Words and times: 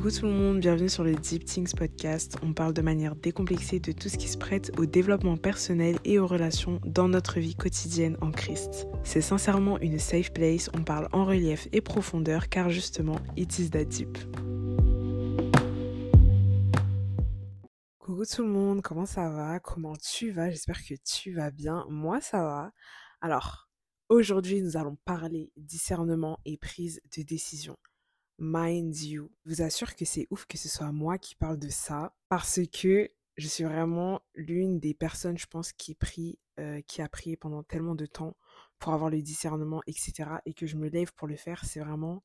Coucou 0.00 0.16
tout 0.18 0.24
le 0.24 0.32
monde, 0.32 0.60
bienvenue 0.60 0.88
sur 0.88 1.04
le 1.04 1.14
Deep 1.14 1.44
Things 1.44 1.74
podcast. 1.76 2.38
On 2.42 2.54
parle 2.54 2.72
de 2.72 2.80
manière 2.80 3.14
décomplexée 3.14 3.80
de 3.80 3.92
tout 3.92 4.08
ce 4.08 4.16
qui 4.16 4.28
se 4.28 4.38
prête 4.38 4.72
au 4.78 4.86
développement 4.86 5.36
personnel 5.36 5.98
et 6.06 6.18
aux 6.18 6.26
relations 6.26 6.80
dans 6.86 7.06
notre 7.06 7.38
vie 7.38 7.54
quotidienne 7.54 8.16
en 8.22 8.30
Christ. 8.30 8.86
C'est 9.04 9.20
sincèrement 9.20 9.78
une 9.80 9.98
safe 9.98 10.32
place, 10.32 10.70
on 10.72 10.84
parle 10.84 11.10
en 11.12 11.26
relief 11.26 11.68
et 11.72 11.82
profondeur 11.82 12.48
car 12.48 12.70
justement, 12.70 13.18
it 13.36 13.58
is 13.58 13.68
that 13.68 13.84
deep. 13.84 14.16
Coucou 17.98 18.24
tout 18.24 18.42
le 18.42 18.48
monde, 18.48 18.80
comment 18.80 19.04
ça 19.04 19.28
va? 19.28 19.60
Comment 19.60 19.96
tu 19.96 20.30
vas? 20.30 20.48
J'espère 20.48 20.82
que 20.82 20.94
tu 21.04 21.34
vas 21.34 21.50
bien. 21.50 21.84
Moi 21.90 22.22
ça 22.22 22.42
va. 22.42 22.72
Alors, 23.20 23.68
aujourd'hui 24.08 24.62
nous 24.62 24.78
allons 24.78 24.96
parler 25.04 25.52
discernement 25.58 26.38
et 26.46 26.56
prise 26.56 27.02
de 27.14 27.22
décision. 27.22 27.76
Mind 28.42 28.96
you. 28.96 29.30
Je 29.44 29.50
vous 29.50 29.62
assure 29.62 29.94
que 29.94 30.06
c'est 30.06 30.26
ouf 30.30 30.46
que 30.46 30.56
ce 30.56 30.70
soit 30.70 30.92
moi 30.92 31.18
qui 31.18 31.34
parle 31.34 31.58
de 31.58 31.68
ça 31.68 32.16
parce 32.30 32.60
que 32.72 33.10
je 33.36 33.46
suis 33.46 33.64
vraiment 33.64 34.22
l'une 34.34 34.80
des 34.80 34.94
personnes, 34.94 35.36
je 35.36 35.46
pense, 35.46 35.72
qui 35.72 35.94
prie, 35.94 36.38
euh, 36.58 36.80
qui 36.80 37.02
a 37.02 37.08
prié 37.10 37.36
pendant 37.36 37.62
tellement 37.62 37.94
de 37.94 38.06
temps 38.06 38.36
pour 38.78 38.94
avoir 38.94 39.10
le 39.10 39.20
discernement, 39.20 39.82
etc. 39.86 40.30
Et 40.46 40.54
que 40.54 40.66
je 40.66 40.76
me 40.76 40.88
lève 40.88 41.12
pour 41.12 41.28
le 41.28 41.36
faire, 41.36 41.66
c'est 41.66 41.80
vraiment, 41.80 42.24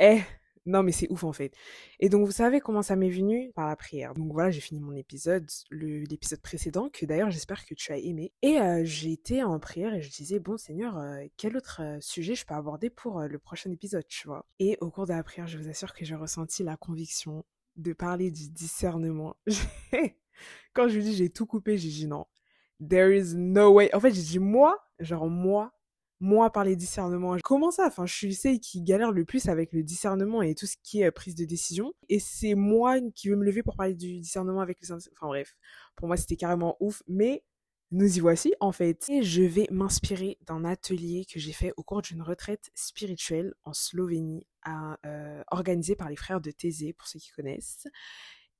eh, 0.00 0.20
non, 0.66 0.82
mais 0.82 0.92
c'est 0.92 1.10
ouf 1.10 1.24
en 1.24 1.32
fait. 1.32 1.54
Et 2.00 2.08
donc, 2.08 2.26
vous 2.26 2.32
savez 2.32 2.60
comment 2.60 2.82
ça 2.82 2.96
m'est 2.96 3.10
venu 3.10 3.52
Par 3.54 3.68
la 3.68 3.76
prière. 3.76 4.14
Donc 4.14 4.32
voilà, 4.32 4.50
j'ai 4.50 4.60
fini 4.60 4.80
mon 4.80 4.94
épisode, 4.94 5.48
l'épisode 5.70 6.40
précédent, 6.40 6.90
que 6.92 7.06
d'ailleurs 7.06 7.30
j'espère 7.30 7.64
que 7.64 7.74
tu 7.74 7.92
as 7.92 7.98
aimé. 7.98 8.32
Et 8.42 8.58
euh, 8.60 8.84
été 9.06 9.42
en 9.42 9.58
prière 9.58 9.94
et 9.94 10.02
je 10.02 10.10
disais, 10.10 10.40
bon 10.40 10.56
Seigneur, 10.56 10.98
euh, 10.98 11.24
quel 11.36 11.56
autre 11.56 11.80
euh, 11.82 11.98
sujet 12.00 12.34
je 12.34 12.44
peux 12.44 12.54
aborder 12.54 12.90
pour 12.90 13.20
le 13.20 13.38
prochain 13.38 13.70
épisode, 13.70 14.06
tu 14.08 14.26
vois? 14.26 14.46
Et 14.58 14.76
au 14.80 14.90
cours 14.90 15.06
de 15.06 15.12
la 15.12 15.22
prière, 15.22 15.46
je 15.46 15.58
vous 15.58 15.68
assure 15.68 15.94
que 15.94 16.04
j'ai 16.04 16.14
ressenti 16.14 16.64
la 16.64 16.76
conviction 16.76 17.44
de 17.76 17.92
parler 17.92 18.30
du 18.30 18.50
discernement. 18.50 19.36
Quand 20.74 20.88
je 20.88 20.96
lui 20.96 21.02
dis 21.02 21.14
j'ai 21.14 21.30
tout 21.30 21.46
coupé, 21.46 21.76
j'ai 21.78 21.88
dit 21.88 22.06
non. 22.06 22.26
There 22.86 23.16
is 23.16 23.34
no 23.34 23.72
way. 23.72 23.94
En 23.94 24.00
fait, 24.00 24.12
j'ai 24.12 24.22
dit 24.22 24.38
moi, 24.38 24.78
genre 24.98 25.28
moi, 25.28 25.72
moi 26.20 26.50
parler 26.50 26.76
discernement. 26.76 27.36
Comment 27.42 27.70
ça? 27.70 27.86
Enfin, 27.86 28.06
je 28.06 28.14
suis 28.14 28.34
celle 28.34 28.58
qui 28.60 28.82
galère 28.82 29.12
le 29.12 29.24
plus 29.24 29.48
avec 29.48 29.72
le 29.72 29.82
discernement 29.82 30.42
et 30.42 30.54
tout 30.54 30.66
ce 30.66 30.76
qui 30.82 31.02
est 31.02 31.10
prise 31.10 31.34
de 31.34 31.44
décision. 31.44 31.92
Et 32.08 32.18
c'est 32.18 32.54
moi 32.54 32.96
qui 33.14 33.28
veux 33.28 33.36
me 33.36 33.44
lever 33.44 33.62
pour 33.62 33.76
parler 33.76 33.94
du 33.94 34.20
discernement 34.20 34.60
avec 34.60 34.78
le 34.80 34.94
Enfin 34.94 35.26
bref, 35.26 35.56
pour 35.94 36.08
moi 36.08 36.16
c'était 36.16 36.36
carrément 36.36 36.76
ouf. 36.80 37.02
Mais 37.06 37.44
nous 37.92 38.16
y 38.16 38.20
voici 38.20 38.54
en 38.60 38.72
fait. 38.72 39.08
Et 39.08 39.22
je 39.22 39.42
vais 39.42 39.68
m'inspirer 39.70 40.38
d'un 40.46 40.64
atelier 40.64 41.24
que 41.24 41.38
j'ai 41.38 41.52
fait 41.52 41.72
au 41.76 41.82
cours 41.82 42.02
d'une 42.02 42.22
retraite 42.22 42.70
spirituelle 42.74 43.54
en 43.64 43.72
Slovénie, 43.72 44.46
euh, 45.04 45.42
organisé 45.50 45.96
par 45.96 46.08
les 46.08 46.16
frères 46.16 46.40
de 46.40 46.50
Thésée, 46.50 46.92
pour 46.92 47.06
ceux 47.08 47.18
qui 47.18 47.30
connaissent. 47.30 47.86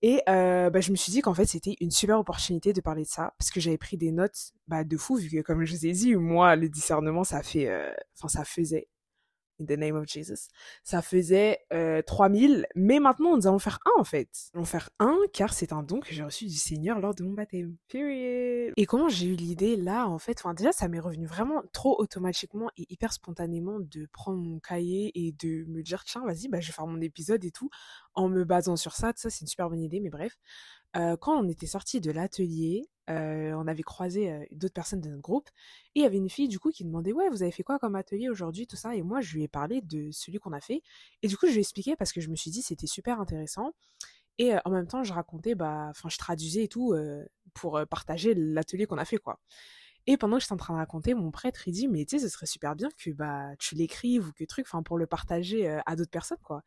Et 0.03 0.21
euh, 0.29 0.71
bah, 0.71 0.81
je 0.81 0.91
me 0.91 0.97
suis 0.97 1.11
dit 1.11 1.21
qu'en 1.23 1.35
fait, 1.35 1.47
c'était 1.47 1.77
une 1.81 1.91
super 1.91 2.19
opportunité 2.19 2.73
de 2.73 2.81
parler 2.81 3.03
de 3.03 3.09
ça, 3.09 3.35
parce 3.39 3.51
que 3.51 3.61
j'avais 3.61 3.79
pris 3.79 3.97
des 3.97 4.13
notes 4.13 4.53
bah, 4.69 4.85
de 4.85 4.97
fou, 4.97 5.17
vu 5.17 5.31
que, 5.31 5.41
comme 5.41 5.65
je 5.65 5.75
vous 5.75 5.87
ai 5.87 5.93
dit, 5.93 6.15
moi, 6.15 6.55
le 6.57 6.69
discernement, 6.69 7.25
ça 7.25 7.43
fait, 7.43 7.69
euh, 7.69 7.91
ça 8.15 8.45
faisait 8.45 8.89
in 9.61 9.67
the 9.67 9.79
name 9.79 9.97
of 9.97 10.07
Jesus. 10.07 10.49
Ça 10.85 11.03
faisait 11.03 11.61
euh, 11.73 12.03
3000, 12.03 12.67
mais 12.75 13.01
maintenant 13.01 13.37
nous 13.37 13.47
allons 13.47 13.59
faire 13.59 13.79
un 13.87 14.01
en 14.01 14.05
fait. 14.05 14.29
Nous 14.55 14.59
allons 14.59 14.67
faire 14.67 14.91
un 14.99 15.17
car 15.33 15.53
c'est 15.53 15.73
un 15.73 15.83
don 15.83 16.01
que 16.01 16.13
j'ai 16.13 16.23
reçu 16.23 16.47
du 16.47 16.57
Seigneur 16.57 17.01
lors 17.01 17.15
de 17.15 17.23
mon 17.23 17.33
baptême. 17.33 17.77
Period. 17.89 18.73
Et 18.77 18.87
comment 18.87 19.09
j'ai 19.09 19.27
eu 19.27 19.35
l'idée 19.35 19.77
là 19.77 20.07
en 20.07 20.19
fait, 20.19 20.39
enfin 20.39 20.55
déjà 20.55 20.73
ça 20.73 20.89
m'est 20.89 21.01
revenu 21.01 21.27
vraiment 21.27 21.63
trop 21.73 22.01
automatiquement 22.01 22.71
et 22.77 22.87
hyper 22.91 23.13
spontanément 23.13 23.81
de 23.81 24.07
prendre 24.13 24.39
mon 24.39 24.59
cahier 24.59 25.13
et 25.15 25.33
de 25.33 25.65
me 25.69 25.83
dire 25.83 26.05
tiens 26.05 26.25
vas-y 26.25 26.49
bah 26.49 26.61
je 26.61 26.69
vais 26.69 26.73
faire 26.73 26.87
mon 26.87 27.01
épisode 27.01 27.45
et 27.45 27.51
tout 27.51 27.71
en 28.15 28.29
me 28.29 28.45
basant 28.45 28.77
sur 28.77 28.93
ça. 28.95 29.13
Ça 29.17 29.31
c'est 29.31 29.43
une 29.43 29.49
super 29.49 29.69
bonne 29.69 29.83
idée 29.83 30.01
mais 30.01 30.11
bref. 30.11 30.37
Euh, 30.97 31.17
quand 31.17 31.39
on 31.39 31.49
était 31.49 31.67
sorti 31.67 32.01
de 32.01 32.11
l'atelier, 32.11 32.89
euh, 33.11 33.53
on 33.55 33.67
avait 33.67 33.83
croisé 33.83 34.33
euh, 34.33 34.45
d'autres 34.51 34.75
personnes 34.75 35.01
de 35.01 35.11
notre 35.11 35.23
groupe 35.23 35.49
et 35.95 36.01
il 36.01 36.03
y 36.03 36.07
avait 36.07 36.17
une 36.17 36.31
fille 36.31 36.49
du 36.49 36.59
coup 36.59 36.71
qui 36.71 36.85
demandait 36.85 37.13
ouais 37.13 37.29
vous 37.29 37.43
avez 37.43 37.53
fait 37.53 37.63
quoi 37.63 37.79
comme 37.79 37.95
atelier 37.95 38.29
aujourd'hui 38.29 38.67
tout 38.67 38.75
ça? 38.75 38.97
et 38.97 39.03
moi 39.03 39.21
je 39.21 39.35
lui 39.37 39.45
ai 39.45 39.49
parlé 39.49 39.81
de 39.81 40.11
celui 40.11 40.39
qu'on 40.39 40.53
a 40.53 40.61
fait 40.61 40.83
et 41.23 41.29
du 41.29 41.37
coup 41.37 41.47
je 41.47 41.53
lui 41.53 41.59
ai 41.59 41.61
expliqué 41.61 41.95
parce 41.95 42.13
que 42.13 42.21
je 42.21 42.29
me 42.31 42.35
suis 42.35 42.51
dit 42.51 42.63
c'était 42.63 42.89
super 42.89 43.21
intéressant 43.21 43.75
et 44.39 44.55
en 44.65 44.71
même 44.71 44.89
temps 44.89 45.05
je 45.05 45.13
racontais 45.13 45.55
bah 45.55 45.87
enfin 45.91 46.09
je 46.09 46.19
traduisais 46.19 46.65
et 46.65 46.69
tout 46.69 46.97
pour 47.55 47.81
partager 47.89 48.35
l'atelier 48.35 48.87
qu'on 48.87 48.99
a 48.99 49.05
fait 49.05 49.19
quoi 49.19 49.39
et 50.09 50.17
pendant 50.17 50.37
que 50.37 50.43
j'étais 50.43 50.53
en 50.53 50.57
train 50.57 50.75
de 50.75 50.79
raconter, 50.79 51.15
mon 51.15 51.33
prêtre, 51.33 51.67
il 51.67 51.73
dit, 51.73 51.89
mais 51.89 52.05
tu 52.05 52.17
sais, 52.17 52.25
ce 52.25 52.33
serait 52.33 52.47
super 52.47 52.77
bien 52.77 52.89
que 52.97 53.11
bah 53.11 53.57
tu 53.59 53.75
l'écrives 53.75 54.29
ou 54.29 54.33
que 54.33 54.45
truc, 54.45 54.65
enfin 54.69 54.85
pour 54.85 54.99
le 54.99 55.07
partager 55.09 55.69
à 55.85 55.97
d'autres 55.97 56.13
personnes, 56.13 56.39
quoi. 56.45 56.63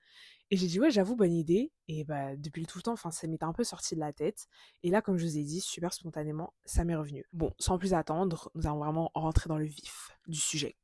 Et 0.52 0.58
j'ai 0.58 0.68
dit, 0.68 0.80
ouais, 0.80 0.90
j'avoue, 0.90 1.16
bonne 1.16 1.34
idée. 1.34 1.72
Et 1.88 2.04
bah, 2.04 2.36
depuis 2.36 2.66
tout 2.66 2.80
le 2.80 2.84
temps, 2.84 2.96
ça 2.96 3.28
m'était 3.28 3.44
un 3.44 3.54
peu 3.54 3.64
sorti 3.64 3.96
de 3.96 4.00
la 4.00 4.14
tête. 4.14 4.48
Et 4.84 4.90
là, 4.90 5.02
comme 5.02 5.18
je 5.18 5.26
vous 5.26 5.38
ai 5.38 5.44
dit, 5.44 5.62
super 5.62 5.94
spontanément, 5.94 6.54
ça 6.66 6.84
m'est 6.84 6.96
revenu. 6.96 7.26
Bon, 7.34 7.54
sans 7.60 7.78
plus 7.78 7.94
attendre, 7.94 8.52
nous 8.56 8.66
allons 8.66 8.80
vraiment 8.80 9.12
rentrer 9.14 9.48
dans 9.48 9.58
le 9.58 9.66
vif 9.66 10.18
du 10.28 10.40
sujet. 10.40 10.76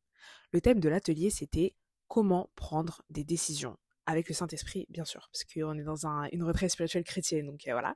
Le 0.51 0.61
thème 0.61 0.79
de 0.79 0.89
l'atelier, 0.89 1.29
c'était 1.29 1.75
comment 2.07 2.49
prendre 2.55 3.01
des 3.09 3.23
décisions. 3.23 3.77
Avec 4.07 4.29
le 4.29 4.35
Saint-Esprit, 4.35 4.85
bien 4.89 5.03
sûr, 5.03 5.27
parce 5.33 5.43
qu'on 5.45 5.79
est 5.79 5.83
dans 5.83 6.05
une 6.31 6.43
retraite 6.43 6.69
spirituelle 6.69 7.03
chrétienne, 7.03 7.47
donc 7.47 7.67
euh, 7.67 7.71
voilà. 7.71 7.95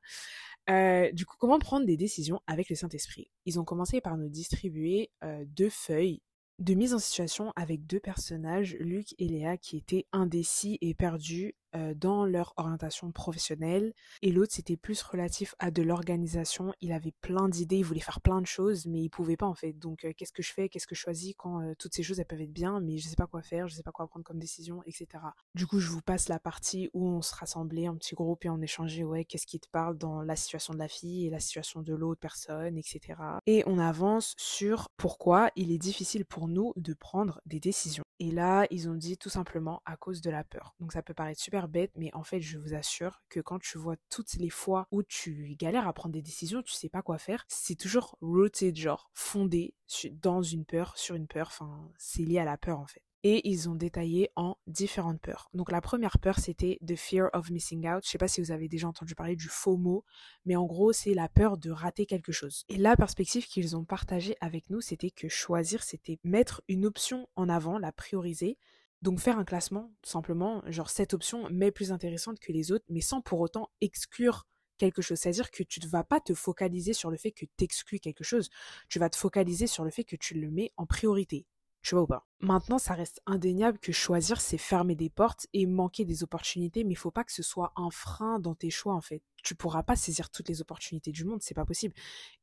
Euh, 0.67 1.11
du 1.11 1.23
coup, 1.27 1.35
comment 1.37 1.59
prendre 1.59 1.85
des 1.85 1.97
décisions 1.97 2.41
avec 2.47 2.67
le 2.69 2.75
Saint-Esprit? 2.75 3.29
Ils 3.45 3.59
ont 3.59 3.63
commencé 3.63 4.01
par 4.01 4.17
nous 4.17 4.27
distribuer 4.27 5.11
euh, 5.23 5.45
deux 5.45 5.69
feuilles 5.69 6.23
de 6.59 6.73
mise 6.73 6.93
en 6.93 6.99
situation 6.99 7.53
avec 7.55 7.85
deux 7.87 7.99
personnages, 7.99 8.75
Luc 8.79 9.15
et 9.17 9.27
Léa, 9.27 9.57
qui 9.57 9.77
étaient 9.77 10.05
indécis 10.11 10.77
et 10.81 10.93
perdus 10.93 11.55
euh, 11.75 11.93
dans 11.93 12.25
leur 12.25 12.53
orientation 12.57 13.11
professionnelle. 13.11 13.93
Et 14.21 14.31
l'autre, 14.31 14.53
c'était 14.53 14.77
plus 14.77 15.01
relatif 15.03 15.55
à 15.59 15.71
de 15.71 15.83
l'organisation. 15.83 16.73
Il 16.81 16.91
avait 16.91 17.13
plein 17.21 17.47
d'idées, 17.47 17.77
il 17.77 17.85
voulait 17.85 17.99
faire 17.99 18.21
plein 18.21 18.41
de 18.41 18.47
choses, 18.47 18.85
mais 18.85 19.01
il 19.01 19.09
pouvait 19.09 19.37
pas 19.37 19.45
en 19.45 19.53
fait. 19.53 19.73
Donc, 19.73 20.05
euh, 20.05 20.13
qu'est-ce 20.15 20.31
que 20.31 20.41
je 20.41 20.51
fais? 20.51 20.69
Qu'est-ce 20.69 20.87
que 20.87 20.95
je 20.95 21.01
choisis 21.01 21.33
quand 21.37 21.61
euh, 21.61 21.73
toutes 21.77 21.93
ces 21.93 22.03
choses, 22.03 22.19
elles 22.19 22.25
peuvent 22.25 22.41
être 22.41 22.53
bien, 22.53 22.79
mais 22.79 22.97
je 22.97 23.07
sais 23.07 23.15
pas 23.15 23.27
quoi 23.27 23.41
faire, 23.41 23.67
je 23.67 23.75
sais 23.75 23.83
pas 23.83 23.91
quoi 23.91 24.07
prendre 24.07 24.25
comme 24.25 24.39
décision, 24.39 24.81
etc. 24.85 25.07
Du 25.53 25.67
coup, 25.67 25.79
je 25.79 25.89
vous 25.89 26.01
passe 26.01 26.27
la 26.27 26.39
partie 26.39 26.89
où 26.93 27.07
on 27.07 27.21
se 27.21 27.35
rassemblait 27.35 27.87
en 27.87 27.95
petit 27.95 28.15
groupe 28.15 28.45
et 28.45 28.49
on 28.49 28.61
échangeait, 28.61 29.03
ouais, 29.03 29.25
qu'est-ce 29.25 29.45
qui 29.45 29.59
te 29.59 29.69
parle 29.69 29.97
dans 29.97 30.21
la 30.21 30.35
situation 30.35 30.73
de 30.73 30.79
la 30.79 30.87
fille 30.87 31.27
et 31.27 31.29
la 31.29 31.39
situation 31.39 31.81
de 31.81 31.93
l'autre 31.93 32.19
personne, 32.19 32.77
etc. 32.77 33.19
Et 33.45 33.63
on 33.67 33.77
avance 33.77 34.33
sur 34.37 34.89
pourquoi 34.97 35.51
il 35.55 35.71
est 35.71 35.77
difficile 35.77 36.25
pour 36.25 36.47
nous 36.47 36.73
de 36.75 36.93
prendre 36.93 37.41
des 37.45 37.59
décisions. 37.59 38.03
Et 38.21 38.31
là, 38.31 38.67
ils 38.69 38.89
ont 38.89 38.95
dit 38.95 39.17
tout 39.17 39.29
simplement 39.29 39.81
à 39.85 39.95
cause 39.95 40.19
de 40.21 40.29
la 40.29 40.43
peur. 40.43 40.75
Donc 40.79 40.91
ça 40.91 41.01
peut 41.01 41.13
paraître 41.13 41.39
super 41.39 41.58
bête, 41.67 41.91
mais 41.95 42.09
en 42.13 42.23
fait, 42.23 42.41
je 42.41 42.57
vous 42.57 42.73
assure 42.73 43.21
que 43.29 43.39
quand 43.39 43.59
tu 43.59 43.77
vois 43.77 43.95
toutes 44.09 44.33
les 44.35 44.49
fois 44.49 44.87
où 44.91 45.03
tu 45.03 45.55
galères 45.57 45.87
à 45.87 45.93
prendre 45.93 46.13
des 46.13 46.21
décisions, 46.21 46.61
tu 46.61 46.73
sais 46.73 46.89
pas 46.89 47.01
quoi 47.01 47.17
faire, 47.17 47.45
c'est 47.47 47.75
toujours 47.75 48.17
rooted, 48.21 48.75
genre 48.75 49.09
fondé 49.13 49.73
dans 50.13 50.41
une 50.41 50.65
peur, 50.65 50.97
sur 50.97 51.15
une 51.15 51.27
peur. 51.27 51.47
Enfin, 51.47 51.91
c'est 51.97 52.23
lié 52.23 52.39
à 52.39 52.45
la 52.45 52.57
peur 52.57 52.79
en 52.79 52.87
fait 52.87 53.03
et 53.23 53.47
ils 53.49 53.69
ont 53.69 53.75
détaillé 53.75 54.29
en 54.35 54.55
différentes 54.67 55.19
peurs. 55.19 55.49
Donc 55.53 55.71
la 55.71 55.81
première 55.81 56.19
peur, 56.19 56.39
c'était 56.39 56.79
the 56.85 56.95
fear 56.95 57.29
of 57.33 57.49
missing 57.49 57.87
out. 57.87 58.03
Je 58.05 58.09
sais 58.09 58.17
pas 58.17 58.27
si 58.27 58.41
vous 58.41 58.51
avez 58.51 58.67
déjà 58.67 58.87
entendu 58.87 59.15
parler 59.15 59.35
du 59.35 59.49
FOMO, 59.49 60.05
mais 60.45 60.55
en 60.55 60.65
gros, 60.65 60.93
c'est 60.93 61.13
la 61.13 61.27
peur 61.27 61.57
de 61.57 61.71
rater 61.71 62.05
quelque 62.05 62.31
chose. 62.31 62.63
Et 62.69 62.77
la 62.77 62.95
perspective 62.95 63.45
qu'ils 63.45 63.75
ont 63.75 63.83
partagée 63.83 64.35
avec 64.39 64.69
nous, 64.69 64.81
c'était 64.81 65.11
que 65.11 65.27
choisir, 65.27 65.83
c'était 65.83 66.19
mettre 66.23 66.61
une 66.67 66.85
option 66.85 67.27
en 67.35 67.49
avant, 67.49 67.77
la 67.77 67.91
prioriser. 67.91 68.57
Donc 69.01 69.19
faire 69.19 69.39
un 69.39 69.45
classement, 69.45 69.93
tout 70.01 70.09
simplement, 70.09 70.61
genre 70.67 70.89
cette 70.89 71.13
option 71.13 71.47
mais 71.51 71.71
plus 71.71 71.91
intéressante 71.91 72.39
que 72.39 72.51
les 72.51 72.71
autres, 72.71 72.85
mais 72.89 73.01
sans 73.01 73.21
pour 73.21 73.39
autant 73.39 73.69
exclure 73.81 74.45
quelque 74.77 75.01
chose. 75.01 75.19
C'est-à-dire 75.19 75.51
que 75.51 75.63
tu 75.63 75.79
ne 75.81 75.87
vas 75.87 76.03
pas 76.03 76.19
te 76.19 76.33
focaliser 76.33 76.93
sur 76.93 77.11
le 77.11 77.17
fait 77.17 77.31
que 77.31 77.45
tu 77.45 77.63
exclues 77.63 77.99
quelque 77.99 78.23
chose, 78.23 78.49
tu 78.87 78.99
vas 78.99 79.09
te 79.09 79.15
focaliser 79.15 79.67
sur 79.67 79.83
le 79.83 79.91
fait 79.91 80.03
que 80.03 80.15
tu 80.15 80.33
le 80.33 80.49
mets 80.49 80.71
en 80.77 80.85
priorité. 80.85 81.45
Tu 81.81 81.95
vois 81.95 82.03
ou 82.03 82.07
pas? 82.07 82.27
Maintenant, 82.41 82.77
ça 82.77 82.93
reste 82.93 83.21
indéniable 83.25 83.79
que 83.79 83.93
choisir, 83.93 84.41
c'est 84.41 84.57
fermer 84.57 84.95
des 84.95 85.09
portes 85.09 85.47
et 85.53 85.65
manquer 85.65 86.03
des 86.03 86.23
opportunités, 86.23 86.83
mais 86.83 86.91
il 86.91 86.97
faut 86.97 87.11
pas 87.11 87.23
que 87.23 87.31
ce 87.31 87.43
soit 87.43 87.71
un 87.77 87.89
frein 87.89 88.39
dans 88.39 88.53
tes 88.53 88.69
choix, 88.69 88.93
en 88.93 89.01
fait. 89.01 89.23
Tu 89.43 89.55
pourras 89.55 89.83
pas 89.83 89.95
saisir 89.95 90.29
toutes 90.29 90.49
les 90.49 90.59
opportunités 90.59 91.11
du 91.11 91.23
monde, 91.23 91.41
c'est 91.41 91.53
pas 91.53 91.65
possible. 91.65 91.93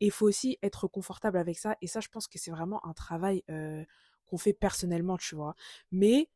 Et 0.01 0.07
il 0.07 0.11
faut 0.11 0.27
aussi 0.27 0.59
être 0.63 0.89
confortable 0.89 1.37
avec 1.37 1.59
ça, 1.59 1.77
et 1.83 1.87
ça, 1.87 2.01
je 2.01 2.09
pense 2.09 2.29
que 2.29 2.39
c'est 2.39 2.51
vraiment 2.51 2.85
un 2.87 2.95
travail 2.95 3.45
euh, 3.51 3.85
qu'on 4.25 4.39
fait 4.39 4.55
personnellement, 4.55 5.19
tu 5.19 5.35
vois. 5.35 5.55
Mais 5.93 6.31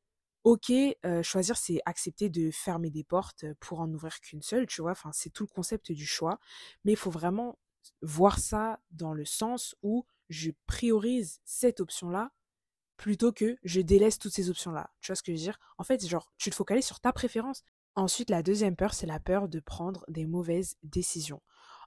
ok, 0.44 0.72
choisir, 1.22 1.56
c'est 1.56 1.80
accepter 1.86 2.30
de 2.30 2.50
fermer 2.50 2.90
des 2.90 3.04
portes 3.04 3.44
pour 3.60 3.80
en 3.80 3.92
ouvrir 3.92 4.20
qu'une 4.20 4.42
seule, 4.42 4.66
tu 4.66 4.82
vois? 4.82 4.94
C'est 5.12 5.30
tout 5.30 5.44
le 5.44 5.54
concept 5.54 5.92
du 5.92 6.06
choix. 6.06 6.38
Mais 6.84 6.92
il 6.92 6.96
faut 6.96 7.10
vraiment 7.10 7.58
voir 8.02 8.38
ça 8.38 8.80
dans 8.90 9.14
le 9.14 9.24
sens 9.24 9.74
où 9.82 10.04
je 10.28 10.50
priorise 10.66 11.40
cette 11.44 11.80
option-là 11.80 12.32
plutôt 12.96 13.32
que 13.32 13.58
je 13.64 13.80
délaisse 13.80 14.18
toutes 14.18 14.34
ces 14.34 14.50
options-là. 14.50 14.90
Tu 15.00 15.10
vois 15.10 15.16
ce 15.16 15.22
que 15.22 15.32
je 15.32 15.38
veux 15.38 15.42
dire? 15.42 15.58
En 15.78 15.84
fait, 15.84 16.06
genre, 16.06 16.30
tu 16.36 16.50
te 16.50 16.54
focalises 16.54 16.84
sur 16.84 17.00
ta 17.00 17.12
préférence. 17.12 17.62
Ensuite, 17.94 18.30
la 18.30 18.42
deuxième 18.42 18.76
peur, 18.76 18.92
c'est 18.94 19.06
la 19.06 19.18
peur 19.18 19.48
de 19.48 19.58
prendre 19.58 20.04
des 20.08 20.26
mauvaises 20.26 20.76
décisions. 20.82 21.40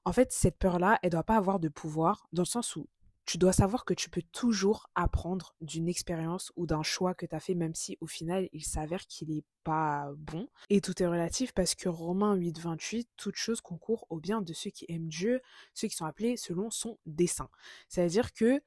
En 0.05 0.11
fait, 0.11 0.31
cette 0.31 0.57
peur-là, 0.57 0.99
elle 1.03 1.11
doit 1.11 1.23
pas 1.23 1.37
avoir 1.37 1.59
de 1.59 1.69
pouvoir, 1.69 2.27
dans 2.33 2.41
le 2.41 2.47
sens 2.47 2.75
où 2.75 2.89
tu 3.25 3.37
dois 3.37 3.53
savoir 3.53 3.85
que 3.85 3.93
tu 3.93 4.09
peux 4.09 4.21
toujours 4.31 4.89
apprendre 4.95 5.55
d'une 5.61 5.87
expérience 5.87 6.51
ou 6.55 6.65
d'un 6.67 6.83
choix 6.83 7.13
que 7.13 7.25
tu 7.25 7.35
as 7.35 7.39
fait, 7.39 7.55
même 7.55 7.75
si 7.75 7.97
au 8.01 8.07
final 8.07 8.49
il 8.51 8.63
s'avère 8.63 9.07
qu'il 9.07 9.29
n'est 9.29 9.45
pas 9.63 10.11
bon. 10.17 10.47
Et 10.69 10.81
tout 10.81 11.01
est 11.01 11.07
relatif 11.07 11.53
parce 11.53 11.75
que 11.75 11.87
Romains 11.89 12.35
8, 12.35 12.59
28, 12.59 13.09
toute 13.15 13.35
chose 13.35 13.61
concourt 13.61 14.05
au 14.09 14.19
bien 14.19 14.41
de 14.41 14.53
ceux 14.53 14.71
qui 14.71 14.85
aiment 14.89 15.07
Dieu, 15.07 15.41
ceux 15.73 15.87
qui 15.87 15.95
sont 15.95 16.05
appelés 16.05 16.37
selon 16.37 16.69
son 16.69 16.97
dessein. 17.05 17.49
C'est-à-dire 17.87 18.33
que 18.33 18.61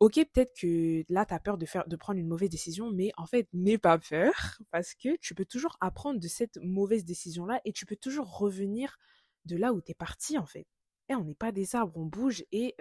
Ok, 0.00 0.14
peut-être 0.14 0.54
que 0.54 1.04
là, 1.08 1.26
tu 1.26 1.34
as 1.34 1.40
peur 1.40 1.58
de, 1.58 1.66
faire, 1.66 1.88
de 1.88 1.96
prendre 1.96 2.20
une 2.20 2.28
mauvaise 2.28 2.50
décision, 2.50 2.92
mais 2.92 3.10
en 3.16 3.26
fait, 3.26 3.48
n'aie 3.52 3.78
pas 3.78 3.98
peur, 3.98 4.32
parce 4.70 4.94
que 4.94 5.16
tu 5.16 5.34
peux 5.34 5.44
toujours 5.44 5.76
apprendre 5.80 6.20
de 6.20 6.28
cette 6.28 6.56
mauvaise 6.62 7.04
décision-là 7.04 7.60
et 7.64 7.72
tu 7.72 7.84
peux 7.84 7.96
toujours 7.96 8.38
revenir 8.38 8.96
de 9.44 9.56
là 9.56 9.72
où 9.72 9.80
tu 9.80 9.90
es 9.90 9.94
parti, 9.94 10.38
en 10.38 10.46
fait. 10.46 10.68
Et 11.08 11.14
on 11.14 11.24
n'est 11.24 11.34
pas 11.34 11.52
des 11.52 11.74
arbres, 11.74 11.96
on 11.96 12.04
bouge 12.04 12.44
et 12.52 12.76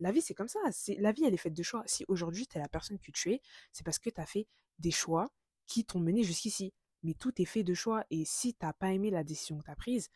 la 0.00 0.12
vie, 0.12 0.22
c'est 0.22 0.34
comme 0.34 0.48
ça. 0.48 0.58
La 0.98 1.12
vie, 1.12 1.24
elle 1.24 1.34
est 1.34 1.38
faite 1.38 1.54
de 1.54 1.62
choix. 1.62 1.82
Si 1.86 2.04
aujourd'hui, 2.08 2.46
tu 2.46 2.56
es 2.56 2.60
la 2.60 2.68
personne 2.68 2.98
que 2.98 3.10
tu 3.10 3.32
es, 3.32 3.42
c'est 3.72 3.84
parce 3.84 3.98
que 3.98 4.10
tu 4.10 4.20
as 4.20 4.26
fait 4.26 4.46
des 4.78 4.90
choix 4.90 5.30
qui 5.66 5.84
t'ont 5.84 6.00
mené 6.00 6.22
jusqu'ici. 6.22 6.72
Mais 7.02 7.14
tout 7.14 7.40
est 7.40 7.44
fait 7.44 7.62
de 7.62 7.74
choix. 7.74 8.04
Et 8.10 8.24
si 8.24 8.54
tu 8.54 8.64
n'as 8.64 8.72
pas 8.72 8.92
aimé 8.92 9.10
la 9.10 9.22
décision 9.22 9.58
que 9.58 9.64
tu 9.64 9.70
as 9.70 9.76
prise, 9.76 10.08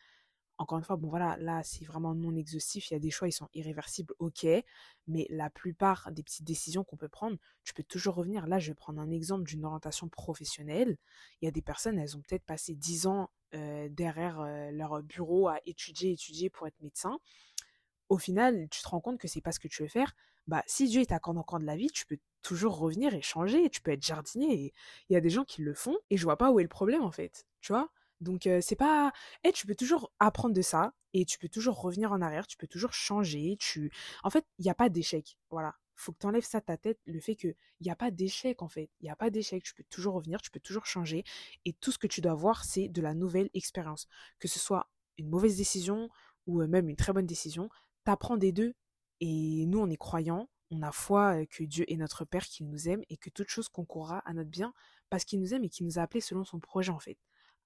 encore 0.57 0.77
une 0.77 0.83
fois, 0.83 0.97
bon 0.97 1.09
voilà, 1.09 1.35
là 1.37 1.61
c'est 1.63 1.83
vraiment 1.85 2.13
non 2.15 2.35
exhaustif, 2.35 2.89
il 2.89 2.93
y 2.93 2.97
a 2.97 2.99
des 2.99 3.09
choix, 3.11 3.27
ils 3.27 3.33
sont 3.33 3.49
irréversibles, 3.53 4.13
ok, 4.19 4.45
mais 5.07 5.27
la 5.29 5.49
plupart 5.49 6.11
des 6.11 6.23
petites 6.23 6.45
décisions 6.45 6.83
qu'on 6.83 6.95
peut 6.97 7.09
prendre, 7.09 7.37
tu 7.63 7.73
peux 7.73 7.83
toujours 7.83 8.15
revenir. 8.15 8.47
Là, 8.47 8.59
je 8.59 8.69
vais 8.71 8.75
prendre 8.75 9.01
un 9.01 9.11
exemple 9.11 9.43
d'une 9.43 9.65
orientation 9.65 10.07
professionnelle. 10.09 10.97
Il 11.41 11.45
y 11.45 11.47
a 11.47 11.51
des 11.51 11.61
personnes, 11.61 11.97
elles 11.99 12.15
ont 12.15 12.21
peut-être 12.21 12.45
passé 12.45 12.75
10 12.75 13.07
ans 13.07 13.29
derrière 13.51 14.41
leur 14.71 15.03
bureau 15.03 15.47
à 15.47 15.59
étudier, 15.65 16.11
étudier 16.11 16.49
pour 16.49 16.67
être 16.67 16.79
médecin. 16.81 17.19
Au 18.09 18.17
final, 18.17 18.67
tu 18.69 18.81
te 18.81 18.87
rends 18.87 19.01
compte 19.01 19.19
que 19.19 19.27
c'est 19.27 19.41
pas 19.41 19.51
ce 19.51 19.59
que 19.59 19.67
tu 19.67 19.81
veux 19.81 19.89
faire. 19.89 20.15
Bah, 20.47 20.63
si 20.67 20.87
Dieu 20.87 21.05
t'accorde 21.05 21.37
encore 21.37 21.59
de 21.59 21.65
la 21.65 21.75
vie, 21.75 21.89
tu 21.89 22.05
peux 22.05 22.17
toujours 22.41 22.77
revenir 22.77 23.13
et 23.13 23.21
changer, 23.21 23.69
tu 23.69 23.81
peux 23.81 23.91
être 23.91 24.05
jardinier. 24.05 24.73
Il 25.09 25.13
y 25.13 25.15
a 25.15 25.21
des 25.21 25.29
gens 25.29 25.45
qui 25.45 25.61
le 25.61 25.73
font 25.73 25.97
et 26.09 26.17
je 26.17 26.23
vois 26.23 26.37
pas 26.37 26.51
où 26.51 26.59
est 26.59 26.63
le 26.63 26.69
problème 26.69 27.01
en 27.01 27.11
fait, 27.11 27.45
tu 27.61 27.71
vois? 27.71 27.89
Donc 28.23 28.47
c'est 28.61 28.75
pas 28.75 29.11
et 29.43 29.51
tu 29.51 29.67
peux 29.67 29.75
toujours 29.75 30.11
apprendre 30.19 30.55
de 30.55 30.61
ça 30.61 30.93
et 31.13 31.25
tu 31.25 31.37
peux 31.37 31.49
toujours 31.49 31.79
revenir 31.81 32.11
en 32.11 32.21
arrière, 32.21 32.47
tu 32.47 32.57
peux 32.57 32.67
toujours 32.67 32.93
changer, 32.93 33.55
tu 33.59 33.91
en 34.23 34.29
fait, 34.29 34.45
il 34.59 34.63
n'y 34.63 34.71
a 34.71 34.75
pas 34.75 34.89
d'échec. 34.89 35.37
Voilà. 35.49 35.75
Faut 35.95 36.11
que 36.11 36.17
tu 36.19 36.25
enlèves 36.25 36.43
ça 36.43 36.59
de 36.59 36.65
ta 36.65 36.75
tête, 36.75 36.99
le 37.05 37.19
fait 37.19 37.35
qu'il 37.35 37.55
n'y 37.81 37.91
a 37.91 37.95
pas 37.95 38.09
d'échec 38.09 38.63
en 38.63 38.67
fait. 38.67 38.89
Il 38.99 39.03
n'y 39.03 39.11
a 39.11 39.15
pas 39.15 39.29
d'échec, 39.29 39.61
tu 39.63 39.75
peux 39.75 39.83
toujours 39.89 40.15
revenir, 40.15 40.41
tu 40.41 40.49
peux 40.49 40.59
toujours 40.59 40.85
changer 40.87 41.23
et 41.65 41.73
tout 41.73 41.91
ce 41.91 41.99
que 41.99 42.07
tu 42.07 42.19
dois 42.19 42.33
voir, 42.33 42.65
c'est 42.65 42.87
de 42.89 43.01
la 43.01 43.13
nouvelle 43.13 43.49
expérience. 43.53 44.07
Que 44.39 44.47
ce 44.47 44.59
soit 44.59 44.89
une 45.17 45.29
mauvaise 45.29 45.57
décision 45.57 46.09
ou 46.47 46.65
même 46.65 46.89
une 46.89 46.95
très 46.95 47.13
bonne 47.13 47.27
décision, 47.27 47.69
tu 48.05 48.11
apprends 48.11 48.37
des 48.37 48.51
deux 48.51 48.73
et 49.21 49.65
nous 49.67 49.79
on 49.79 49.89
est 49.89 49.97
croyants, 49.97 50.49
on 50.71 50.81
a 50.81 50.91
foi 50.91 51.45
que 51.45 51.63
Dieu 51.63 51.85
est 51.91 51.97
notre 51.97 52.25
Père, 52.25 52.45
qu'il 52.45 52.67
nous 52.67 52.89
aime 52.89 53.03
et 53.09 53.17
que 53.17 53.29
toute 53.29 53.49
chose 53.49 53.69
concourra 53.69 54.19
à 54.25 54.33
notre 54.33 54.49
bien 54.49 54.73
parce 55.11 55.23
qu'il 55.25 55.39
nous 55.39 55.53
aime 55.53 55.63
et 55.63 55.69
qu'il 55.69 55.85
nous 55.85 55.99
a 55.99 56.01
appelés 56.01 56.21
selon 56.21 56.43
son 56.43 56.59
projet 56.59 56.91
en 56.91 56.99
fait. 56.99 57.17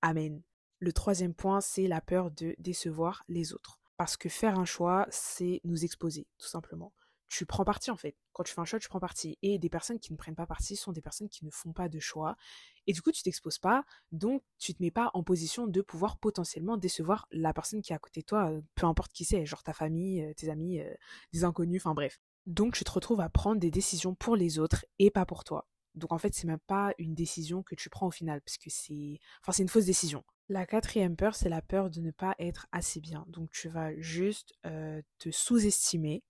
Amen. 0.02 0.42
Le 0.80 0.94
troisième 0.94 1.34
point, 1.34 1.60
c'est 1.62 1.88
la 1.88 2.02
peur 2.02 2.32
de 2.32 2.56
décevoir 2.60 3.24
les 3.28 3.54
autres. 3.54 3.80
Parce 3.98 4.16
que 4.16 4.30
faire 4.30 4.60
un 4.60 4.66
choix, 4.66 5.08
c'est 5.10 5.60
nous 5.64 5.84
exposer, 5.84 6.28
tout 6.38 6.48
simplement. 6.48 6.94
Tu 7.30 7.46
prends 7.46 7.66
parti 7.66 7.92
en 7.92 7.98
fait. 7.98 8.16
Quand 8.32 8.44
tu 8.44 8.54
fais 8.54 8.62
un 8.62 8.66
choix, 8.66 8.80
tu 8.80 8.88
prends 8.88 9.00
parti. 9.00 9.38
Et 9.42 9.58
des 9.58 9.70
personnes 9.70 10.00
qui 10.00 10.14
ne 10.14 10.18
prennent 10.18 10.36
pas 10.36 10.46
parti 10.46 10.76
sont 10.76 10.92
des 10.92 11.02
personnes 11.02 11.28
qui 11.28 11.44
ne 11.44 11.50
font 11.50 11.74
pas 11.74 11.90
de 11.90 12.00
choix. 12.00 12.38
Et 12.86 12.94
du 12.94 13.02
coup, 13.02 13.12
tu 13.12 13.24
t'exposes 13.24 13.58
pas, 13.58 13.84
donc 14.12 14.44
tu 14.60 14.74
te 14.74 14.82
mets 14.82 14.92
pas 14.92 15.12
en 15.14 15.24
position 15.24 15.68
de 15.68 15.82
pouvoir 15.82 16.18
potentiellement 16.20 16.78
décevoir 16.78 17.28
la 17.32 17.54
personne 17.54 17.82
qui 17.82 17.92
est 17.92 17.96
à 17.96 18.00
côté 18.00 18.22
de 18.22 18.26
toi, 18.26 18.52
euh, 18.52 18.62
peu 18.76 18.86
importe 18.86 19.12
qui 19.12 19.26
c'est, 19.26 19.46
genre 19.46 19.64
ta 19.64 19.74
famille, 19.74 20.24
euh, 20.24 20.34
tes 20.36 20.50
amis, 20.50 20.80
euh, 20.80 20.94
des 21.34 21.44
inconnus, 21.44 21.82
enfin 21.82 21.94
bref. 21.96 22.22
Donc 22.46 22.76
tu 22.76 22.86
te 22.86 22.92
retrouves 22.92 23.20
à 23.20 23.30
prendre 23.30 23.60
des 23.60 23.72
décisions 23.72 24.16
pour 24.16 24.38
les 24.38 24.58
autres 24.60 24.86
et 25.00 25.12
pas 25.12 25.26
pour 25.26 25.44
toi. 25.44 25.68
Donc 25.98 26.12
en 26.14 26.18
fait, 26.18 26.34
c'est 26.34 26.48
même 26.48 26.60
pas 26.68 26.94
une 26.98 27.14
décision 27.14 27.64
que 27.64 27.76
tu 27.76 27.90
prends 27.90 28.08
au 28.08 28.12
final, 28.12 28.42
parce 28.42 28.58
que 28.58 28.70
c'est, 28.70 29.20
enfin, 29.42 29.52
c'est 29.52 29.64
une 29.64 29.70
fausse 29.70 29.86
décision. 29.86 30.24
La 30.50 30.66
quatrième 30.66 31.16
peur, 31.16 31.36
c'est 31.36 31.50
la 31.50 31.62
peur 31.62 31.90
de 31.90 32.00
ne 32.00 32.12
pas 32.12 32.36
être 32.40 32.68
assez 32.72 33.02
bien. 33.02 33.26
Donc 33.28 33.52
tu 33.52 33.68
vas 33.68 33.94
juste 34.00 34.54
te 34.64 35.30
sous-estimer 35.30 36.24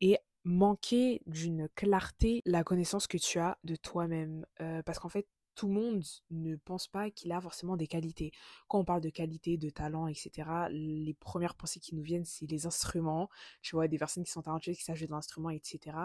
et 0.00 0.18
manquer 0.42 1.22
d'une 1.26 1.68
clarté 1.74 2.42
la 2.46 2.64
connaissance 2.64 3.06
que 3.06 3.18
tu 3.18 3.38
as 3.38 3.58
de 3.62 3.76
toi-même. 3.76 4.44
Parce 4.84 4.98
qu'en 4.98 5.08
fait, 5.08 5.28
tout 5.60 5.66
le 5.66 5.74
monde 5.74 6.02
ne 6.30 6.56
pense 6.56 6.88
pas 6.88 7.10
qu'il 7.10 7.30
a 7.32 7.38
forcément 7.38 7.76
des 7.76 7.86
qualités. 7.86 8.32
Quand 8.66 8.78
on 8.78 8.84
parle 8.86 9.02
de 9.02 9.10
qualité, 9.10 9.58
de 9.58 9.68
talent, 9.68 10.06
etc., 10.06 10.48
les 10.70 11.12
premières 11.12 11.54
pensées 11.54 11.80
qui 11.80 11.94
nous 11.94 12.00
viennent, 12.02 12.24
c'est 12.24 12.46
les 12.46 12.64
instruments. 12.64 13.28
Tu 13.60 13.76
vois, 13.76 13.86
des 13.86 13.98
personnes 13.98 14.24
qui 14.24 14.30
sont 14.30 14.40
talentueuses, 14.40 14.78
qui 14.78 14.84
savent 14.84 14.96
jouer 14.96 15.06
de 15.06 15.12
l'instrument, 15.12 15.50
etc. 15.50 15.98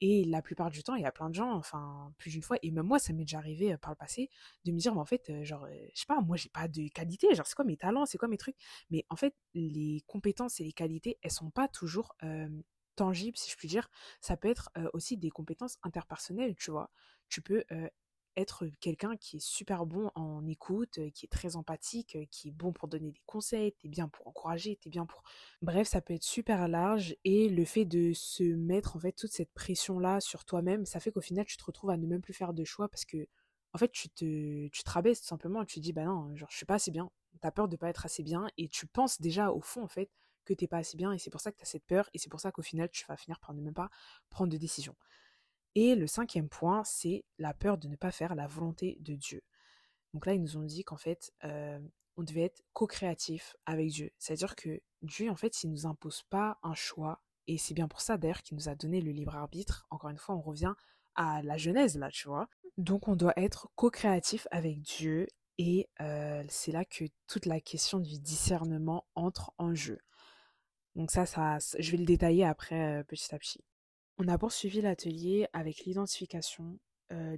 Et 0.00 0.22
la 0.26 0.42
plupart 0.42 0.70
du 0.70 0.84
temps, 0.84 0.94
il 0.94 1.02
y 1.02 1.06
a 1.06 1.10
plein 1.10 1.28
de 1.28 1.34
gens, 1.34 1.52
enfin, 1.54 2.14
plus 2.18 2.30
d'une 2.30 2.42
fois, 2.42 2.56
et 2.62 2.70
même 2.70 2.86
moi, 2.86 3.00
ça 3.00 3.12
m'est 3.12 3.24
déjà 3.24 3.38
arrivé 3.38 3.72
euh, 3.72 3.78
par 3.78 3.90
le 3.90 3.96
passé, 3.96 4.30
de 4.64 4.70
me 4.70 4.78
dire, 4.78 4.94
mais 4.94 5.00
en 5.00 5.04
fait, 5.04 5.28
euh, 5.28 5.42
genre, 5.42 5.64
euh, 5.64 5.74
je 5.92 5.98
sais 6.02 6.06
pas, 6.06 6.20
moi, 6.20 6.36
j'ai 6.36 6.48
pas 6.48 6.68
de 6.68 6.86
qualité, 6.86 7.34
genre, 7.34 7.48
c'est 7.48 7.56
quoi 7.56 7.64
mes 7.64 7.76
talents, 7.76 8.06
c'est 8.06 8.16
quoi 8.16 8.28
mes 8.28 8.38
trucs? 8.38 8.58
Mais 8.90 9.04
en 9.10 9.16
fait, 9.16 9.34
les 9.54 10.04
compétences 10.06 10.60
et 10.60 10.64
les 10.64 10.72
qualités, 10.72 11.18
elles 11.22 11.32
sont 11.32 11.50
pas 11.50 11.66
toujours 11.66 12.14
tangibles, 12.94 13.36
si 13.36 13.50
je 13.50 13.56
puis 13.56 13.66
dire. 13.66 13.90
Ça 14.20 14.36
peut 14.36 14.48
être 14.48 14.70
aussi 14.92 15.16
des 15.16 15.30
compétences 15.30 15.78
interpersonnelles, 15.82 16.54
tu 16.54 16.70
vois. 16.70 16.92
Tu 17.28 17.42
peux 17.42 17.64
être 18.36 18.66
quelqu'un 18.80 19.16
qui 19.16 19.36
est 19.36 19.44
super 19.44 19.86
bon 19.86 20.10
en 20.14 20.46
écoute, 20.46 20.98
qui 21.14 21.26
est 21.26 21.28
très 21.28 21.56
empathique, 21.56 22.18
qui 22.30 22.48
est 22.48 22.52
bon 22.52 22.72
pour 22.72 22.88
donner 22.88 23.10
des 23.10 23.22
conseils, 23.26 23.72
t'es 23.72 23.88
bien 23.88 24.08
pour 24.08 24.28
encourager, 24.28 24.76
t'es 24.76 24.90
bien 24.90 25.06
pour... 25.06 25.22
Bref, 25.62 25.88
ça 25.88 26.00
peut 26.00 26.14
être 26.14 26.22
super 26.22 26.68
large 26.68 27.16
et 27.24 27.48
le 27.48 27.64
fait 27.64 27.84
de 27.84 28.12
se 28.14 28.44
mettre 28.44 28.96
en 28.96 29.00
fait 29.00 29.12
toute 29.12 29.32
cette 29.32 29.52
pression-là 29.52 30.20
sur 30.20 30.44
toi-même, 30.44 30.86
ça 30.86 31.00
fait 31.00 31.12
qu'au 31.12 31.20
final 31.20 31.44
tu 31.46 31.56
te 31.56 31.64
retrouves 31.64 31.90
à 31.90 31.96
ne 31.96 32.06
même 32.06 32.20
plus 32.22 32.34
faire 32.34 32.54
de 32.54 32.64
choix 32.64 32.88
parce 32.88 33.04
que 33.04 33.26
en 33.72 33.78
fait 33.78 33.90
tu 33.92 34.08
te, 34.08 34.68
tu 34.68 34.82
te 34.82 34.90
rabaisses 34.90 35.20
tout 35.20 35.28
simplement 35.28 35.62
et 35.62 35.66
tu 35.66 35.76
te 35.76 35.84
dis 35.84 35.92
bah 35.92 36.04
non, 36.04 36.34
genre 36.36 36.50
je 36.50 36.56
suis 36.56 36.66
pas 36.66 36.74
assez 36.74 36.90
bien, 36.90 37.10
t'as 37.40 37.50
peur 37.50 37.68
de 37.68 37.76
pas 37.76 37.88
être 37.88 38.06
assez 38.06 38.22
bien 38.22 38.48
et 38.58 38.68
tu 38.68 38.86
penses 38.86 39.20
déjà 39.20 39.52
au 39.52 39.60
fond 39.60 39.82
en 39.82 39.88
fait 39.88 40.10
que 40.44 40.54
t'es 40.54 40.66
pas 40.66 40.78
assez 40.78 40.96
bien 40.96 41.12
et 41.12 41.18
c'est 41.18 41.30
pour 41.30 41.40
ça 41.40 41.52
que 41.52 41.58
t'as 41.58 41.66
cette 41.66 41.84
peur 41.84 42.08
et 42.14 42.18
c'est 42.18 42.30
pour 42.30 42.40
ça 42.40 42.52
qu'au 42.52 42.62
final 42.62 42.88
tu 42.90 43.04
vas 43.06 43.16
finir 43.16 43.38
par 43.40 43.54
ne 43.54 43.60
même 43.60 43.74
pas 43.74 43.90
prendre 44.30 44.50
de 44.52 44.56
décision. 44.56 44.96
Et 45.74 45.94
le 45.94 46.06
cinquième 46.06 46.48
point, 46.48 46.82
c'est 46.84 47.24
la 47.38 47.54
peur 47.54 47.78
de 47.78 47.88
ne 47.88 47.96
pas 47.96 48.10
faire 48.10 48.34
la 48.34 48.46
volonté 48.46 48.98
de 49.00 49.14
Dieu. 49.14 49.42
Donc 50.14 50.26
là, 50.26 50.34
ils 50.34 50.42
nous 50.42 50.56
ont 50.56 50.64
dit 50.64 50.82
qu'en 50.82 50.96
fait, 50.96 51.32
euh, 51.44 51.78
on 52.16 52.22
devait 52.22 52.42
être 52.42 52.62
co-créatif 52.72 53.56
avec 53.66 53.88
Dieu. 53.88 54.10
C'est-à-dire 54.18 54.56
que 54.56 54.80
Dieu, 55.02 55.30
en 55.30 55.36
fait, 55.36 55.62
il 55.62 55.70
nous 55.70 55.86
impose 55.86 56.22
pas 56.24 56.58
un 56.62 56.74
choix. 56.74 57.22
Et 57.46 57.58
c'est 57.58 57.74
bien 57.74 57.88
pour 57.88 58.00
ça, 58.00 58.18
d'ailleurs, 58.18 58.42
qu'il 58.42 58.56
nous 58.56 58.68
a 58.68 58.74
donné 58.74 59.00
le 59.00 59.12
libre 59.12 59.36
arbitre. 59.36 59.86
Encore 59.90 60.10
une 60.10 60.18
fois, 60.18 60.34
on 60.34 60.40
revient 60.40 60.74
à 61.14 61.42
la 61.42 61.56
Genèse, 61.56 61.96
là, 61.96 62.10
tu 62.10 62.28
vois. 62.28 62.48
Donc, 62.76 63.08
on 63.08 63.16
doit 63.16 63.34
être 63.36 63.70
co-créatif 63.76 64.46
avec 64.50 64.80
Dieu. 64.82 65.26
Et 65.58 65.88
euh, 66.00 66.42
c'est 66.48 66.72
là 66.72 66.84
que 66.84 67.04
toute 67.26 67.46
la 67.46 67.60
question 67.60 67.98
du 67.98 68.18
discernement 68.18 69.06
entre 69.14 69.52
en 69.58 69.74
jeu. 69.74 69.98
Donc 70.96 71.10
ça, 71.10 71.26
ça, 71.26 71.58
je 71.78 71.90
vais 71.90 71.98
le 71.98 72.04
détailler 72.04 72.44
après, 72.44 73.00
euh, 73.00 73.04
petit 73.04 73.34
à 73.34 73.38
petit. 73.38 73.62
On 74.22 74.28
a 74.28 74.36
poursuivi 74.36 74.82
l'atelier 74.82 75.48
avec 75.54 75.86
l'identification 75.86 76.78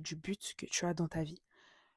du 0.01 0.17
but 0.17 0.55
que 0.59 0.67
tu 0.67 0.85
as 0.85 0.95
dans 0.95 1.07
ta 1.07 1.23
vie. 1.23 1.41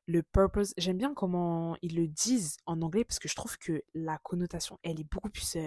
Le 0.05 0.21
purpose, 0.21 0.75
j'aime 0.77 0.99
bien 0.99 1.15
comment 1.15 1.75
ils 1.81 1.95
le 1.95 2.07
disent 2.07 2.57
en 2.67 2.79
anglais 2.83 3.03
parce 3.03 3.17
que 3.17 3.27
je 3.27 3.33
trouve 3.33 3.57
que 3.57 3.81
la 3.95 4.19
connotation, 4.19 4.77
elle 4.83 4.99
est 4.99 5.11
beaucoup 5.11 5.31
plus 5.31 5.57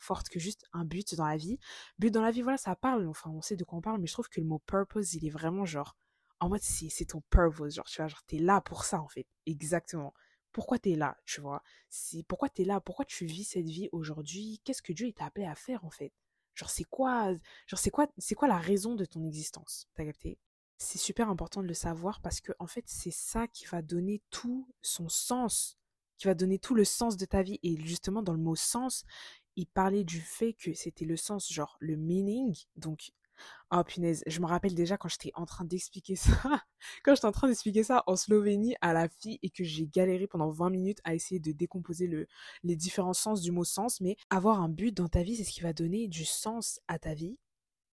forte 0.00 0.28
que 0.28 0.40
juste 0.40 0.64
un 0.72 0.84
but 0.84 1.14
dans 1.14 1.28
la 1.28 1.36
vie. 1.36 1.60
But 2.00 2.10
dans 2.10 2.20
la 2.20 2.32
vie, 2.32 2.42
voilà, 2.42 2.58
ça 2.58 2.74
parle, 2.74 3.06
enfin, 3.06 3.30
on 3.30 3.42
sait 3.42 3.54
de 3.54 3.62
quoi 3.62 3.78
on 3.78 3.80
parle, 3.80 4.00
mais 4.00 4.08
je 4.08 4.12
trouve 4.14 4.28
que 4.28 4.40
le 4.40 4.46
mot 4.48 4.58
purpose, 4.58 5.14
il 5.14 5.24
est 5.24 5.30
vraiment 5.30 5.64
genre, 5.64 5.96
en 6.40 6.48
mode, 6.48 6.60
c'est 6.60 7.04
ton 7.04 7.22
purpose, 7.30 7.76
genre, 7.76 7.86
tu 7.86 8.02
vois, 8.02 8.08
genre, 8.08 8.24
t'es 8.24 8.38
là 8.38 8.60
pour 8.60 8.82
ça, 8.82 9.00
en 9.00 9.08
fait. 9.08 9.28
Exactement. 9.46 10.12
Pourquoi 10.50 10.80
t'es 10.80 10.96
là, 10.96 11.16
tu 11.24 11.40
vois? 11.40 11.62
C'est 11.90 12.24
pourquoi 12.24 12.48
t'es 12.48 12.64
là, 12.64 12.80
pourquoi 12.80 13.04
tu 13.04 13.24
vis 13.24 13.44
cette 13.44 13.68
vie 13.68 13.88
aujourd'hui, 13.92 14.60
qu'est-ce 14.64 14.82
que 14.82 14.92
Dieu 14.92 15.12
t'a 15.12 15.26
appelé 15.26 15.46
à 15.46 15.54
faire, 15.54 15.84
en 15.84 15.90
fait? 15.90 16.12
Genre, 16.58 16.70
c'est 16.70 16.84
quoi, 16.84 17.32
genre, 17.68 17.78
c'est 17.78 17.90
quoi, 17.90 18.08
c'est 18.18 18.34
quoi 18.34 18.48
la 18.48 18.58
raison 18.58 18.96
de 18.96 19.04
ton 19.04 19.24
existence? 19.24 19.86
T'as 19.94 20.04
capté? 20.04 20.38
C'est 20.78 20.98
super 20.98 21.28
important 21.30 21.62
de 21.62 21.68
le 21.68 21.74
savoir 21.74 22.20
parce 22.20 22.40
que, 22.40 22.52
en 22.58 22.66
fait, 22.66 22.84
c'est 22.86 23.12
ça 23.12 23.46
qui 23.46 23.66
va 23.66 23.80
donner 23.80 24.22
tout 24.30 24.68
son 24.82 25.08
sens, 25.08 25.78
qui 26.16 26.26
va 26.26 26.34
donner 26.34 26.58
tout 26.58 26.74
le 26.74 26.84
sens 26.84 27.16
de 27.16 27.24
ta 27.26 27.42
vie. 27.42 27.60
Et 27.62 27.76
justement, 27.80 28.22
dans 28.22 28.32
le 28.32 28.40
mot 28.40 28.56
sens, 28.56 29.04
il 29.54 29.66
parlait 29.66 30.02
du 30.02 30.20
fait 30.20 30.52
que 30.52 30.74
c'était 30.74 31.04
le 31.04 31.16
sens, 31.16 31.52
genre, 31.52 31.76
le 31.78 31.96
meaning, 31.96 32.56
donc 32.74 33.12
Oh 33.70 33.82
punaise, 33.84 34.22
je 34.26 34.40
me 34.40 34.46
rappelle 34.46 34.74
déjà 34.74 34.96
quand 34.96 35.08
j'étais 35.08 35.30
en 35.34 35.46
train 35.46 35.64
d'expliquer 35.64 36.16
ça, 36.16 36.32
quand 37.04 37.14
j'étais 37.14 37.26
en 37.26 37.32
train 37.32 37.48
d'expliquer 37.48 37.82
ça 37.82 38.02
en 38.06 38.16
Slovénie 38.16 38.76
à 38.80 38.92
la 38.92 39.08
fille 39.08 39.38
et 39.42 39.50
que 39.50 39.64
j'ai 39.64 39.86
galéré 39.86 40.26
pendant 40.26 40.50
20 40.50 40.70
minutes 40.70 41.00
à 41.04 41.14
essayer 41.14 41.40
de 41.40 41.52
décomposer 41.52 42.06
le, 42.06 42.26
les 42.62 42.76
différents 42.76 43.14
sens 43.14 43.40
du 43.40 43.52
mot 43.52 43.64
sens, 43.64 44.00
mais 44.00 44.16
avoir 44.30 44.60
un 44.60 44.68
but 44.68 44.96
dans 44.96 45.08
ta 45.08 45.22
vie, 45.22 45.36
c'est 45.36 45.44
ce 45.44 45.52
qui 45.52 45.60
va 45.60 45.72
donner 45.72 46.08
du 46.08 46.24
sens 46.24 46.80
à 46.88 46.98
ta 46.98 47.14
vie, 47.14 47.38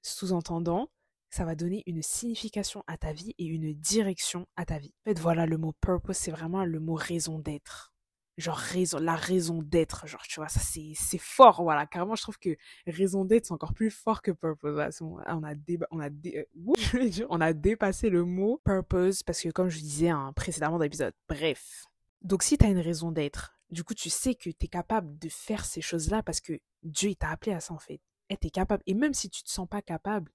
sous-entendant, 0.02 0.90
ça 1.30 1.46
va 1.46 1.56
donner 1.56 1.84
une 1.86 2.02
signification 2.02 2.84
à 2.88 2.98
ta 2.98 3.12
vie 3.12 3.34
et 3.38 3.46
une 3.46 3.74
direction 3.74 4.48
à 4.56 4.66
ta 4.66 4.78
vie. 4.78 4.94
En 5.06 5.10
fait, 5.10 5.20
voilà, 5.20 5.46
le 5.46 5.58
mot 5.58 5.74
purpose, 5.82 6.16
c'est 6.16 6.32
vraiment 6.32 6.64
le 6.64 6.80
mot 6.80 6.96
raison 6.96 7.40
d'être. 7.40 7.95
Genre 8.38 8.58
raison, 8.58 9.00
la 9.00 9.15
raison 9.15 9.62
d'être, 9.62 10.08
genre 10.08 10.24
tu 10.24 10.39
vois, 10.39 10.50
ça 10.50 10.60
c'est 10.60 10.92
c'est 10.96 11.18
fort, 11.18 11.63
voilà. 11.63 11.86
Carrément, 11.86 12.15
je 12.15 12.22
trouve 12.22 12.38
que 12.38 12.58
raison 12.86 13.25
d'être 13.25 13.46
c'est 13.46 13.54
encore 13.54 13.74
plus 13.74 13.92
fort 13.92 14.22
que 14.22 14.32
purpose. 14.32 15.01
on 15.01 15.18
a 15.20 15.56
on 15.92 16.00
a 16.00 16.10
euh, 16.10 17.25
on 17.30 17.42
a 17.42 17.54
dépassé 17.54 18.10
le 18.10 18.25
mot 18.25 18.62
purpose 18.63 19.24
parce 19.24 19.42
que 19.42 19.50
comme 19.50 19.70
je 19.70 19.80
disais 19.80 20.10
hein, 20.10 20.34
précédemment 20.36 20.77
dans 20.77 20.84
l'épisode. 20.84 21.13
Bref. 21.30 21.86
Donc 22.22 22.44
si 22.44 22.58
tu 22.58 22.65
as 22.65 22.70
une 22.70 22.80
raison 22.80 23.12
d'être, 23.12 23.56
du 23.70 23.84
coup 23.84 23.94
tu 23.94 24.10
sais 24.10 24.36
que 24.36 24.50
tu 24.50 24.65
es 24.65 24.68
capable 24.68 25.18
de 25.18 25.30
faire 25.30 25.65
ces 25.65 25.82
choses-là 25.82 26.24
parce 26.24 26.42
que 26.42 26.60
Dieu 26.84 27.12
il 27.12 27.15
t'a 27.15 27.30
appelé 27.30 27.54
à 27.54 27.60
ça 27.60 27.74
en 27.74 27.80
fait. 27.80 28.01
Et 28.30 28.38
tu 28.38 28.48
es 28.48 28.50
capable 28.50 28.84
et 28.86 28.96
même 28.96 29.13
si 29.13 29.30
tu 29.30 29.44
te 29.44 29.50
sens 29.50 29.68
pas 29.70 29.82
capable, 29.82 30.32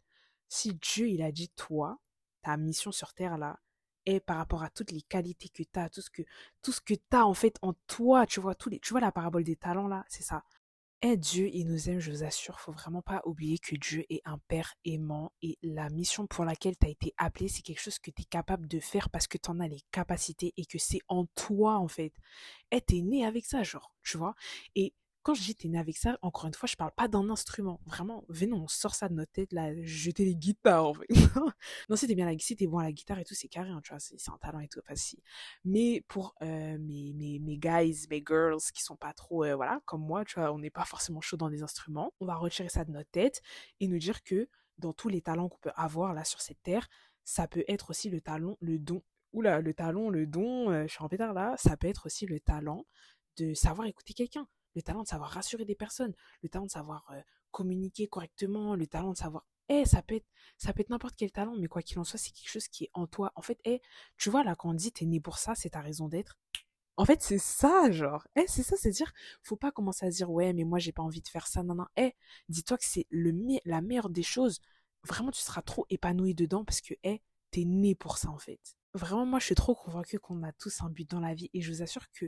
si 0.49 0.75
Dieu 0.75 1.09
il 1.09 1.23
a 1.23 1.33
dit 1.33 1.51
toi, 1.51 1.99
ta 2.43 2.57
mission 2.57 2.93
sur 2.93 3.13
terre 3.13 3.37
là, 3.37 3.59
est 4.07 4.21
par 4.21 4.37
rapport 4.39 4.63
à 4.63 4.71
toutes 4.71 4.93
les 4.93 5.03
qualités 5.03 5.49
que 5.49 5.63
tu 5.63 5.79
as, 5.79 5.89
tout 5.91 6.03
ce 6.03 6.11
que 6.11 6.23
tout 6.63 6.73
ce 6.73 6.81
que 6.81 6.95
tu 6.95 7.17
as 7.17 7.27
en 7.27 7.35
fait 7.35 7.57
en 7.63 7.75
toi, 7.87 8.27
tu 8.27 8.41
vois 8.41 8.55
tous 8.55 8.69
les 8.71 8.81
tu 8.81 8.93
vois 8.93 9.01
la 9.01 9.13
parabole 9.13 9.45
des 9.45 9.57
talents 9.57 9.89
là, 9.89 10.05
c'est 10.09 10.23
ça. 10.23 10.45
Et 11.03 11.17
Dieu, 11.17 11.49
il 11.55 11.67
nous 11.67 11.89
aime, 11.89 11.99
je 11.99 12.11
vous 12.11 12.25
assure, 12.25 12.61
faut 12.61 12.73
vraiment 12.73 13.01
pas 13.01 13.23
oublier 13.25 13.59
que 13.59 13.75
Dieu 13.75 14.05
est 14.11 14.21
un 14.27 14.37
père 14.49 14.75
aimant 14.85 15.33
et 15.41 15.57
la 15.63 15.89
mission 15.89 16.27
pour 16.27 16.45
laquelle 16.45 16.77
tu 16.77 16.87
as 16.87 16.91
été 16.91 17.15
appelé, 17.17 17.49
c'est 17.49 17.63
quelque 17.63 17.81
chose 17.81 17.99
que 17.99 18.11
tu 18.11 18.21
es 18.21 18.25
capable 18.27 18.69
de 18.69 18.81
faire 18.81 19.09
parce 19.09 19.27
que 19.27 19.39
tu 19.39 19.49
en 19.51 19.61
as 19.61 19.69
les 19.69 19.81
capacités 19.93 20.53
et 20.59 20.67
que 20.67 20.77
c'est 20.79 21.01
en 21.09 21.25
toi 21.35 21.79
en 21.79 21.89
fait. 21.89 22.13
Et 22.71 22.83
t'es 22.83 23.01
né 23.01 23.25
avec 23.25 23.47
ça, 23.47 23.63
genre, 23.63 23.95
tu 24.03 24.19
vois? 24.19 24.35
Et 24.75 24.93
quand 25.23 25.35
je 25.35 25.43
dis 25.43 25.55
t'es 25.55 25.69
né 25.69 25.79
avec 25.79 25.99
ça, 25.99 26.19
encore 26.23 26.47
une 26.47 26.55
fois, 26.55 26.67
je 26.67 26.77
parle 26.77 26.93
pas 26.93 27.09
d'un 27.09 27.29
instrument. 27.29 27.81
Vraiment, 27.87 28.25
venez, 28.29 28.55
on 28.55 28.69
sort 28.69 28.95
ça 28.95 29.09
de 29.09 29.15
notre 29.15 29.33
tête, 29.33 29.53
là, 29.53 29.71
jeter 29.83 30.25
les 30.25 30.35
guitares, 30.35 30.87
en 30.87 30.95
fait. 30.95 31.07
non, 31.89 31.97
si 31.97 32.07
t'es 32.07 32.15
bien 32.15 32.25
la, 32.31 32.39
si 32.39 32.55
bon 32.67 32.79
à 32.79 32.85
la 32.85 32.93
guitare 32.93 33.19
et 33.19 33.25
tout, 33.25 33.35
c'est 33.35 33.49
carré, 33.49 33.71
hein, 33.71 33.81
tu 33.85 33.91
vois, 33.91 34.01
c'est 34.01 34.17
un 34.31 34.39
talent 34.39 34.61
et 34.61 34.69
tout, 34.69 34.81
facile. 34.87 35.21
Mais 35.65 36.03
pour 36.09 36.35
euh, 36.43 36.79
mes, 36.79 37.13
mes, 37.13 37.39
mes 37.39 37.59
guys, 37.59 38.07
mes 38.09 38.23
girls 38.27 38.61
qui 38.73 38.83
sont 38.83 38.97
pas 38.97 39.13
trop, 39.13 39.45
euh, 39.45 39.55
voilà, 39.57 39.81
comme 39.85 40.03
moi, 40.03 40.25
tu 40.25 40.39
vois, 40.39 40.53
on 40.53 40.59
n'est 40.59 40.71
pas 40.71 40.85
forcément 40.85 41.21
chaud 41.21 41.37
dans 41.37 41.49
les 41.49 41.63
instruments, 41.63 42.13
on 42.21 42.27
va 42.27 42.37
retirer 42.37 42.71
ça 42.71 42.85
de 42.85 42.91
notre 42.91 43.11
tête 43.11 43.43
et 43.81 43.89
nous 43.89 43.99
dire 43.99 44.23
que 44.23 44.49
dans 44.79 44.95
tous 44.95 45.11
les 45.11 45.21
talents 45.21 45.49
qu'on 45.51 45.59
peut 45.59 45.73
avoir, 45.77 46.15
là, 46.15 46.25
sur 46.25 46.41
cette 46.41 46.63
terre, 46.63 46.89
ça 47.25 47.47
peut 47.47 47.65
être 47.69 47.91
aussi 47.91 48.09
le 48.09 48.23
talent, 48.23 48.57
le 48.61 48.79
don, 48.79 49.03
oula, 49.33 49.61
le 49.61 49.75
talent, 49.75 50.09
le 50.09 50.27
don, 50.27 50.71
euh, 50.71 50.85
je 50.87 50.93
suis 50.93 51.05
en 51.05 51.09
pétard 51.09 51.35
là, 51.35 51.55
ça 51.59 51.77
peut 51.77 51.89
être 51.89 52.07
aussi 52.07 52.27
le 52.27 52.41
talent 52.41 52.87
de 53.37 53.53
savoir 53.55 53.87
écouter 53.87 54.15
quelqu'un 54.15 54.49
le 54.75 54.83
talent 54.83 55.03
de 55.03 55.09
savoir 55.09 55.31
rassurer 55.31 55.65
des 55.65 55.75
personnes, 55.75 56.15
le 56.43 56.49
talent 56.49 56.67
de 56.67 56.71
savoir 56.71 57.13
communiquer 57.51 58.07
correctement, 58.07 58.75
le 58.75 58.87
talent 58.87 59.13
de 59.13 59.17
savoir 59.17 59.45
eh, 59.71 59.85
ça 59.85 60.03
peut 60.03 60.17
être, 60.17 60.27
être 60.67 60.91
n'importe 60.91 61.15
quel 61.17 61.31
talent, 61.31 61.55
mais 61.57 61.69
quoi 61.69 61.81
qu'il 61.81 61.99
en 62.01 62.05
soit, 62.05 62.19
c'est 62.19 62.33
quelque 62.33 62.51
chose 62.51 62.67
qui 62.67 62.85
est 62.85 62.91
en 62.93 63.07
toi. 63.07 63.31
En 63.37 63.43
fait, 63.43 63.61
eh, 63.65 63.81
tu 64.17 64.29
vois, 64.29 64.43
là, 64.43 64.57
quand 64.57 64.71
on 64.71 64.75
dit 64.75 64.91
t'es 64.91 65.07
né 65.07 65.21
pour 65.21 65.39
ça, 65.39 65.55
c'est 65.55 65.71
ta 65.71 65.81
raison 65.81 66.09
d'être. 66.09 66.37
En 66.97 67.05
fait, 67.05 67.23
c'est 67.23 67.39
ça, 67.39 67.91
genre. 67.93 68.27
Eh, 68.35 68.45
c'est 68.49 68.65
ça, 68.65 68.77
c'est 68.77 68.91
dire, 68.91 69.13
faut 69.43 69.57
pas 69.57 69.71
commencer 69.71 70.05
à 70.05 70.11
dire, 70.11 70.29
ouais, 70.29 70.53
mais 70.53 70.65
moi, 70.65 70.81
j'ai 70.81 70.91
pas 70.91 71.05
envie 71.05 71.23
de 71.23 71.29
faire 71.29 71.47
ça, 71.47 71.63
non, 71.63 71.77
non. 71.77 71.87
Eh, 71.97 72.15
dis-toi 72.49 72.79
que 72.79 72.85
c'est 72.85 73.07
le, 73.11 73.33
la 73.65 73.81
meilleure 73.81 74.11
des 74.11 74.25
choses. 74.25 74.59
Vraiment, 75.05 75.31
tu 75.31 75.41
seras 75.41 75.63
trop 75.63 75.87
épanoui 75.89 76.35
dedans 76.35 76.65
parce 76.65 76.81
que, 76.81 76.95
eh, 77.05 77.23
t'es 77.53 77.65
né 77.65 77.95
pour 77.95 78.19
ça, 78.19 78.29
en 78.29 78.39
fait. 78.39 78.61
Vraiment, 78.95 79.25
moi, 79.25 79.39
je 79.39 79.47
suis 79.47 79.55
trop 79.55 79.77
convaincue 79.77 80.19
qu'on 80.19 80.43
a 80.43 80.53
tous 80.53 80.83
un 80.83 80.91
but 80.91 81.09
dans 81.09 81.21
la 81.21 81.33
vie 81.33 81.49
et 81.55 81.63
je 81.63 81.73
vous 81.73 81.83
assure 81.83 82.11
que 82.11 82.27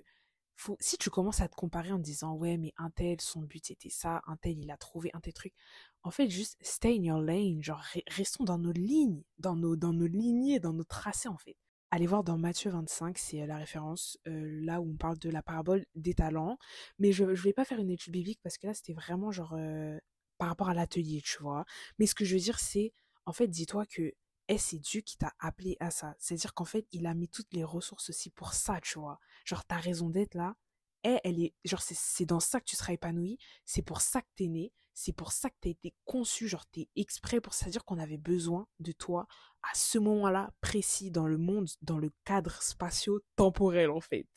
si 0.81 0.97
tu 0.99 1.11
commences 1.11 1.41
à 1.41 1.49
te 1.49 1.55
comparer 1.57 1.93
en 1.93 1.99
disant 1.99 2.35
ouais 2.35 2.57
mais 2.57 2.73
un 2.77 2.91
tel 2.91 3.21
son 3.21 3.43
but 3.43 3.65
c'était 3.67 3.91
ça, 3.91 4.23
un 4.27 4.37
tel 4.37 4.59
il 4.59 4.71
a 4.71 4.77
trouvé 4.77 5.11
un 5.15 5.21
tel 5.21 5.33
truc, 5.33 5.55
en 6.03 6.11
fait 6.11 6.29
juste 6.29 6.57
stay 6.61 6.97
in 6.99 7.03
your 7.03 7.21
lane, 7.21 7.63
genre 7.63 7.83
restons 8.09 8.45
dans 8.45 8.59
nos 8.59 8.73
lignes, 8.73 9.23
dans 9.39 9.57
nos 9.57 9.77
dans 9.77 9.93
nos 9.93 10.07
lignées, 10.07 10.61
dans 10.61 10.73
nos 10.73 10.85
tracés 10.85 11.29
en 11.29 11.39
fait. 11.39 11.57
Allez 11.91 12.07
voir 12.07 12.25
dans 12.25 12.39
Matthieu 12.39 12.71
25, 12.71 13.19
c'est 13.19 13.43
euh, 13.43 13.47
la 13.47 13.59
référence 13.59 14.19
euh, 14.27 14.49
là 14.65 14.81
où 14.81 14.91
on 14.91 14.97
parle 14.97 15.19
de 15.19 15.29
la 15.29 15.43
parabole 15.43 15.85
des 15.95 16.15
talents, 16.15 16.57
mais 16.99 17.13
je 17.13 17.35
je 17.35 17.43
vais 17.43 17.53
pas 17.53 17.67
faire 17.67 17.79
une 17.81 17.91
étude 17.91 18.13
biblique 18.15 18.41
parce 18.43 18.57
que 18.59 18.67
là 18.67 18.75
c'était 18.75 18.95
vraiment 18.95 19.31
genre 19.31 19.55
euh, 19.59 19.99
par 20.39 20.49
rapport 20.49 20.69
à 20.71 20.75
l'atelier, 20.75 21.21
tu 21.23 21.43
vois. 21.43 21.65
Mais 21.99 22.07
ce 22.07 22.15
que 22.15 22.25
je 22.25 22.35
veux 22.35 22.41
dire 22.41 22.59
c'est 22.59 22.93
en 23.27 23.33
fait 23.33 23.47
dis-toi 23.49 23.85
que 23.87 24.13
et 24.53 24.59
c'est 24.59 24.79
Dieu 24.79 25.01
qui 25.01 25.17
t'a 25.17 25.33
appelé 25.39 25.79
à 25.81 25.91
ça. 25.91 26.15
C'est-à-dire 26.19 26.53
qu'en 26.53 26.67
fait, 26.67 26.87
il 26.93 27.07
a 27.07 27.15
mis 27.15 27.27
toutes 27.27 27.55
les 27.55 27.65
ressources 27.65 28.11
aussi 28.11 28.29
pour 28.29 28.53
ça, 28.53 28.83
tu 28.83 28.99
vois. 28.99 29.19
Genre, 29.47 29.65
ta 29.65 29.79
raison 29.79 30.11
d'être 30.11 30.35
là, 30.35 30.57
et 31.05 31.19
elle 31.25 31.41
est, 31.41 31.55
genre, 31.65 31.81
c'est 31.81 32.27
dans 32.27 32.39
ça 32.39 32.61
que 32.61 32.67
tu 32.67 32.77
seras 32.77 32.93
épanoui, 32.93 33.39
c'est 33.65 33.81
pour 33.81 34.03
ça 34.03 34.21
que 34.21 34.29
t'es 34.37 34.49
né, 34.49 34.71
c'est 34.93 35.15
pour 35.15 35.33
ça 35.33 35.49
que 35.49 35.57
t'as 35.59 35.71
été 35.71 35.95
conçu, 36.05 36.49
genre, 36.49 36.67
t'es 36.67 36.91
exprès 36.97 37.41
pour 37.41 37.55
ça. 37.55 37.71
dire 37.71 37.83
qu'on 37.87 37.99
avait 37.99 38.19
besoin 38.19 38.69
de 38.79 38.93
toi 38.93 39.27
à 39.63 39.75
ce 39.75 39.99
moment-là 39.99 40.53
précis 40.61 41.11
dans 41.11 41.27
le 41.27 41.39
monde, 41.39 41.71
dans 41.81 41.99
le 41.99 42.13
cadre 42.27 42.61
spatio-temporel, 42.61 43.89
en 43.89 44.03
fait. 44.03 44.29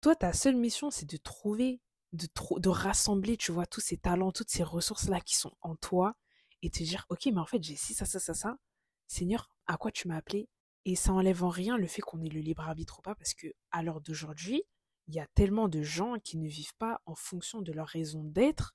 Toi, 0.00 0.16
ta 0.16 0.32
seule 0.32 0.56
mission, 0.56 0.90
c'est 0.90 1.08
de 1.08 1.18
trouver, 1.18 1.82
de, 2.14 2.26
de 2.56 2.68
rassembler, 2.70 3.36
tu 3.36 3.52
vois, 3.52 3.66
tous 3.66 3.82
ces 3.82 3.98
talents, 3.98 4.32
toutes 4.32 4.50
ces 4.50 4.62
ressources-là 4.62 5.20
qui 5.20 5.36
sont 5.36 5.54
en 5.60 5.76
toi 5.76 6.16
et 6.62 6.70
te 6.70 6.82
dire, 6.82 7.04
ok, 7.10 7.26
mais 7.26 7.40
en 7.40 7.46
fait, 7.46 7.62
j'ai 7.62 7.76
ci, 7.76 7.92
ça, 7.92 8.06
ça, 8.06 8.18
ça, 8.18 8.32
ça 8.32 8.56
Seigneur, 9.06 9.50
à 9.66 9.76
quoi 9.76 9.90
tu 9.90 10.08
m'as 10.08 10.16
appelé? 10.16 10.48
Et 10.84 10.96
ça 10.96 11.12
enlève 11.12 11.44
en 11.44 11.48
rien 11.48 11.76
le 11.78 11.86
fait 11.86 12.02
qu'on 12.02 12.22
ait 12.22 12.28
le 12.28 12.40
libre 12.40 12.62
arbitre 12.62 12.98
ou 12.98 13.02
pas, 13.02 13.14
parce 13.14 13.34
que 13.34 13.48
à 13.70 13.82
l'heure 13.82 14.00
d'aujourd'hui, 14.00 14.64
il 15.08 15.14
y 15.14 15.20
a 15.20 15.26
tellement 15.34 15.68
de 15.68 15.82
gens 15.82 16.18
qui 16.18 16.36
ne 16.38 16.48
vivent 16.48 16.76
pas 16.76 17.00
en 17.06 17.14
fonction 17.14 17.62
de 17.62 17.72
leur 17.72 17.88
raison 17.88 18.24
d'être. 18.24 18.74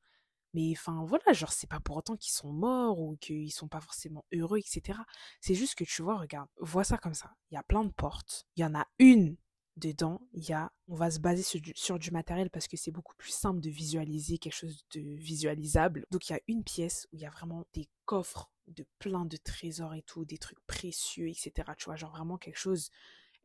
Mais 0.53 0.73
enfin 0.75 1.03
voilà, 1.05 1.31
genre 1.33 1.51
c'est 1.51 1.69
pas 1.69 1.79
pour 1.79 1.97
autant 1.97 2.15
qu'ils 2.17 2.33
sont 2.33 2.51
morts 2.51 2.99
ou 2.99 3.17
qu'ils 3.17 3.51
sont 3.51 3.67
pas 3.67 3.81
forcément 3.81 4.25
heureux, 4.33 4.57
etc. 4.57 4.99
C'est 5.41 5.55
juste 5.55 5.75
que 5.75 5.83
tu 5.83 6.01
vois, 6.01 6.17
regarde, 6.17 6.49
vois 6.59 6.83
ça 6.83 6.97
comme 6.97 7.13
ça. 7.13 7.35
Il 7.51 7.55
y 7.55 7.57
a 7.57 7.63
plein 7.63 7.83
de 7.83 7.91
portes. 7.91 8.47
Il 8.55 8.61
y 8.61 8.65
en 8.65 8.73
a 8.73 8.87
une 8.97 9.37
dedans, 9.77 10.21
il 10.33 10.47
y 10.47 10.53
a, 10.53 10.71
on 10.87 10.95
va 10.95 11.09
se 11.09 11.19
baser 11.19 11.43
sur 11.43 11.61
du, 11.61 11.71
sur 11.75 11.99
du 11.99 12.11
matériel 12.11 12.49
parce 12.49 12.67
que 12.67 12.77
c'est 12.77 12.91
beaucoup 12.91 13.15
plus 13.15 13.31
simple 13.31 13.61
de 13.61 13.69
visualiser 13.69 14.37
quelque 14.37 14.53
chose 14.53 14.83
de 14.93 15.01
visualisable. 15.01 16.05
Donc 16.11 16.29
il 16.29 16.33
y 16.33 16.35
a 16.35 16.41
une 16.47 16.63
pièce 16.63 17.07
où 17.11 17.15
il 17.15 17.21
y 17.21 17.25
a 17.25 17.29
vraiment 17.29 17.65
des 17.73 17.87
coffres 18.05 18.51
de 18.69 18.85
plein 18.99 19.25
de 19.25 19.37
trésors 19.37 19.93
et 19.95 20.01
tout, 20.01 20.25
des 20.25 20.37
trucs 20.37 20.59
précieux, 20.67 21.27
etc. 21.27 21.51
Tu 21.77 21.85
vois, 21.85 21.95
genre 21.95 22.11
vraiment 22.11 22.37
quelque 22.37 22.57
chose. 22.57 22.91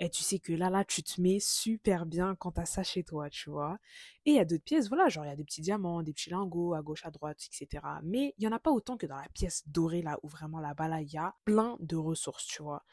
Et 0.00 0.10
tu 0.10 0.24
sais 0.24 0.40
que 0.40 0.52
là, 0.52 0.70
là, 0.70 0.84
tu 0.84 1.02
te 1.04 1.20
mets 1.20 1.38
super 1.40 2.04
bien 2.04 2.34
quand 2.34 2.52
t'as 2.52 2.64
ça 2.66 2.82
chez 2.82 3.04
toi, 3.04 3.30
tu 3.30 3.50
vois. 3.50 3.78
Et 4.26 4.32
il 4.32 4.36
y 4.36 4.40
a 4.40 4.44
d'autres 4.44 4.64
pièces, 4.64 4.88
voilà, 4.88 5.08
genre 5.08 5.24
il 5.24 5.28
y 5.28 5.32
a 5.32 5.36
des 5.36 5.44
petits 5.44 5.60
diamants, 5.60 6.02
des 6.02 6.12
petits 6.12 6.30
lingots 6.30 6.74
à 6.74 6.82
gauche, 6.82 7.06
à 7.06 7.10
droite, 7.10 7.38
etc. 7.46 8.00
Mais 8.02 8.34
il 8.38 8.44
y 8.44 8.48
en 8.48 8.52
a 8.52 8.58
pas 8.58 8.72
autant 8.72 8.96
que 8.96 9.06
dans 9.06 9.16
la 9.16 9.28
pièce 9.28 9.62
dorée, 9.68 10.02
là, 10.02 10.18
où 10.22 10.28
vraiment 10.28 10.60
là-bas, 10.60 10.88
là, 10.88 11.00
il 11.00 11.12
y 11.12 11.18
a 11.18 11.34
plein 11.44 11.76
de 11.80 11.96
ressources, 11.96 12.46
tu 12.46 12.62
vois. 12.62 12.84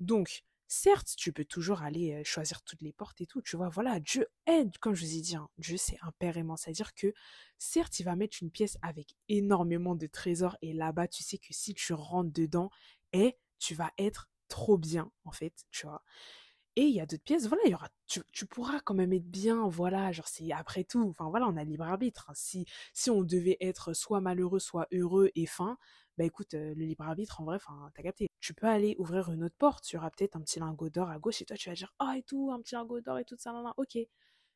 Donc, 0.00 0.44
Certes, 0.68 1.14
tu 1.16 1.32
peux 1.32 1.44
toujours 1.44 1.82
aller 1.82 2.24
choisir 2.24 2.62
toutes 2.62 2.82
les 2.82 2.92
portes 2.92 3.20
et 3.20 3.26
tout, 3.26 3.40
tu 3.40 3.56
vois, 3.56 3.68
voilà, 3.68 4.00
Dieu 4.00 4.26
aide, 4.46 4.76
comme 4.78 4.94
je 4.94 5.04
vous 5.04 5.16
ai 5.16 5.20
dit, 5.20 5.36
hein, 5.36 5.48
Dieu 5.58 5.76
c'est 5.76 5.96
un 6.02 6.10
père 6.18 6.36
aimant, 6.36 6.56
c'est-à-dire 6.56 6.92
que 6.94 7.12
certes, 7.58 8.00
il 8.00 8.02
va 8.04 8.16
mettre 8.16 8.38
une 8.42 8.50
pièce 8.50 8.76
avec 8.82 9.14
énormément 9.28 9.94
de 9.94 10.06
trésors 10.08 10.56
et 10.62 10.72
là-bas, 10.72 11.06
tu 11.06 11.22
sais 11.22 11.38
que 11.38 11.52
si 11.52 11.72
tu 11.74 11.92
rentres 11.92 12.32
dedans, 12.32 12.70
et 13.12 13.20
eh, 13.26 13.38
tu 13.60 13.74
vas 13.74 13.92
être 13.98 14.28
trop 14.48 14.76
bien, 14.76 15.10
en 15.24 15.32
fait, 15.32 15.54
tu 15.70 15.86
vois. 15.86 16.02
Et 16.78 16.82
il 16.82 16.94
y 16.94 17.00
a 17.00 17.06
d'autres 17.06 17.22
pièces, 17.24 17.46
voilà, 17.48 17.62
il 17.64 17.70
y 17.70 17.74
aura, 17.74 17.88
tu, 18.06 18.46
pourras 18.46 18.80
quand 18.80 18.92
même 18.94 19.14
être 19.14 19.30
bien, 19.30 19.66
voilà, 19.66 20.12
genre 20.12 20.28
c'est 20.28 20.52
après 20.52 20.84
tout, 20.84 21.08
enfin 21.08 21.30
voilà, 21.30 21.48
on 21.48 21.56
a 21.56 21.64
libre 21.64 21.84
arbitre. 21.84 22.28
Hein. 22.28 22.34
Si, 22.34 22.66
si 22.92 23.08
on 23.10 23.22
devait 23.22 23.56
être 23.60 23.94
soit 23.94 24.20
malheureux, 24.20 24.58
soit 24.58 24.86
heureux 24.92 25.30
et 25.34 25.46
fin, 25.46 25.78
bah 26.18 26.24
écoute, 26.24 26.52
le 26.52 26.74
libre 26.74 27.04
arbitre, 27.04 27.40
en 27.40 27.44
vrai, 27.44 27.56
enfin, 27.56 27.90
t'as 27.94 28.02
capté. 28.02 28.28
Tu 28.40 28.52
peux 28.52 28.66
aller 28.66 28.94
ouvrir 28.98 29.30
une 29.32 29.44
autre 29.44 29.56
porte, 29.58 29.84
tu 29.84 29.96
auras 29.96 30.10
peut-être 30.10 30.36
un 30.36 30.42
petit 30.42 30.60
lingot 30.60 30.90
d'or 30.90 31.08
à 31.08 31.18
gauche 31.18 31.40
et 31.40 31.46
toi 31.46 31.56
tu 31.56 31.70
vas 31.70 31.74
dire, 31.74 31.94
oh 32.00 32.12
et 32.14 32.22
tout, 32.22 32.50
un 32.52 32.60
petit 32.60 32.74
lingot 32.74 33.00
d'or 33.00 33.18
et 33.18 33.24
tout 33.24 33.36
ça, 33.38 33.52
là, 33.52 33.72
ok. 33.78 33.98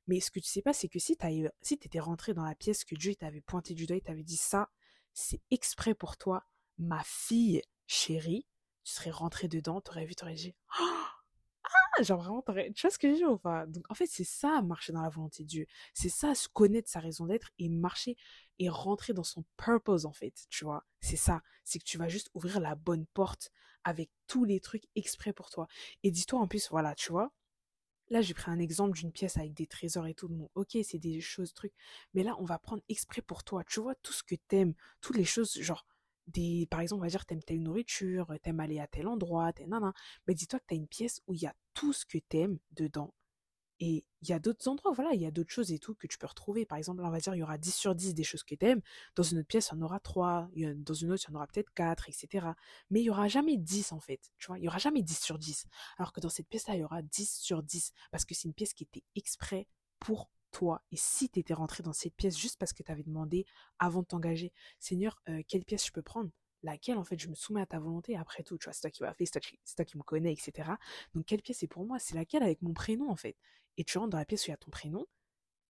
Mais 0.07 0.21
ce 0.21 0.31
que 0.31 0.41
tu 0.41 0.49
sais 0.49 0.63
pas, 0.63 0.73
c'est 0.75 0.89
que 0.89 0.99
si 0.99 1.17
t'étais 1.17 1.49
si 1.63 2.01
rentré 2.01 2.35
dans 2.35 2.45
la 2.45 2.55
pièce 2.55 2.85
que 2.85 2.95
Dieu 2.97 3.15
t'avait 3.15 3.41
pointé 3.41 3.75
du 3.75 3.87
doigt, 3.87 3.97
il 3.97 4.03
t'avait 4.03 4.23
dit 4.25 4.37
ça, 4.37 4.69
c'est 5.15 5.41
exprès 5.51 5.95
pour 5.95 6.17
toi, 6.19 6.45
ma 6.79 7.03
fille 7.05 7.63
chérie, 7.87 8.47
tu 8.85 8.93
serais 8.93 9.11
rentré 9.11 9.49
dedans, 9.49 9.81
t'aurais 9.81 10.05
vu, 10.07 10.15
t'aurais 10.15 10.35
dit, 10.35 10.55
oh 10.81 11.01
genre 12.03 12.21
vraiment, 12.21 12.45
tu 12.75 12.81
vois 12.83 12.91
ce 12.91 12.99
que 12.99 13.09
je 13.09 13.13
veux 13.13 13.19
dire 13.19 13.67
Donc 13.69 13.85
en 13.89 13.95
fait, 13.95 14.07
c'est 14.07 14.25
ça, 14.25 14.63
marcher 14.63 14.93
dans 14.93 15.03
la 15.03 15.09
volonté 15.09 15.43
de 15.45 15.49
Dieu. 15.49 15.67
C'est 15.95 16.09
ça, 16.09 16.35
se 16.35 16.49
connaître 16.49 16.89
sa 16.89 17.01
raison 17.01 17.27
d'être 17.27 17.51
et 17.59 17.69
marcher 17.69 18.17
et 18.59 18.69
rentrer 18.69 19.13
dans 19.13 19.23
son 19.25 19.45
purpose 19.57 20.07
en 20.07 20.13
fait, 20.13 20.35
tu 20.51 20.65
vois? 20.65 20.85
C'est 21.01 21.17
ça, 21.17 21.43
c'est 21.65 21.79
que 21.79 21.85
tu 21.85 21.99
vas 21.99 22.09
juste 22.09 22.31
ouvrir 22.35 22.61
la 22.61 22.75
bonne 22.75 23.07
porte 23.15 23.51
avec 23.85 24.11
tous 24.27 24.45
les 24.45 24.61
trucs 24.61 24.85
exprès 24.97 25.33
pour 25.33 25.51
toi. 25.51 25.67
Et 26.03 26.11
dis-toi 26.11 26.41
en 26.41 26.47
plus, 26.49 26.69
voilà, 26.71 26.95
tu 26.95 27.13
vois, 27.13 27.33
Là, 28.11 28.23
j'ai 28.23 28.35
pris 28.35 28.51
un 28.51 28.59
exemple 28.59 28.99
d'une 28.99 29.13
pièce 29.13 29.37
avec 29.37 29.55
des 29.55 29.67
trésors 29.67 30.07
et 30.07 30.15
tout. 30.15 30.29
Bon, 30.29 30.51
ok, 30.57 30.77
c'est 30.83 30.99
des 30.99 31.21
choses, 31.21 31.55
trucs. 31.55 31.73
Mais 32.13 32.25
là, 32.25 32.37
on 32.41 32.45
va 32.45 32.59
prendre 32.59 32.83
exprès 32.89 33.23
pour 33.23 33.45
toi. 33.45 33.63
Tu 33.65 33.81
vois, 33.81 33.95
tout 33.97 34.13
ce 34.13 34.25
que 34.25 34.35
t'aimes, 34.35 34.75
toutes 35.01 35.17
les 35.17 35.25
choses, 35.25 35.57
genre, 35.61 35.87
par 36.71 36.81
exemple, 36.81 37.01
on 37.01 37.05
va 37.05 37.11
dire, 37.11 37.27
t'aimes 37.27 37.43
telle 37.43 37.63
nourriture, 37.63 38.35
t'aimes 38.43 38.61
aller 38.61 38.81
à 38.81 38.87
tel 38.87 39.07
endroit, 39.09 39.53
t'aimes 39.53 39.71
nan, 39.71 39.93
Mais 40.27 40.35
dis-toi 40.35 40.59
que 40.61 40.65
t'as 40.69 40.77
une 40.77 40.89
pièce 40.89 41.21
où 41.27 41.35
il 41.35 41.43
y 41.43 41.47
a 41.47 41.55
tout 41.75 41.93
ce 41.93 42.05
que 42.07 42.19
t'aimes 42.19 42.59
dedans. 42.73 43.15
Et 43.83 44.05
il 44.21 44.29
y 44.29 44.35
a 44.35 44.39
d'autres 44.39 44.69
endroits, 44.69 44.93
voilà, 44.93 45.15
il 45.15 45.21
y 45.23 45.27
a 45.27 45.31
d'autres 45.31 45.51
choses 45.51 45.73
et 45.73 45.79
tout 45.79 45.95
que 45.95 46.07
tu 46.07 46.19
peux 46.19 46.27
retrouver. 46.27 46.67
Par 46.67 46.77
exemple, 46.77 47.03
on 47.03 47.09
va 47.09 47.19
dire, 47.19 47.35
il 47.35 47.39
y 47.39 47.43
aura 47.43 47.57
10 47.57 47.75
sur 47.75 47.95
10 47.95 48.13
des 48.13 48.25
choses 48.25 48.45
que 48.45 48.55
t'aimes. 48.55 48.83
Dans 49.17 49.23
une 49.23 49.39
autre 49.39 49.49
pièce, 49.49 49.71
il 49.73 49.77
y 49.77 49.79
en 49.79 49.83
aura 49.83 50.01
3. 50.01 50.51
Dans 50.77 50.93
une 50.93 51.13
autre, 51.13 51.25
il 51.27 51.33
y 51.33 51.35
en 51.35 51.37
aura 51.37 51.47
peut-être 51.47 51.73
4, 51.73 52.11
etc. 52.11 52.49
Mais 52.91 53.01
il 53.01 53.05
y 53.05 53.11
aura 53.11 53.29
jamais 53.29 53.57
10, 53.57 53.93
en 53.93 54.01
fait. 54.01 54.21
Tu 54.37 54.49
vois, 54.49 54.59
il 54.59 54.65
y 54.65 54.69
aura 54.69 54.77
jamais 54.77 55.03
10 55.03 55.19
sur 55.19 55.39
10. 55.39 55.65
Alors 55.97 56.13
que 56.13 56.21
dans 56.21 56.29
cette 56.29 56.49
pièce-là, 56.49 56.75
il 56.75 56.81
y 56.81 56.85
aura 56.85 57.01
10 57.01 57.39
sur 57.41 57.63
10. 57.63 57.93
Parce 58.11 58.27
que 58.27 58.35
c'est 58.35 58.49
une 58.49 58.55
pièce 58.55 58.75
qui 58.75 58.83
était 58.85 59.03
exprès 59.17 59.67
pour 59.99 60.31
toi. 60.51 60.83
Et 60.93 60.97
si 60.97 61.29
tu 61.31 61.41
étais 61.41 61.55
rentré 61.55 61.83
dans 61.83 61.93
cette 61.93 62.15
pièce 62.15 62.39
juste 62.39 62.59
parce 62.59 62.73
que 62.73 62.83
tu 62.83 62.93
avais 62.93 63.03
demandé 63.03 63.47
avant 63.79 64.03
de 64.03 64.07
t'engager, 64.07 64.53
Seigneur, 64.79 65.21
euh, 65.29 65.43
quelle 65.49 65.65
pièce 65.65 65.87
je 65.87 65.93
peux 65.93 66.03
prendre? 66.03 66.31
Laquelle 66.63 66.99
en 66.99 67.05
fait 67.05 67.19
je 67.19 67.29
me 67.29 67.35
soumets 67.35 67.63
à 67.63 67.67
ta 67.67 67.79
volonté 67.79 68.17
après 68.19 68.43
tout 68.43 68.59
tu 68.59 68.65
vois 68.65 68.75
c'est 68.75 68.83
toi 68.83 68.91
qui 68.91 69.03
m'as 69.03 69.15
fait 69.15 69.25
c'est 69.25 69.77
toi, 69.77 69.85
qui 69.87 69.97
me 69.97 70.03
connais 70.03 70.31
etc 70.31 70.73
donc 71.15 71.25
quelle 71.25 71.41
pièce 71.41 71.63
est 71.63 71.69
pour 71.69 71.87
moi? 71.87 71.99
C'est 71.99 72.15
laquelle 72.15 72.43
avec 72.43 72.61
mon 72.61 72.75
prénom 72.75 73.09
en 73.09 73.17
fait? 73.17 73.35
Et 73.79 73.85
tu 73.85 73.97
rentres 73.97 74.11
dans 74.11 74.19
la 74.19 74.27
pièce 74.27 74.43
où 74.43 74.49
il 74.49 74.51
y 74.51 74.55
a 74.55 74.59
ton 74.59 74.71
prénom 74.71 75.07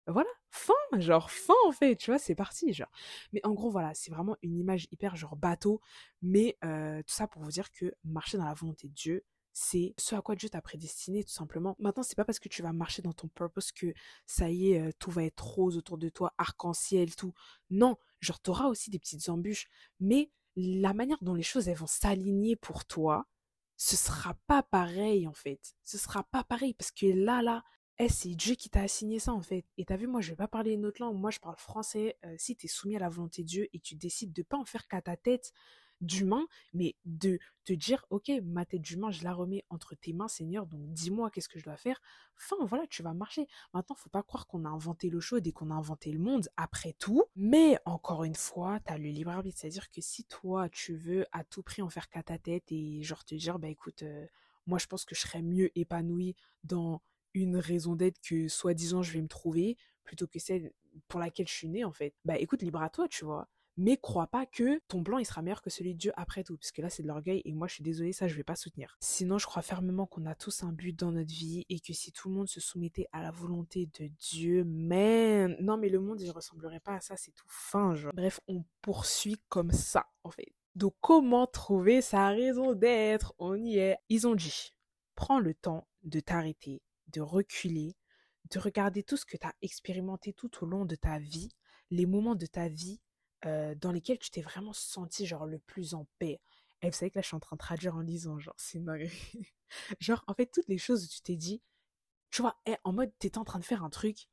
voilà 0.08 0.30
fin 0.52 0.74
genre 1.00 1.32
fin 1.32 1.56
en 1.68 1.72
fait 1.72 1.96
tu 1.96 2.12
vois 2.12 2.20
c'est 2.20 2.36
parti 2.36 2.72
genre. 2.74 2.92
Mais 3.34 3.42
en 3.44 3.54
gros 3.54 3.72
voilà 3.72 3.94
c'est 3.96 4.12
vraiment 4.12 4.38
une 4.44 4.58
image 4.60 4.88
hyper 4.92 5.16
genre 5.16 5.36
bateau. 5.36 5.82
Mais 6.22 6.58
euh, 6.64 7.00
tout 7.02 7.14
ça 7.14 7.28
pour 7.28 7.42
vous 7.42 7.52
dire 7.52 7.72
que 7.72 7.94
marcher 8.04 8.38
dans 8.38 8.46
la 8.46 8.54
volonté 8.54 8.88
de 8.88 8.94
Dieu 8.94 9.26
c'est 9.58 9.94
ce 9.98 10.16
à 10.16 10.22
quoi 10.22 10.36
Dieu 10.36 10.50
t'a 10.50 10.62
prédestiné 10.62 11.24
tout 11.24 11.32
simplement. 11.32 11.78
Maintenant, 11.80 12.04
c'est 12.04 12.18
pas 12.18 12.26
parce 12.26 12.40
que 12.40 12.50
tu 12.50 12.62
vas 12.62 12.74
marcher 12.74 13.02
dans 13.02 13.14
ton 13.14 13.30
purpose 13.30 13.72
que 13.72 13.94
ça 14.26 14.50
y 14.50 14.74
est, 14.74 14.82
euh, 14.82 14.92
tout 15.00 15.12
va 15.12 15.24
être 15.24 15.46
rose 15.46 15.78
autour 15.78 15.98
de 15.98 16.10
toi, 16.10 16.34
arc-en-ciel, 16.38 17.16
tout. 17.16 17.34
Non, 17.70 17.96
genre 18.20 18.42
t'auras 18.42 18.68
aussi 18.68 18.90
des 18.90 19.00
petites 19.00 19.30
embûches, 19.30 19.68
mais 20.02 20.30
la 20.58 20.94
manière 20.94 21.20
dont 21.22 21.34
les 21.34 21.42
choses 21.42 21.70
elles 21.70 21.78
vont 21.78 21.88
s'aligner 21.88 22.58
pour 22.58 22.84
toi, 22.84 23.28
ce 23.78 23.96
sera 23.96 24.34
pas 24.46 24.62
pareil 24.62 25.26
en 25.26 25.34
fait. 25.34 25.78
Ce 25.86 25.98
sera 25.98 26.24
pas 26.24 26.44
pareil 26.44 26.74
parce 26.74 26.92
que 26.92 27.06
là, 27.06 27.42
là, 27.42 27.64
eh, 27.98 28.10
c'est 28.10 28.36
Dieu 28.36 28.56
qui 28.56 28.70
t'a 28.70 28.82
assigné 28.82 29.20
ça 29.20 29.32
en 29.32 29.42
fait. 29.42 29.64
Et 29.78 29.86
t'as 29.86 29.96
vu, 29.96 30.06
moi 30.06 30.20
je 30.20 30.32
vais 30.32 30.36
pas 30.36 30.50
parler 30.50 30.74
une 30.74 30.86
autre 30.86 31.02
langue, 31.02 31.18
moi 31.18 31.32
je 31.32 31.40
parle 31.40 31.56
français. 31.56 32.18
Euh, 32.26 32.36
si 32.38 32.58
tu 32.58 32.66
es 32.66 32.70
soumis 32.70 32.98
à 32.98 33.00
la 33.00 33.08
volonté 33.08 33.42
de 33.44 33.48
Dieu 33.48 33.70
et 33.72 33.80
tu 33.80 33.96
décides 33.96 34.34
de 34.34 34.44
pas 34.44 34.58
en 34.58 34.66
faire 34.66 34.86
qu'à 34.90 35.02
ta 35.02 35.16
tête, 35.16 35.54
d'humain, 36.02 36.46
mais 36.74 36.96
de 37.06 37.40
te 37.64 37.74
dire, 37.74 38.06
ok, 38.10 38.32
ma 38.44 38.66
tête 38.66 38.82
d'humain, 38.82 39.12
je 39.12 39.24
la 39.24 39.34
remets 39.34 39.66
entre 39.70 39.96
tes 39.96 40.14
mains, 40.14 40.28
Seigneur, 40.28 40.66
donc 40.68 40.82
dis-moi 40.94 41.32
qu'est-ce 41.32 41.50
que 41.50 41.60
je 41.60 41.64
dois 41.64 41.78
faire. 41.78 42.02
Enfin, 42.38 42.58
voilà, 42.66 42.86
tu 42.88 43.02
vas 43.02 43.14
marcher. 43.14 43.48
Maintenant, 43.74 43.96
faut 43.96 44.10
pas 44.10 44.24
croire 44.24 44.48
qu'on 44.48 44.66
a 44.66 44.70
inventé 44.70 45.10
l'eau 45.10 45.22
chaude 45.22 45.48
et 45.48 45.52
qu'on 45.52 45.72
a 45.72 45.74
inventé 45.76 46.12
le 46.12 46.20
monde 46.20 46.48
après 46.58 46.94
tout. 46.94 47.24
Mais 47.36 47.80
encore 47.86 48.24
une 48.24 48.36
fois, 48.36 48.80
tu 48.86 48.92
as 48.94 48.98
le 48.98 49.10
libre 49.10 49.32
arbitre. 49.32 49.60
C'est-à-dire 49.60 49.90
que 49.90 50.02
si 50.02 50.26
toi, 50.26 50.70
tu 50.70 50.96
veux 50.96 51.26
à 51.32 51.44
tout 51.44 51.64
prix 51.64 51.82
en 51.82 51.90
faire 51.90 52.10
qu'à 52.10 52.24
ta 52.24 52.38
tête 52.38 52.72
et 52.72 53.02
genre 53.04 53.24
te 53.24 53.36
dire, 53.36 53.58
bah 53.60 53.70
écoute, 53.70 54.04
euh, 54.04 54.26
moi 54.68 54.80
je 54.80 54.88
pense 54.88 55.06
que 55.06 55.16
je 55.16 55.22
serais 55.22 55.42
mieux 55.42 55.72
épanoui 55.78 56.36
dans 56.64 57.02
une 57.34 57.58
raison 57.58 57.96
d'être 57.96 58.20
que 58.22 58.48
soi-disant 58.48 59.02
je 59.04 59.12
vais 59.12 59.22
me 59.22 59.28
trouver 59.28 59.78
plutôt 60.04 60.28
que 60.28 60.40
celle 60.40 60.72
pour 61.08 61.20
laquelle 61.20 61.48
je 61.48 61.54
suis 61.54 61.70
née 61.70 61.84
en 61.84 61.92
fait. 61.92 62.14
Bah 62.26 62.38
écoute, 62.38 62.62
libre 62.62 62.82
à 62.82 62.90
toi, 62.90 63.08
tu 63.08 63.26
vois 63.26 63.48
mais 63.78 63.98
crois 63.98 64.28
pas 64.28 64.46
que 64.46 64.80
ton 64.88 65.04
plan 65.04 65.18
il 65.18 65.26
sera 65.26 65.42
meilleur 65.42 65.62
que 65.62 65.70
celui 65.70 65.94
de 65.94 66.00
Dieu 66.00 66.12
après 66.16 66.44
tout, 66.44 66.58
parce 66.58 66.72
que 66.72 66.82
là 66.82 66.90
c'est 66.90 67.04
de 67.04 67.08
l'orgueil 67.08 67.42
et 67.46 67.54
moi 67.54 67.68
je 67.68 67.76
suis 67.76 67.84
désolée, 67.84 68.14
ça 68.14 68.28
je 68.28 68.36
vais 68.36 68.44
pas 68.44 68.56
soutenir. 68.56 68.98
Sinon 69.00 69.38
je 69.38 69.46
crois 69.46 69.62
fermement 69.62 70.06
qu'on 70.06 70.26
a 70.26 70.36
tous 70.36 70.64
un 70.64 70.72
but 70.72 70.98
dans 70.98 71.12
notre 71.12 71.34
vie 71.34 71.66
et 71.70 71.80
que 71.80 71.94
si 71.94 72.12
tout 72.12 72.30
le 72.30 72.36
monde 72.36 72.48
se 72.48 72.60
soumettait 72.60 73.08
à 73.12 73.22
la 73.22 73.32
volonté 73.32 73.90
de 74.00 74.08
Dieu, 74.20 74.64
man, 74.64 75.56
non 75.60 75.78
mais 75.78 75.90
le 75.90 76.00
monde 76.00 76.22
il 76.22 76.32
ressemblerait 76.32 76.80
pas 76.80 76.96
à 76.96 77.02
ça, 77.02 77.18
c'est 77.18 77.32
tout 77.32 77.48
fin 77.50 77.96
genre. 77.96 78.14
Bref, 78.14 78.40
on 78.48 78.64
poursuit 78.82 79.38
comme 79.50 79.72
ça 79.72 80.08
en 80.24 80.32
fait. 80.32 80.54
Donc 80.76 80.94
comment 81.00 81.48
trouver 81.48 82.02
sa 82.02 82.30
raison 82.30 82.74
d'être? 82.74 83.34
On 83.40 83.56
y 83.56 83.78
est. 83.78 83.98
Ils 84.10 84.28
ont 84.28 84.36
dit, 84.36 84.74
prends 85.16 85.40
le 85.40 85.54
temps 85.54 85.88
de 86.04 86.20
t'arrêter, 86.20 86.82
de 87.08 87.22
reculer, 87.22 87.96
de 88.52 88.60
regarder 88.60 89.02
tout 89.02 89.18
ce 89.18 89.26
que 89.26 89.38
tu 89.38 89.48
as 89.48 89.56
expérimenté 89.62 90.34
tout 90.34 90.64
au 90.64 90.68
long 90.68 90.86
de 90.86 90.96
ta 90.96 91.18
vie, 91.18 91.50
les 91.92 92.06
moments 92.06 92.36
de 92.36 92.46
ta 92.46 92.68
vie 92.68 93.00
euh, 93.46 93.76
dans 93.76 93.92
lesquels 93.92 94.20
tu 94.20 94.30
t'es 94.32 94.42
vraiment 94.42 94.74
senti 94.74 95.26
genre 95.26 95.46
le 95.46 95.60
plus 95.60 95.94
en 95.94 96.08
paix. 96.20 96.42
Et 96.82 96.90
vous 96.90 96.96
savez 96.96 97.12
que 97.12 97.18
là, 97.18 97.22
je 97.22 97.28
suis 97.28 97.36
en 97.36 97.40
train 97.40 97.56
de 97.56 97.60
traduire 97.60 97.96
en 97.96 98.02
lisant, 98.02 98.40
genre, 98.40 98.56
c'est 98.58 98.78
une 98.78 99.10
genre, 100.00 100.24
en 100.28 100.34
fait, 100.34 100.48
toutes 100.48 100.68
les 100.68 100.78
choses 100.78 101.06
où 101.06 101.08
tu 101.08 101.22
t'es 101.22 101.36
dit, 101.36 101.62
tu 102.32 102.42
vois, 102.42 102.58
eh, 102.66 102.76
en 102.84 102.94
mode, 102.94 103.12
t'étais 103.20 103.38
en 103.38 103.46
train 103.46 103.60
de 103.60 103.66
faire 103.66 103.84
un 103.84 103.90
truc, 103.90 104.28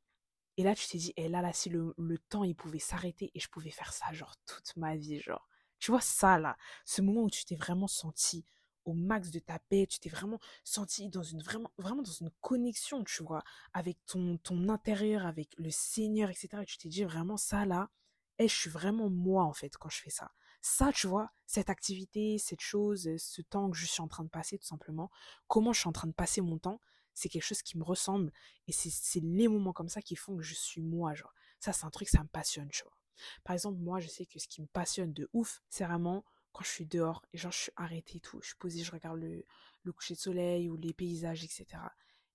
et 0.57 0.63
là, 0.63 0.75
tu 0.75 0.87
t'es 0.87 0.97
dit, 0.97 1.13
eh 1.17 1.29
là, 1.29 1.41
là, 1.41 1.53
si 1.53 1.69
le, 1.69 1.93
le 1.97 2.17
temps, 2.17 2.43
il 2.43 2.55
pouvait 2.55 2.79
s'arrêter 2.79 3.31
et 3.33 3.39
je 3.39 3.47
pouvais 3.49 3.71
faire 3.71 3.93
ça, 3.93 4.11
genre, 4.13 4.35
toute 4.45 4.75
ma 4.77 4.95
vie, 4.95 5.19
genre. 5.19 5.47
Tu 5.79 5.91
vois, 5.91 6.01
ça, 6.01 6.37
là, 6.39 6.57
ce 6.85 7.01
moment 7.01 7.23
où 7.23 7.29
tu 7.29 7.45
t'es 7.45 7.55
vraiment 7.55 7.87
senti 7.87 8.45
au 8.85 8.93
max 8.93 9.31
de 9.31 9.39
ta 9.39 9.59
paix, 9.59 9.87
tu 9.89 9.99
t'es 9.99 10.09
vraiment 10.09 10.39
senti 10.63 11.09
dans 11.09 11.23
une 11.23 11.41
vraiment 11.41 11.71
vraiment 11.77 12.01
dans 12.01 12.11
une 12.11 12.29
connexion, 12.41 13.03
tu 13.03 13.23
vois, 13.23 13.43
avec 13.73 13.97
ton 14.05 14.37
ton 14.37 14.69
intérieur, 14.69 15.25
avec 15.25 15.53
le 15.57 15.71
Seigneur, 15.71 16.29
etc. 16.29 16.49
Et 16.61 16.65
tu 16.65 16.77
t'es 16.77 16.89
dit 16.89 17.03
vraiment 17.03 17.37
ça 17.37 17.65
là, 17.65 17.89
et 18.39 18.47
je 18.47 18.55
suis 18.55 18.69
vraiment 18.69 19.09
moi 19.09 19.43
en 19.43 19.53
fait 19.53 19.77
quand 19.77 19.89
je 19.89 20.01
fais 20.01 20.09
ça. 20.09 20.31
Ça, 20.61 20.91
tu 20.93 21.07
vois, 21.07 21.31
cette 21.45 21.69
activité, 21.69 22.37
cette 22.37 22.61
chose, 22.61 23.09
ce 23.17 23.41
temps 23.41 23.69
que 23.69 23.77
je 23.77 23.85
suis 23.85 24.01
en 24.01 24.07
train 24.07 24.23
de 24.23 24.29
passer 24.29 24.57
tout 24.57 24.65
simplement, 24.65 25.11
comment 25.47 25.73
je 25.73 25.81
suis 25.81 25.89
en 25.89 25.93
train 25.93 26.07
de 26.07 26.13
passer 26.13 26.41
mon 26.41 26.57
temps, 26.57 26.79
c'est 27.13 27.29
quelque 27.29 27.43
chose 27.43 27.61
qui 27.61 27.77
me 27.77 27.83
ressemble 27.83 28.31
et 28.67 28.71
c'est 28.71 29.19
les 29.19 29.47
moments 29.47 29.73
comme 29.73 29.89
ça 29.89 30.01
qui 30.01 30.15
font 30.15 30.37
que 30.37 30.43
je 30.43 30.53
suis 30.55 30.81
moi, 30.81 31.13
genre. 31.13 31.33
Ça, 31.59 31.73
c'est 31.73 31.85
un 31.85 31.89
truc, 31.89 32.07
ça 32.07 32.23
me 32.23 32.27
passionne, 32.27 32.69
tu 32.69 32.83
vois. 32.83 32.97
Par 33.43 33.53
exemple, 33.53 33.79
moi, 33.79 33.99
je 33.99 34.07
sais 34.07 34.25
que 34.25 34.39
ce 34.39 34.47
qui 34.47 34.61
me 34.61 34.67
passionne 34.67 35.13
de 35.13 35.29
ouf, 35.33 35.61
c'est 35.69 35.85
vraiment 35.85 36.25
quand 36.51 36.63
je 36.63 36.69
suis 36.69 36.85
dehors 36.85 37.23
et 37.33 37.37
genre 37.37 37.51
je 37.51 37.57
suis 37.57 37.71
arrêtée 37.75 38.17
et 38.17 38.21
tout, 38.21 38.39
je 38.41 38.47
suis 38.47 38.55
posée, 38.55 38.83
je 38.83 38.91
regarde 38.91 39.19
le 39.19 39.91
coucher 39.91 40.13
de 40.13 40.19
soleil 40.19 40.69
ou 40.69 40.75
les 40.77 40.93
paysages, 40.93 41.43
etc. 41.43 41.65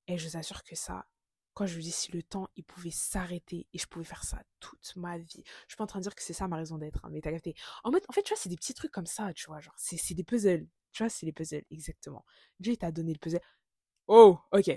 Et 0.06 0.18
je 0.18 0.28
vous 0.28 0.36
assure 0.36 0.62
que 0.64 0.74
ça, 0.76 1.06
quand 1.58 1.66
je 1.66 1.74
lui 1.74 1.82
dis 1.82 1.90
si 1.90 2.12
le 2.12 2.22
temps, 2.22 2.48
il 2.54 2.62
pouvait 2.62 2.92
s'arrêter 2.92 3.66
et 3.72 3.78
je 3.78 3.86
pouvais 3.88 4.04
faire 4.04 4.22
ça 4.22 4.40
toute 4.60 4.94
ma 4.94 5.18
vie? 5.18 5.42
Je 5.44 5.70
suis 5.72 5.76
pas 5.76 5.82
en 5.82 5.88
train 5.88 5.98
de 5.98 6.04
dire 6.04 6.14
que 6.14 6.22
c'est 6.22 6.32
ça 6.32 6.46
ma 6.46 6.54
raison 6.54 6.78
d'être, 6.78 7.04
hein, 7.04 7.08
mais 7.10 7.20
t'as 7.20 7.32
capté. 7.32 7.56
En 7.82 7.90
fait, 7.90 8.04
en 8.08 8.12
fait, 8.12 8.22
tu 8.22 8.28
vois, 8.32 8.38
c'est 8.40 8.48
des 8.48 8.54
petits 8.56 8.74
trucs 8.74 8.92
comme 8.92 9.06
ça, 9.06 9.32
tu 9.34 9.46
vois, 9.48 9.58
genre, 9.60 9.74
c'est 9.76 10.14
des 10.14 10.22
puzzles. 10.22 10.68
Tu 10.92 11.02
vois, 11.02 11.10
c'est 11.10 11.26
les 11.26 11.32
puzzles, 11.32 11.64
exactement. 11.72 12.24
Dieu 12.60 12.76
t'a 12.76 12.92
donné 12.92 13.12
le 13.12 13.18
puzzle. 13.18 13.40
Oh, 14.06 14.38
ok. 14.52 14.70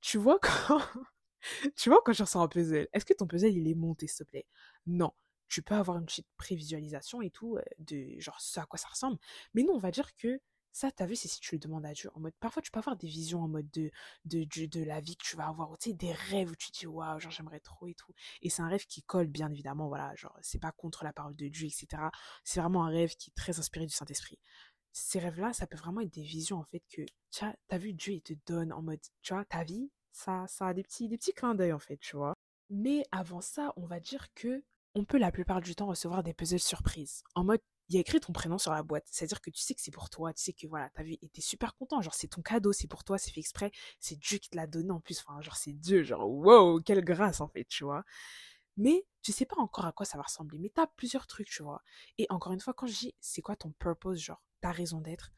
Tu 0.00 0.18
vois 0.18 0.40
quand, 0.40 0.80
tu 1.76 1.88
vois 1.88 2.02
quand 2.04 2.12
je 2.12 2.24
ressens 2.24 2.42
un 2.42 2.48
puzzle, 2.48 2.88
est-ce 2.92 3.04
que 3.04 3.14
ton 3.14 3.28
puzzle, 3.28 3.52
il 3.52 3.68
est 3.68 3.74
monté, 3.76 4.08
s'il 4.08 4.26
te 4.26 4.30
plaît? 4.30 4.46
Non. 4.86 5.12
Tu 5.48 5.62
peux 5.62 5.76
avoir 5.76 5.98
une 5.98 6.06
petite 6.06 6.26
prévisualisation 6.36 7.22
et 7.22 7.30
tout, 7.30 7.56
euh, 7.58 7.62
de 7.78 8.18
genre, 8.18 8.40
ce 8.40 8.58
à 8.58 8.66
quoi 8.66 8.78
ça 8.80 8.88
ressemble. 8.88 9.18
Mais 9.54 9.62
non, 9.62 9.74
on 9.74 9.78
va 9.78 9.92
dire 9.92 10.16
que 10.16 10.40
ça, 10.74 10.90
t'as 10.90 11.06
vu, 11.06 11.14
c'est 11.14 11.28
si 11.28 11.38
tu 11.38 11.54
le 11.54 11.60
demandes 11.60 11.86
à 11.86 11.92
Dieu. 11.92 12.10
En 12.14 12.20
mode, 12.20 12.34
parfois, 12.40 12.60
tu 12.60 12.72
peux 12.72 12.80
avoir 12.80 12.96
des 12.96 13.06
visions 13.06 13.40
en 13.42 13.48
mode 13.48 13.70
de, 13.70 13.92
de, 14.24 14.44
de, 14.44 14.82
la 14.82 15.00
vie 15.00 15.16
que 15.16 15.22
tu 15.22 15.36
vas 15.36 15.46
avoir, 15.46 15.78
tu 15.78 15.90
sais, 15.90 15.94
des 15.94 16.12
rêves 16.12 16.50
où 16.50 16.56
tu 16.56 16.72
te 16.72 16.78
dis, 16.80 16.86
waouh, 16.88 17.20
genre, 17.20 17.30
j'aimerais 17.30 17.60
trop 17.60 17.86
et 17.86 17.94
tout. 17.94 18.12
Et 18.42 18.50
c'est 18.50 18.60
un 18.60 18.66
rêve 18.66 18.84
qui 18.86 19.04
colle, 19.04 19.28
bien 19.28 19.52
évidemment, 19.52 19.86
voilà, 19.86 20.12
genre, 20.16 20.36
c'est 20.42 20.58
pas 20.58 20.72
contre 20.72 21.04
la 21.04 21.12
parole 21.12 21.36
de 21.36 21.46
Dieu, 21.46 21.68
etc. 21.68 22.02
C'est 22.42 22.58
vraiment 22.58 22.84
un 22.84 22.88
rêve 22.88 23.14
qui 23.14 23.30
est 23.30 23.34
très 23.34 23.60
inspiré 23.60 23.86
du 23.86 23.94
Saint-Esprit. 23.94 24.40
Ces 24.92 25.20
rêves-là, 25.20 25.52
ça 25.52 25.68
peut 25.68 25.76
vraiment 25.76 26.00
être 26.00 26.12
des 26.12 26.24
visions, 26.24 26.58
en 26.58 26.64
fait, 26.64 26.82
que, 26.90 27.02
tu 27.30 27.44
as, 27.44 27.54
t'as 27.68 27.78
vu, 27.78 27.92
Dieu, 27.92 28.14
il 28.14 28.22
te 28.22 28.34
donne 28.44 28.72
en 28.72 28.82
mode, 28.82 29.00
tu 29.22 29.32
vois, 29.32 29.44
ta 29.44 29.62
vie, 29.62 29.92
ça, 30.10 30.44
ça 30.48 30.66
a 30.66 30.74
des 30.74 30.82
petits, 30.82 31.08
des 31.08 31.18
petits 31.18 31.34
clins 31.34 31.54
d'œil, 31.54 31.72
en 31.72 31.78
fait, 31.78 31.98
tu 31.98 32.16
vois. 32.16 32.34
Mais 32.68 33.04
avant 33.12 33.40
ça, 33.40 33.72
on 33.76 33.86
va 33.86 34.00
dire 34.00 34.26
que 34.34 34.64
on 34.96 35.04
peut 35.04 35.18
la 35.18 35.32
plupart 35.32 35.60
du 35.60 35.74
temps 35.74 35.86
recevoir 35.86 36.22
des 36.22 36.34
puzzles 36.34 36.60
surprises. 36.60 37.22
En 37.34 37.44
mode, 37.44 37.60
il 37.88 37.94
y 37.94 37.98
a 37.98 38.00
écrit 38.00 38.20
ton 38.20 38.32
prénom 38.32 38.58
sur 38.58 38.72
la 38.72 38.82
boîte. 38.82 39.04
C'est-à-dire 39.10 39.40
que 39.40 39.50
tu 39.50 39.62
sais 39.62 39.74
que 39.74 39.80
c'est 39.80 39.90
pour 39.90 40.10
toi, 40.10 40.32
tu 40.32 40.42
sais 40.42 40.52
que 40.52 40.66
voilà, 40.66 40.90
t'as 40.90 41.02
vu, 41.02 41.16
super 41.38 41.74
content. 41.74 42.00
Genre, 42.00 42.14
c'est 42.14 42.28
ton 42.28 42.42
cadeau, 42.42 42.72
c'est 42.72 42.86
pour 42.86 43.04
toi, 43.04 43.18
c'est 43.18 43.30
fait 43.30 43.40
exprès, 43.40 43.72
c'est 44.00 44.18
Dieu 44.18 44.38
qui 44.38 44.50
te 44.50 44.56
l'a 44.56 44.66
donné 44.66 44.90
en 44.90 45.00
plus. 45.00 45.20
Enfin, 45.20 45.40
genre, 45.42 45.56
c'est 45.56 45.72
Dieu, 45.72 46.02
genre, 46.02 46.28
wow, 46.28 46.80
quelle 46.80 47.04
grâce 47.04 47.40
en 47.40 47.48
fait, 47.48 47.64
tu 47.66 47.84
vois. 47.84 48.04
Mais 48.76 49.06
tu 49.22 49.32
sais 49.32 49.46
pas 49.46 49.56
encore 49.58 49.86
à 49.86 49.92
quoi 49.92 50.06
ça 50.06 50.18
va 50.18 50.24
ressembler, 50.24 50.58
mais 50.58 50.70
t'as 50.70 50.86
plusieurs 50.86 51.26
trucs, 51.26 51.48
tu 51.48 51.62
vois. 51.62 51.82
Et 52.18 52.26
encore 52.30 52.52
une 52.52 52.60
fois, 52.60 52.74
quand 52.74 52.86
je 52.86 52.98
dis 52.98 53.14
c'est 53.20 53.42
quoi 53.42 53.56
ton 53.56 53.70
purpose, 53.72 54.18
genre, 54.18 54.42
ta 54.60 54.72
raison 54.72 55.00
d'être, 55.00 55.32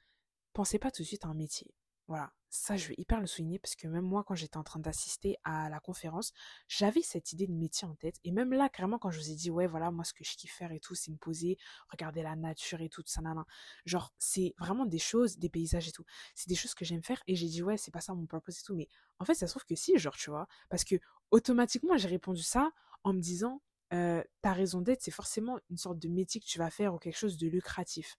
pensez 0.53 0.79
pas 0.79 0.91
tout 0.91 1.03
de 1.03 1.07
suite 1.07 1.25
à 1.25 1.29
un 1.29 1.35
métier. 1.35 1.75
Voilà, 2.09 2.33
ça 2.51 2.77
je 2.77 2.87
vais 2.89 2.95
hyper 2.99 3.21
le 3.21 3.27
souligner 3.27 3.59
parce 3.59 3.75
que 3.75 3.89
même 3.89 4.05
moi 4.05 4.23
quand 4.25 4.37
j'étais 4.37 4.57
en 4.57 4.63
train 4.63 4.79
d'assister 4.79 5.37
à 5.43 5.69
la 5.69 5.81
conférence, 5.81 6.33
j'avais 6.69 7.03
cette 7.03 7.33
idée 7.33 7.49
de 7.49 7.53
métier 7.53 7.87
en 7.89 7.97
tête 7.97 8.17
et 8.23 8.31
même 8.31 8.53
là 8.53 8.69
carrément 8.69 8.99
quand 8.99 9.11
je 9.11 9.19
vous 9.19 9.31
ai 9.31 9.35
dit 9.35 9.51
ouais 9.51 9.67
voilà 9.67 9.91
moi 9.91 10.05
ce 10.05 10.13
que 10.13 10.23
je 10.23 10.37
kiffe 10.37 10.53
faire 10.55 10.71
et 10.71 10.79
tout 10.79 10.95
c'est 10.95 11.11
me 11.11 11.17
poser, 11.17 11.59
regarder 11.91 12.23
la 12.23 12.37
nature 12.37 12.81
et 12.81 12.89
tout 12.89 13.03
ça 13.07 13.23
nan, 13.23 13.45
Genre 13.87 14.15
c'est 14.19 14.55
vraiment 14.59 14.87
des 14.87 15.01
choses, 15.01 15.39
des 15.39 15.49
paysages 15.49 15.89
et 15.89 15.93
tout. 15.93 16.05
C'est 16.37 16.49
des 16.49 16.55
choses 16.55 16.75
que 16.75 16.85
j'aime 16.85 17.03
faire 17.03 17.21
et 17.27 17.35
j'ai 17.35 17.49
dit 17.49 17.63
ouais 17.63 17.77
c'est 17.77 17.91
pas 17.91 18.01
ça 18.01 18.15
mon 18.15 18.27
purpose 18.27 18.61
et 18.61 18.63
tout 18.63 18.77
mais 18.77 18.89
en 19.19 19.25
fait 19.25 19.35
ça 19.35 19.49
se 19.49 19.53
trouve 19.53 19.65
que 19.65 19.75
si 19.75 19.99
genre 19.99 20.17
tu 20.17 20.31
vois 20.31 20.47
parce 20.69 20.85
que 20.85 20.95
automatiquement 21.33 21.97
j'ai 21.97 22.09
répondu 22.09 22.43
ça 22.43 22.71
en 23.03 23.13
me 23.15 23.21
disant 23.21 23.63
euh, 23.93 24.23
ta 24.43 24.53
raison 24.53 24.81
d'être 24.81 25.03
c'est 25.03 25.11
forcément 25.11 25.59
une 25.71 25.77
sorte 25.77 25.99
de 25.99 26.09
métier 26.09 26.41
que 26.41 26.47
tu 26.47 26.59
vas 26.59 26.71
faire 26.71 26.95
ou 26.95 26.99
quelque 26.99 27.19
chose 27.19 27.37
de 27.37 27.49
lucratif. 27.49 28.17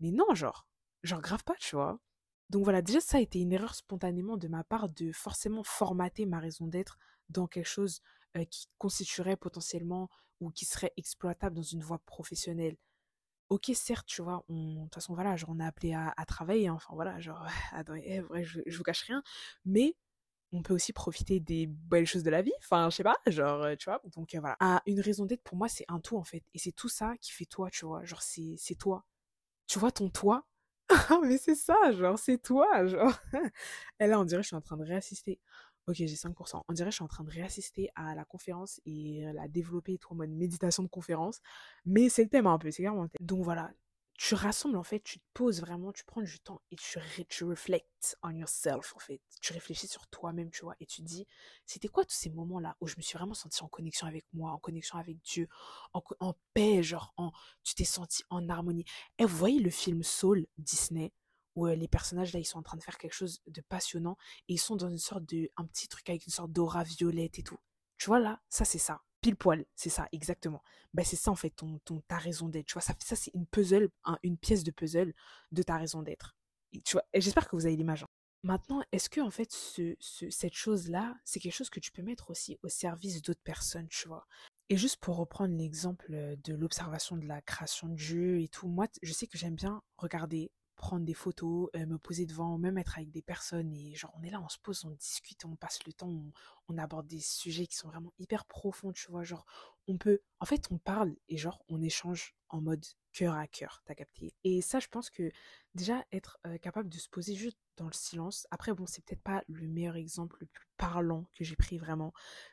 Mais 0.00 0.10
non 0.10 0.34
genre 0.34 0.66
genre 1.02 1.20
grave 1.20 1.44
pas 1.44 1.54
tu 1.60 1.76
vois 1.76 2.00
donc 2.50 2.64
voilà, 2.64 2.82
déjà 2.82 3.00
ça 3.00 3.18
a 3.18 3.20
été 3.20 3.40
une 3.40 3.52
erreur 3.52 3.74
spontanément 3.74 4.36
de 4.36 4.48
ma 4.48 4.62
part 4.64 4.88
de 4.88 5.10
forcément 5.12 5.64
formater 5.64 6.26
ma 6.26 6.38
raison 6.38 6.66
d'être 6.66 6.98
dans 7.28 7.46
quelque 7.46 7.68
chose 7.68 8.00
qui 8.50 8.68
constituerait 8.78 9.36
potentiellement 9.36 10.10
ou 10.40 10.50
qui 10.50 10.64
serait 10.66 10.92
exploitable 10.96 11.56
dans 11.56 11.62
une 11.62 11.82
voie 11.82 11.98
professionnelle. 12.00 12.76
Ok, 13.48 13.70
certes, 13.74 14.06
tu 14.06 14.22
vois, 14.22 14.44
de 14.48 14.82
toute 14.82 14.94
façon, 14.94 15.14
voilà, 15.14 15.36
genre, 15.36 15.50
on 15.50 15.60
est 15.60 15.64
appelé 15.64 15.94
à, 15.94 16.12
travailler, 16.26 16.68
enfin 16.68 16.92
voilà, 16.94 17.18
genre, 17.20 17.46
attends, 17.72 17.94
eh, 17.94 18.20
vrai, 18.20 18.44
je, 18.44 18.60
je 18.66 18.76
vous 18.76 18.82
cache 18.82 19.02
rien, 19.02 19.22
mais 19.64 19.96
on 20.52 20.62
peut 20.62 20.74
aussi 20.74 20.92
profiter 20.92 21.40
des 21.40 21.66
belles 21.66 22.06
choses 22.06 22.24
de 22.24 22.30
la 22.30 22.42
vie, 22.42 22.52
enfin, 22.58 22.90
je 22.90 22.96
sais 22.96 23.02
pas, 23.04 23.16
genre, 23.28 23.64
tu 23.78 23.84
vois, 23.88 24.02
donc 24.16 24.34
voilà. 24.34 24.56
Ah, 24.60 24.82
une 24.86 25.00
raison 25.00 25.26
d'être 25.26 25.42
pour 25.42 25.56
moi, 25.56 25.68
c'est 25.68 25.84
un 25.88 26.00
tout 26.00 26.16
en 26.16 26.24
fait, 26.24 26.42
et 26.54 26.58
c'est 26.58 26.72
tout 26.72 26.88
ça 26.88 27.16
qui 27.20 27.32
fait 27.32 27.44
toi, 27.46 27.70
tu 27.70 27.86
vois, 27.86 28.04
genre, 28.04 28.22
c'est 28.22 28.58
toi. 28.78 29.04
Tu 29.68 29.78
vois, 29.78 29.92
ton 29.92 30.10
toi, 30.10 30.46
mais 31.22 31.38
c'est 31.38 31.54
ça, 31.54 31.92
genre, 31.92 32.18
c'est 32.18 32.38
toi, 32.38 32.86
genre. 32.86 33.18
Et 34.00 34.06
là, 34.06 34.20
on 34.20 34.24
dirait 34.24 34.40
que 34.40 34.44
je 34.44 34.48
suis 34.48 34.56
en 34.56 34.60
train 34.60 34.76
de 34.76 34.84
réassister 34.84 35.40
Ok, 35.88 35.94
j'ai 35.98 36.08
5%. 36.08 36.64
On 36.68 36.72
dirait 36.72 36.88
que 36.88 36.90
je 36.90 36.96
suis 36.96 37.04
en 37.04 37.08
train 37.08 37.22
de 37.22 37.30
réassister 37.30 37.90
à 37.94 38.16
la 38.16 38.24
conférence 38.24 38.80
et 38.86 39.24
la 39.34 39.46
développer 39.46 39.98
tout 39.98 40.12
en 40.12 40.16
mode 40.16 40.30
méditation 40.30 40.82
de 40.82 40.88
conférence. 40.88 41.40
Mais 41.84 42.08
c'est 42.08 42.24
le 42.24 42.28
thème 42.28 42.48
un 42.48 42.58
peu, 42.58 42.72
c'est 42.72 42.82
clairement 42.82 43.04
le 43.04 43.08
thème. 43.08 43.24
Donc 43.24 43.44
voilà, 43.44 43.70
tu 44.16 44.34
rassembles 44.34 44.76
en 44.76 44.82
fait, 44.82 45.00
tu 45.00 45.18
te 45.18 45.24
poses 45.34 45.60
vraiment, 45.60 45.92
tu 45.92 46.04
prends 46.04 46.22
du 46.22 46.40
temps 46.40 46.60
et 46.70 46.76
tu, 46.76 46.98
tu 47.28 47.44
reflectes 47.44 48.16
on 48.22 48.30
yourself 48.30 48.94
en 48.96 48.98
fait. 48.98 49.20
Tu 49.40 49.52
réfléchis 49.52 49.88
sur 49.88 50.06
toi-même, 50.06 50.50
tu 50.50 50.62
vois, 50.62 50.74
et 50.80 50.86
tu 50.86 51.02
dis, 51.02 51.26
c'était 51.66 51.88
quoi 51.88 52.04
tous 52.04 52.14
ces 52.14 52.30
moments-là 52.30 52.76
où 52.80 52.86
je 52.86 52.96
me 52.96 53.02
suis 53.02 53.18
vraiment 53.18 53.34
sentie 53.34 53.62
en 53.62 53.68
connexion 53.68 54.06
avec 54.06 54.24
moi, 54.32 54.52
en 54.52 54.58
connexion 54.58 54.98
avec 54.98 55.20
Dieu, 55.22 55.48
en, 55.92 56.02
en 56.20 56.34
paix, 56.54 56.82
genre, 56.82 57.12
en, 57.16 57.32
tu 57.62 57.74
t'es 57.74 57.84
senti 57.84 58.22
en 58.30 58.48
harmonie? 58.48 58.84
Et 59.18 59.24
vous 59.24 59.36
voyez 59.36 59.60
le 59.60 59.70
film 59.70 60.02
Soul 60.02 60.46
Disney 60.58 61.12
où 61.54 61.66
les 61.66 61.88
personnages 61.88 62.34
là 62.34 62.38
ils 62.38 62.44
sont 62.44 62.58
en 62.58 62.62
train 62.62 62.76
de 62.76 62.82
faire 62.82 62.98
quelque 62.98 63.14
chose 63.14 63.40
de 63.46 63.62
passionnant 63.62 64.18
et 64.48 64.54
ils 64.54 64.58
sont 64.58 64.76
dans 64.76 64.90
une 64.90 64.98
sorte 64.98 65.24
de 65.24 65.50
un 65.56 65.64
petit 65.64 65.88
truc 65.88 66.08
avec 66.10 66.26
une 66.26 66.32
sorte 66.32 66.52
d'aura 66.52 66.84
violette 66.84 67.38
et 67.38 67.42
tout. 67.42 67.58
Tu 67.96 68.06
vois 68.06 68.20
là, 68.20 68.40
ça 68.50 68.66
c'est 68.66 68.78
ça 68.78 69.02
pile 69.26 69.34
poil, 69.36 69.64
c'est 69.74 69.90
ça, 69.90 70.06
exactement. 70.12 70.62
Ben, 70.94 71.04
c'est 71.04 71.16
ça 71.16 71.32
en 71.32 71.34
fait, 71.34 71.50
ton, 71.50 71.80
ton, 71.84 72.00
ta 72.02 72.16
raison 72.16 72.48
d'être. 72.48 72.66
Tu 72.66 72.74
vois, 72.74 72.82
ça, 72.82 72.94
ça 73.00 73.16
c'est 73.16 73.32
une 73.34 73.44
puzzle, 73.44 73.88
une 74.22 74.38
pièce 74.38 74.62
de 74.62 74.70
puzzle 74.70 75.12
de 75.50 75.62
ta 75.64 75.76
raison 75.76 76.02
d'être. 76.02 76.36
Tu 76.84 76.92
vois, 76.92 77.02
j'espère 77.12 77.48
que 77.48 77.56
vous 77.56 77.66
avez 77.66 77.74
l'image. 77.74 78.04
Hein. 78.04 78.08
Maintenant, 78.44 78.84
est-ce 78.92 79.10
que 79.10 79.20
en 79.20 79.32
fait, 79.32 79.50
ce, 79.50 79.96
ce, 79.98 80.30
cette 80.30 80.54
chose-là, 80.54 81.16
c'est 81.24 81.40
quelque 81.40 81.54
chose 81.54 81.70
que 81.70 81.80
tu 81.80 81.90
peux 81.90 82.02
mettre 82.02 82.30
aussi 82.30 82.56
au 82.62 82.68
service 82.68 83.20
d'autres 83.20 83.42
personnes, 83.42 83.88
tu 83.88 84.06
vois? 84.06 84.28
Et 84.68 84.76
juste 84.76 84.98
pour 84.98 85.16
reprendre 85.16 85.56
l'exemple 85.56 86.36
de 86.44 86.54
l'observation 86.54 87.16
de 87.16 87.26
la 87.26 87.42
création 87.42 87.88
de 87.88 87.96
Dieu 87.96 88.40
et 88.40 88.46
tout, 88.46 88.68
moi, 88.68 88.86
je 89.02 89.12
sais 89.12 89.26
que 89.26 89.38
j'aime 89.38 89.56
bien 89.56 89.82
regarder 89.96 90.52
prendre 90.76 91.04
des 91.04 91.14
photos, 91.14 91.68
euh, 91.74 91.86
me 91.86 91.98
poser 91.98 92.26
devant, 92.26 92.58
même 92.58 92.78
être 92.78 92.98
avec 92.98 93.10
des 93.10 93.22
personnes 93.22 93.72
et 93.72 93.94
genre 93.94 94.12
on 94.18 94.22
est 94.22 94.30
là, 94.30 94.40
on 94.40 94.48
se 94.48 94.58
pose, 94.58 94.84
on 94.84 94.90
discute, 94.90 95.44
on 95.44 95.56
passe 95.56 95.84
le 95.86 95.92
temps, 95.92 96.08
on, 96.08 96.32
on, 96.68 96.78
aborde 96.78 97.06
des 97.06 97.20
sujets 97.20 97.66
qui 97.66 97.76
sont 97.76 97.88
vraiment 97.88 98.12
hyper 98.18 98.44
profonds, 98.44 98.92
tu 98.92 99.10
vois, 99.10 99.24
genre 99.24 99.46
on 99.88 99.98
peut, 99.98 100.20
en 100.40 100.44
fait 100.46 100.66
on 100.70 100.78
parle 100.78 101.16
et 101.28 101.36
genre 101.36 101.62
on 101.68 101.82
échange 101.82 102.34
en 102.48 102.60
mode 102.60 102.84
cœur 103.16 103.34
à 103.34 103.46
cœur, 103.46 103.82
t'as 103.86 103.94
capté. 103.94 104.34
Et 104.44 104.60
ça 104.60 104.78
je 104.78 104.88
pense 104.88 105.08
que 105.10 105.30
déjà 105.74 106.04
être 106.12 106.38
capable 106.62 106.88
de 106.88 106.96
se 106.96 107.08
poser 107.08 107.34
juste 107.34 107.58
dans 107.76 107.86
le 107.86 107.92
silence, 107.92 108.46
après 108.50 108.72
bon 108.72 108.86
c'est 108.86 109.04
peut-être 109.04 109.22
pas 109.22 109.42
le 109.48 109.68
meilleur 109.68 109.96
exemple, 109.96 110.36
le 110.40 110.46
plus 110.46 110.66
parlant 110.78 111.26
que 111.36 111.44
j'ai 111.44 111.56
pris 111.56 111.78
vraiment, 111.78 112.12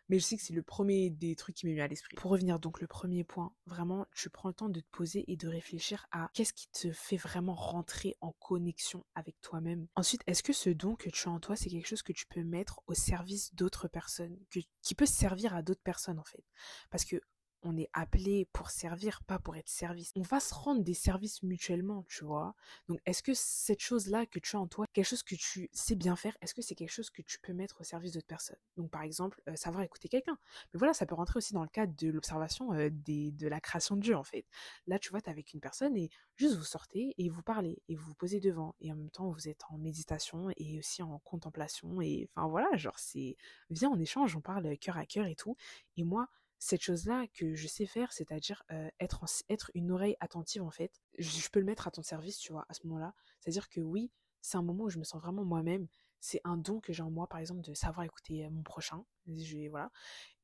mais 0.10 0.20
je 0.20 0.24
sais 0.24 0.38
que 0.38 0.42
c'est 0.42 0.54
le 0.54 0.64
premier 0.64 1.10
des 1.10 1.36
trucs 1.36 1.56
qui 1.56 1.66
m'est 1.66 1.74
mis 1.74 1.82
à 1.82 1.88
l'esprit. 1.88 2.16
Pour 2.16 2.32
revenir 2.32 2.60
donc 2.60 2.80
le 2.82 2.88
premier 2.88 3.24
point, 3.24 3.54
vraiment 3.66 4.06
tu 4.14 4.30
prends 4.30 4.50
le 4.50 4.54
temps 4.54 4.70
de 4.70 4.80
te 4.80 4.90
poser 4.92 5.24
et 5.32 5.36
de 5.36 5.48
réfléchir 5.48 6.08
à 6.12 6.30
qu'est-ce 6.34 6.54
qui 6.54 6.68
te 6.70 6.92
fait 6.92 7.18
vraiment 7.18 7.56
rentrer 7.56 8.16
en 8.22 8.32
connexion 8.34 9.06
avec 9.16 9.40
toi-même. 9.42 9.88
Ensuite, 9.96 10.24
est-ce 10.28 10.44
que 10.44 10.54
ce 10.54 10.70
don 10.70 10.96
que 10.96 11.10
tu 11.10 11.28
as 11.28 11.32
en 11.32 11.40
toi, 11.40 11.56
c'est 11.56 11.70
quelque 11.70 11.88
chose 11.88 12.04
que 12.04 12.14
tu 12.14 12.26
peux 12.28 12.44
mettre 12.44 12.82
au 12.88 12.94
service 12.94 13.54
d'autres 13.56 13.88
personnes, 13.88 14.38
qui 14.82 14.96
peut 14.96 15.06
servir 15.06 15.54
à 15.54 15.62
d'autres 15.62 15.84
personnes 15.84 16.20
en 16.20 16.26
fait? 16.26 16.44
Parce 16.90 17.06
que 17.06 17.22
on 17.64 17.78
est 17.78 17.90
appelé 17.94 18.46
pour 18.54 18.70
servir, 18.70 19.24
pas 19.24 19.40
pour 19.40 19.56
être 19.56 19.70
service. 19.70 20.12
On 20.16 20.22
va 20.22 20.40
se 20.40 20.54
rendre 20.54 20.84
des 20.84 20.94
services 20.94 21.42
mutuellement, 21.44 22.06
tu 22.08 22.26
vois. 22.26 22.56
Donc, 22.88 23.00
est-ce 23.06 23.24
que 23.24 23.34
cette 23.34 23.80
chose-là 23.80 24.26
que 24.26 24.40
tu 24.40 24.56
as 24.56 24.60
en 24.60 24.68
toi, 24.68 24.86
quelque 24.94 25.06
chose 25.06 25.24
que 25.24 25.36
tu 25.36 25.70
sais 25.72 25.96
bien 25.96 26.16
faire, 26.16 26.38
est-ce 26.42 26.54
que 26.54 26.62
c'est 26.62 26.76
quelque 26.76 26.92
chose 26.92 27.10
que 27.10 27.22
tu 27.22 27.40
peux 27.40 27.54
mettre 27.54 27.82
au 27.82 27.84
service 27.84 28.12
d'autres 28.12 28.28
personnes? 28.28 28.58
Donc, 28.78 28.92
par 28.92 29.02
exemple, 29.02 29.42
euh, 29.48 29.56
savoir 29.56 29.84
écouter 29.84 30.10
quelqu'un. 30.10 30.38
Mais 30.74 30.78
voilà, 30.78 30.94
ça 30.94 31.06
peut 31.06 31.16
rentrer 31.16 31.38
aussi 31.38 31.54
dans 31.54 31.64
le 31.64 31.70
cadre 31.70 31.94
de 31.96 32.10
l'observation 32.10 32.74
euh, 32.74 32.90
de 32.92 33.48
la 33.48 33.62
création 33.62 33.96
de 33.96 34.02
Dieu, 34.02 34.16
en 34.16 34.24
fait. 34.24 34.46
Là, 34.88 35.00
tu 35.00 35.10
vois, 35.10 35.22
tu 35.22 35.30
avec 35.30 35.54
une 35.54 35.62
personne 35.62 35.96
et 35.98 36.10
juste 36.36 36.56
vous 36.56 36.64
sortez 36.64 37.14
et 37.18 37.30
vous 37.30 37.42
parlez 37.42 37.82
et 37.88 37.96
vous 37.96 38.06
vous 38.06 38.16
posez 38.16 38.40
devant. 38.40 38.76
Et 38.82 38.92
en 38.92 38.96
même 38.96 39.10
temps, 39.10 39.30
vous 39.30 39.48
êtes 39.48 39.62
en 39.70 39.78
méditation 39.78 40.50
et 40.58 40.80
aussi 40.80 41.02
en 41.02 41.20
contemplation. 41.20 42.02
Et 42.02 42.30
enfin, 42.36 42.48
voilà, 42.48 42.76
genre, 42.76 43.00
c'est, 43.00 43.38
viens, 43.70 43.90
on 43.90 44.00
échange, 44.00 44.36
on 44.36 44.42
parle 44.42 44.78
cœur 44.78 44.98
à 44.98 45.06
cœur 45.06 45.26
et 45.26 45.36
tout. 45.36 45.56
Et 45.98 46.04
moi, 46.04 46.28
cette 46.64 46.82
chose-là 46.82 47.28
que 47.34 47.56
je 47.56 47.68
sais 47.68 47.86
faire, 47.86 48.14
c'est-à-dire 48.14 48.64
être, 49.02 49.26
être 49.50 49.70
une 49.74 49.92
oreille 49.92 50.16
attentive 50.22 50.64
en 50.64 50.72
fait, 50.72 51.02
je, 51.18 51.50
peux 51.50 51.60
le 51.60 51.66
mettre 51.66 51.88
à 51.88 51.92
ton 51.92 52.04
service, 52.04 52.38
tu 52.38 52.54
vois, 52.54 52.66
à 52.70 52.74
ce 52.74 52.88
moment-là. 52.88 53.14
C'est-à-dire 53.42 53.68
que 53.68 53.82
oui, 53.82 54.12
c'est 54.42 54.56
un 54.56 54.62
moment 54.62 54.86
où 54.86 54.90
je 54.90 54.98
me 54.98 55.04
sens 55.04 55.22
vraiment 55.22 55.44
moi-même. 55.44 55.88
C'est 56.22 56.40
un 56.46 56.56
don 56.56 56.80
que 56.80 56.94
j'ai 56.94 57.04
en 57.04 57.12
moi, 57.12 57.28
par 57.28 57.42
exemple, 57.42 57.62
de 57.62 57.74
savoir 57.74 58.06
écouter 58.06 58.50
mon 58.50 58.64
prochain. 58.64 59.04
Je, 59.28 59.68
voilà. 59.68 59.92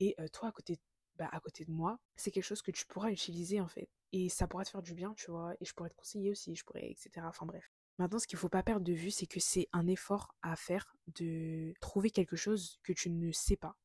Et 0.02 0.18
toi, 0.34 0.50
à 0.50 0.52
côté, 0.52 0.78
bah, 1.16 1.30
à 1.32 1.40
côté 1.40 1.64
de 1.64 1.72
moi, 1.72 1.98
c'est 2.18 2.32
quelque 2.32 2.44
chose 2.44 2.62
que 2.62 2.72
tu 2.72 2.86
pourras 2.86 3.12
utiliser 3.12 3.62
en 3.62 3.70
fait. 3.70 3.90
Et 4.12 4.28
ça 4.28 4.46
pourra 4.46 4.66
te 4.66 4.72
faire 4.72 4.82
du 4.82 4.94
bien, 4.94 5.14
tu 5.14 5.32
vois. 5.32 5.54
Et 5.62 5.66
je 5.66 5.74
pourrais 5.74 5.90
te 5.90 5.96
conseiller 5.96 6.32
aussi, 6.32 6.54
je 6.54 6.66
pourrais, 6.66 6.92
etc. 6.92 7.12
Enfin 7.24 7.46
bref. 7.46 7.72
Maintenant, 7.98 8.20
ce 8.20 8.28
qu'il 8.28 8.36
ne 8.36 8.42
faut 8.42 8.50
pas 8.50 8.64
perdre 8.64 8.86
de 8.86 8.94
vue, 8.94 9.12
c'est 9.12 9.26
que 9.26 9.40
c'est 9.40 9.70
un 9.72 9.88
effort 9.88 10.36
à 10.42 10.58
faire 10.58 10.98
de 11.16 11.74
trouver 11.80 12.12
quelque 12.12 12.36
chose 12.36 12.78
que 12.84 12.92
tu 12.92 13.10
ne 13.10 13.32
sais 13.32 13.58
pas 13.58 13.78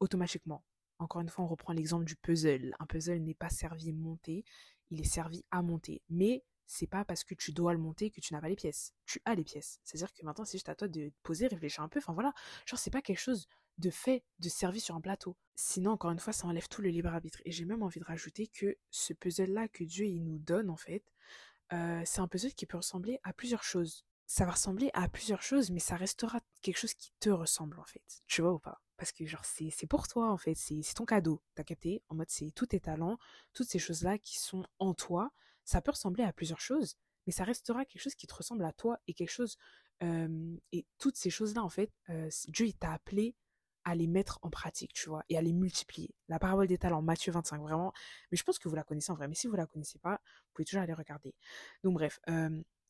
automatiquement. 0.00 0.64
Encore 0.98 1.20
une 1.20 1.28
fois, 1.28 1.44
on 1.44 1.48
reprend 1.48 1.72
l'exemple 1.72 2.04
du 2.04 2.16
puzzle. 2.16 2.74
Un 2.78 2.86
puzzle 2.86 3.18
n'est 3.18 3.34
pas 3.34 3.50
servi 3.50 3.92
monter, 3.92 4.44
il 4.90 5.00
est 5.00 5.04
servi 5.04 5.44
à 5.50 5.62
monter. 5.62 6.02
Mais 6.08 6.44
c'est 6.66 6.86
pas 6.86 7.04
parce 7.04 7.24
que 7.24 7.34
tu 7.34 7.52
dois 7.52 7.72
le 7.72 7.78
monter 7.78 8.10
que 8.10 8.20
tu 8.20 8.32
n'as 8.34 8.40
pas 8.40 8.48
les 8.48 8.56
pièces. 8.56 8.92
Tu 9.04 9.20
as 9.24 9.34
les 9.34 9.44
pièces. 9.44 9.80
C'est-à-dire 9.84 10.12
que 10.12 10.24
maintenant, 10.24 10.44
c'est 10.44 10.58
juste 10.58 10.68
à 10.68 10.74
toi 10.74 10.88
de 10.88 11.12
poser, 11.22 11.46
réfléchir 11.46 11.82
un 11.82 11.88
peu. 11.88 11.98
Enfin 11.98 12.12
voilà, 12.12 12.32
genre 12.66 12.78
c'est 12.78 12.90
pas 12.90 13.02
quelque 13.02 13.20
chose 13.20 13.46
de 13.78 13.90
fait, 13.90 14.24
de 14.38 14.48
servi 14.48 14.80
sur 14.80 14.94
un 14.94 15.00
plateau. 15.00 15.36
Sinon, 15.54 15.92
encore 15.92 16.10
une 16.10 16.18
fois, 16.18 16.32
ça 16.32 16.46
enlève 16.46 16.68
tout 16.68 16.82
le 16.82 16.88
libre 16.88 17.08
arbitre. 17.08 17.40
Et 17.44 17.52
j'ai 17.52 17.64
même 17.64 17.82
envie 17.82 18.00
de 18.00 18.04
rajouter 18.04 18.46
que 18.46 18.76
ce 18.90 19.12
puzzle-là 19.12 19.68
que 19.68 19.84
Dieu 19.84 20.06
nous 20.20 20.38
donne, 20.38 20.70
en 20.70 20.76
fait, 20.76 21.04
euh, 21.72 22.02
c'est 22.04 22.20
un 22.20 22.28
puzzle 22.28 22.54
qui 22.54 22.66
peut 22.66 22.76
ressembler 22.76 23.18
à 23.22 23.32
plusieurs 23.32 23.62
choses. 23.62 24.04
Ça 24.26 24.44
va 24.44 24.52
ressembler 24.52 24.90
à 24.92 25.08
plusieurs 25.08 25.42
choses, 25.42 25.70
mais 25.70 25.78
ça 25.78 25.96
restera 25.96 26.40
quelque 26.62 26.78
chose 26.78 26.94
qui 26.94 27.12
te 27.20 27.30
ressemble, 27.30 27.78
en 27.78 27.84
fait. 27.84 28.22
Tu 28.26 28.42
vois 28.42 28.52
ou 28.52 28.58
pas? 28.58 28.80
Parce 28.96 29.12
que 29.12 29.26
genre 29.26 29.44
c'est 29.44 29.86
pour 29.86 30.08
toi 30.08 30.30
en 30.30 30.36
fait, 30.36 30.54
c'est 30.54 30.82
ton 30.94 31.04
cadeau, 31.04 31.42
t'as 31.54 31.64
capté? 31.64 32.02
En 32.08 32.14
mode 32.14 32.30
c'est 32.30 32.50
tous 32.52 32.66
tes 32.66 32.80
talents, 32.80 33.18
toutes 33.52 33.68
ces 33.68 33.78
choses-là 33.78 34.18
qui 34.18 34.38
sont 34.38 34.64
en 34.78 34.94
toi, 34.94 35.30
ça 35.64 35.80
peut 35.80 35.92
ressembler 35.92 36.24
à 36.24 36.32
plusieurs 36.32 36.60
choses, 36.60 36.96
mais 37.26 37.32
ça 37.32 37.44
restera 37.44 37.84
quelque 37.84 38.02
chose 38.02 38.14
qui 38.14 38.26
te 38.26 38.34
ressemble 38.34 38.64
à 38.64 38.72
toi 38.72 38.98
et 39.06 39.14
quelque 39.14 39.32
chose 39.32 39.56
et 40.00 40.86
toutes 40.98 41.16
ces 41.16 41.30
choses-là 41.30 41.62
en 41.62 41.70
fait, 41.70 41.92
Dieu 42.48 42.66
il 42.66 42.74
t'a 42.74 42.92
appelé 42.92 43.34
à 43.88 43.94
les 43.94 44.08
mettre 44.08 44.40
en 44.42 44.50
pratique, 44.50 44.92
tu 44.94 45.08
vois, 45.08 45.22
et 45.28 45.38
à 45.38 45.40
les 45.40 45.52
multiplier. 45.52 46.12
La 46.26 46.40
parabole 46.40 46.66
des 46.66 46.76
talents, 46.76 47.02
Matthieu 47.02 47.30
25, 47.30 47.62
vraiment. 47.62 47.92
Mais 48.32 48.36
je 48.36 48.42
pense 48.42 48.58
que 48.58 48.68
vous 48.68 48.74
la 48.74 48.82
connaissez 48.82 49.12
en 49.12 49.14
vrai. 49.14 49.28
Mais 49.28 49.36
si 49.36 49.46
vous 49.46 49.54
la 49.54 49.64
connaissez 49.64 50.00
pas, 50.00 50.14
vous 50.14 50.52
pouvez 50.54 50.64
toujours 50.64 50.82
aller 50.82 50.92
regarder. 50.92 51.36
Donc 51.84 51.94
bref, 51.94 52.18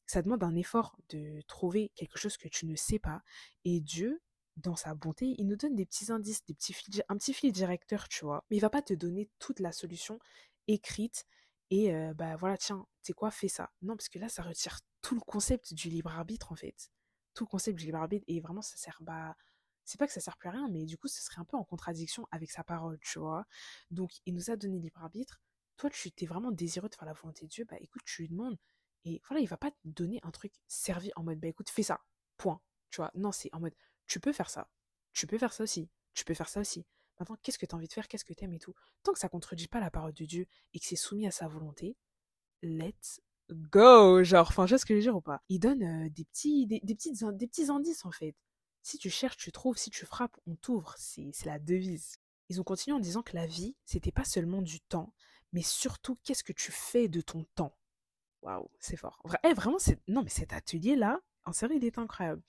ça 0.07 0.23
demande 0.23 0.42
un 0.42 0.55
effort 0.55 0.97
de 1.11 1.42
trouver 1.42 1.90
quelque 1.97 2.16
chose 2.19 2.38
que 2.38 2.49
tu 2.49 2.64
ne 2.64 2.75
sais 2.77 2.99
pas. 2.99 3.21
Et 3.66 3.81
Dieu, 3.81 4.23
dans 4.57 4.77
sa 4.77 4.95
bonté, 4.95 5.35
il 5.38 5.47
nous 5.47 5.57
donne 5.57 5.75
des 5.75 5.87
petits 5.87 6.11
indices, 6.11 6.45
des 6.47 6.55
petits 6.55 6.73
fils, 6.73 7.03
un 7.09 7.16
petit 7.16 7.35
fil 7.35 7.53
directeur, 7.53 8.09
tu 8.09 8.25
vois. 8.25 8.45
Mais 8.51 8.57
il 8.57 8.61
va 8.61 8.71
pas 8.71 8.83
te 8.83 8.95
donner 8.95 9.31
toute 9.38 9.61
la 9.61 9.73
solution 9.73 10.19
écrite 10.66 11.25
et 11.71 11.92
bah 12.14 12.37
voilà, 12.37 12.57
tiens, 12.57 12.87
tu 13.03 13.09
sais 13.09 13.12
quoi, 13.12 13.31
fais 13.31 13.49
ça. 13.49 13.71
Non, 13.83 13.97
parce 13.97 14.09
que 14.09 14.19
là, 14.19 14.29
ça 14.29 14.42
retire 14.42 14.81
tout 15.03 15.14
le 15.14 15.21
concept 15.21 15.75
du 15.75 15.88
libre 15.88 16.11
arbitre, 16.11 16.53
en 16.53 16.57
fait. 16.57 16.90
Tout 17.35 17.45
le 17.45 17.49
concept 17.49 17.79
du 17.79 17.87
libre 17.87 17.99
arbitre, 17.99 18.25
et 18.29 18.40
vraiment, 18.40 18.62
ça 18.62 18.77
sert, 18.77 18.99
bah, 19.03 19.37
c'est 19.85 19.99
pas 19.99 20.07
que 20.07 20.12
ça 20.12 20.21
sert 20.21 20.37
plus 20.37 20.49
à 20.49 20.53
rien, 20.53 20.69
mais 20.69 20.85
du 20.85 20.97
coup, 20.97 21.09
ce 21.09 21.23
serait 21.23 21.40
un 21.40 21.45
peu 21.45 21.57
en 21.57 21.64
contradiction 21.64 22.27
avec 22.31 22.51
sa 22.51 22.64
parole, 22.64 22.99
tu 23.01 23.19
vois. 23.19 23.47
Donc, 23.90 24.12
il 24.27 24.35
nous 24.35 24.51
a 24.51 24.57
donné 24.57 24.79
libre 24.79 25.03
arbitre. 25.03 25.40
Toi, 25.77 25.90
tu 25.90 26.11
t'es 26.12 26.27
vraiment 26.27 26.51
désireux 26.51 26.88
de 26.88 26.95
faire 26.95 27.07
la 27.07 27.12
volonté 27.12 27.45
de 27.45 27.51
Dieu, 27.51 27.64
bah 27.69 27.77
écoute, 27.81 28.03
tu 28.05 28.23
lui 28.23 28.29
demandes. 28.29 28.57
Et 29.05 29.21
voilà, 29.29 29.42
il 29.42 29.47
va 29.49 29.57
pas 29.57 29.71
te 29.71 29.77
donner 29.85 30.19
un 30.23 30.31
truc 30.31 30.53
servi 30.66 31.11
en 31.16 31.23
mode, 31.23 31.38
bah 31.38 31.49
écoute, 31.49 31.69
fais 31.69 31.83
ça, 31.83 32.01
point. 32.37 32.61
Tu 32.90 32.97
vois, 32.97 33.11
non, 33.14 33.33
c'est 33.33 33.51
en 33.53 33.61
mode, 33.61 33.75
tu 34.07 34.21
peux 34.21 34.33
faire 34.33 34.51
ça. 34.51 34.69
Tu 35.12 35.27
peux 35.27 35.38
faire 35.38 35.53
ça 35.53 35.64
aussi. 35.64 35.88
Tu 36.14 36.25
peux 36.25 36.35
faire 36.35 36.49
ça 36.49 36.61
aussi. 36.61 36.87
Maintenant, 37.19 37.37
qu'est-ce 37.42 37.59
que 37.59 37.66
tu 37.66 37.75
as 37.75 37.79
envie 37.79 37.88
de 37.88 37.92
faire? 37.92 38.09
Qu'est-ce 38.09 38.25
que 38.25 38.35
tu 38.35 38.45
aimes 38.45 38.53
et 38.53 38.59
tout? 38.59 38.75
Tant 39.03 39.12
que 39.12 39.19
ça 39.19 39.29
contredit 39.29 39.69
pas 39.69 39.81
la 39.81 39.90
parole 39.90 40.12
de 40.12 40.25
Dieu 40.25 40.47
et 40.75 40.79
que 40.79 40.85
c'est 40.87 40.97
soumis 40.97 41.27
à 41.27 41.31
sa 41.31 41.49
volonté, 41.49 41.97
let's 42.62 43.21
go 43.51 44.23
Genre, 44.23 44.47
enfin, 44.49 44.66
je 44.66 44.75
sais 44.75 44.79
ce 44.79 44.87
que 44.87 44.95
je 44.95 44.99
veux 44.99 45.03
dire 45.03 45.16
ou 45.16 45.21
pas? 45.21 45.42
Il 45.49 45.59
donne 45.59 46.09
des, 46.09 46.25
petits, 46.25 46.66
des, 46.66 46.81
des 46.83 46.95
petits 46.95 47.71
indices 47.71 48.05
en 48.05 48.11
fait. 48.11 48.35
Si 48.83 48.99
tu 48.99 49.11
cherches, 49.11 49.37
tu 49.37 49.51
trouves. 49.51 49.77
Si 49.77 49.90
tu 49.90 50.07
frappes, 50.07 50.38
on 50.47 50.55
t'ouvre. 50.57 50.95
C'est 50.99 51.33
la 51.45 51.59
devise. 51.59 52.19
Ils 52.49 52.61
ont 52.61 52.64
continué 52.64 52.97
en 52.97 53.01
disant 53.01 53.23
que 53.23 53.35
la 53.35 53.47
vie, 53.47 53.75
c'était 53.85 54.12
pas 54.12 54.25
seulement 54.25 54.62
du 54.62 54.81
temps, 54.81 55.12
mais 55.53 55.62
surtout 55.62 56.16
qu'est-ce 56.23 56.45
que 56.45 56.53
tu 56.53 56.71
fais 56.71 57.09
de 57.09 57.21
ton 57.21 57.45
temps? 57.55 57.77
Waouh, 58.42 58.71
c'est 58.79 58.97
fort. 58.97 59.21
Eh, 59.42 59.55
vraiment, 59.55 59.79
non 60.07 60.23
mais 60.23 60.31
cet 60.31 60.53
atelier 60.53 60.95
là, 60.95 61.21
en 61.46 61.52
série, 61.52 61.76
il 61.76 61.85
est 61.85 61.98
incroyable. 61.98 62.42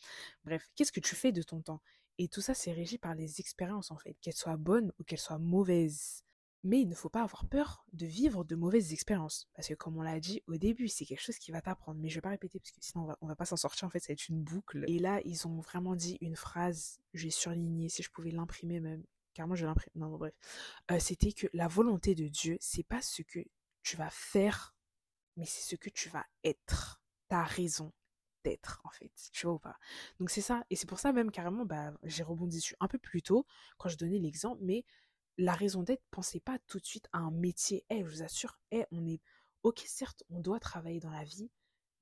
Bref, 0.44 0.68
qu'est-ce 0.76 0.92
que 0.92 1.00
tu 1.00 1.16
fais 1.16 1.32
de 1.32 1.44
ton 1.44 1.62
temps? 1.62 1.82
Et 2.18 2.28
tout 2.28 2.42
ça, 2.42 2.54
c'est 2.54 2.72
régi 2.72 2.98
par 2.98 3.14
les 3.14 3.40
expériences, 3.40 3.92
en 3.92 3.98
fait, 3.98 4.16
qu'elles 4.22 4.34
soient 4.34 4.58
bonnes 4.58 4.92
ou 5.00 5.04
qu'elles 5.04 5.20
soient 5.20 5.38
mauvaises. 5.38 6.24
Mais 6.64 6.82
il 6.82 6.90
ne 6.90 6.96
faut 6.96 7.10
pas 7.10 7.22
avoir 7.22 7.46
peur 7.46 7.86
de 7.94 8.08
vivre 8.08 8.44
de 8.44 8.56
mauvaises 8.56 8.92
expériences. 8.92 9.48
Parce 9.54 9.68
que 9.68 9.76
comme 9.76 9.96
on 9.98 10.02
l'a 10.02 10.20
dit 10.20 10.42
au 10.48 10.58
début, 10.58 10.88
c'est 10.88 11.06
quelque 11.06 11.22
chose 11.22 11.38
qui 11.38 11.52
va 11.52 11.62
t'apprendre. 11.62 12.00
Mais 12.02 12.10
je 12.10 12.16
vais 12.16 12.22
pas 12.22 12.30
répéter 12.30 12.60
parce 12.60 12.72
que 12.72 12.80
sinon 12.82 13.04
on 13.04 13.08
va, 13.08 13.18
va 13.22 13.36
pas 13.36 13.46
s'en 13.46 13.56
sortir. 13.56 13.88
En 13.88 13.92
fait, 13.92 14.00
ça 14.00 14.08
va 14.10 14.14
être 14.14 14.28
une 14.28 14.42
boucle. 14.42 14.84
Et 14.88 14.98
là, 14.98 15.22
ils 15.24 15.48
ont 15.48 15.60
vraiment 15.60 15.96
dit 15.96 16.18
une 16.20 16.36
phrase, 16.36 17.00
j'ai 17.14 17.30
surligné, 17.30 17.90
si 17.90 18.02
je 18.02 18.10
pouvais 18.10 18.32
l'imprimer 18.32 18.80
même. 18.80 19.04
Car 19.36 19.48
moi, 19.48 19.56
je 19.56 19.68
l'imprime. 19.68 19.92
Non, 19.96 20.18
bref. 20.18 20.34
Euh, 20.92 21.00
c'était 21.00 21.32
que 21.32 21.46
la 21.54 21.68
volonté 21.68 22.16
de 22.16 22.28
Dieu, 22.28 22.58
c'est 22.60 22.84
pas 22.84 23.04
ce 23.04 23.22
que 23.22 23.40
tu 23.84 23.96
vas 23.96 24.10
faire, 24.10 24.76
mais 25.38 25.46
c'est 25.46 25.62
ce 25.62 25.76
que 25.76 25.92
tu 25.92 26.10
vas 26.10 26.26
être. 26.44 27.00
T'as 27.30 27.44
raison 27.44 27.94
d'être, 28.44 28.82
en 28.84 28.90
fait. 28.90 29.12
Tu 29.32 29.46
vois 29.46 29.56
ou 29.56 29.60
pas 29.60 29.78
Donc 30.20 30.30
c'est 30.30 30.42
ça. 30.42 30.64
Et 30.70 30.76
c'est 30.76 30.88
pour 30.88 31.00
ça 31.00 31.12
même 31.14 31.32
carrément, 31.32 31.66
bah, 31.66 31.94
j'ai 32.04 32.24
rebondi 32.24 32.58
dessus 32.58 32.76
un 32.80 32.88
peu 32.88 32.98
plus 32.98 33.22
tôt 33.22 33.46
quand 33.78 33.90
je 33.90 33.98
donnais 33.98 34.20
l'exemple, 34.20 34.62
mais 34.64 34.86
la 35.38 35.54
raison 35.54 35.84
d'être, 35.84 36.04
pensez 36.12 36.40
pas 36.40 36.58
tout 36.68 36.80
de 36.80 36.86
suite 36.86 37.08
à 37.14 37.20
un 37.20 37.32
métier. 37.32 37.86
Eh, 37.90 38.04
je 38.04 38.10
vous 38.10 38.24
assure, 38.24 38.60
eh, 38.72 38.86
on 38.92 39.06
est... 39.06 39.22
Ok, 39.64 39.84
certes, 39.86 40.24
on 40.30 40.40
doit 40.40 40.60
travailler 40.60 41.00
dans 41.00 41.10
la 41.10 41.24
vie, 41.24 41.50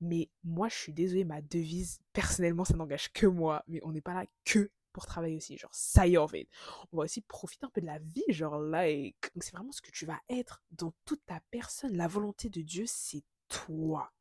mais 0.00 0.30
moi, 0.44 0.68
je 0.68 0.76
suis 0.76 0.92
désolée, 0.92 1.24
ma 1.24 1.42
devise, 1.42 2.00
personnellement, 2.12 2.64
ça 2.64 2.74
n'engage 2.74 3.12
que 3.12 3.26
moi, 3.26 3.64
mais 3.66 3.80
on 3.82 3.92
n'est 3.92 4.00
pas 4.00 4.14
là 4.14 4.26
que 4.44 4.70
pour 4.92 5.06
travailler 5.06 5.36
aussi. 5.36 5.58
Genre, 5.58 5.74
ça 5.74 6.06
y 6.06 6.14
est, 6.14 6.18
en 6.18 6.28
fait. 6.28 6.48
On 6.92 6.98
va 6.98 7.04
aussi 7.04 7.20
profiter 7.20 7.66
un 7.66 7.70
peu 7.70 7.80
de 7.80 7.86
la 7.86 7.98
vie, 7.98 8.24
genre, 8.28 8.58
like. 8.58 9.30
C'est 9.40 9.52
vraiment 9.52 9.72
ce 9.72 9.82
que 9.82 9.90
tu 9.90 10.06
vas 10.06 10.20
être 10.28 10.62
dans 10.70 10.92
toute 11.04 11.24
ta 11.26 11.40
personne. 11.50 11.96
La 11.96 12.08
volonté 12.08 12.48
de 12.48 12.62
Dieu, 12.62 12.84
c'est 12.86 13.22
toi. 13.48 14.12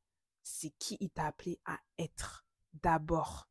C'est 0.48 0.70
qui 0.78 0.96
il 1.00 1.10
t'a 1.10 1.26
appelé 1.26 1.60
à 1.66 1.80
être 1.98 2.46
d'abord. 2.74 3.50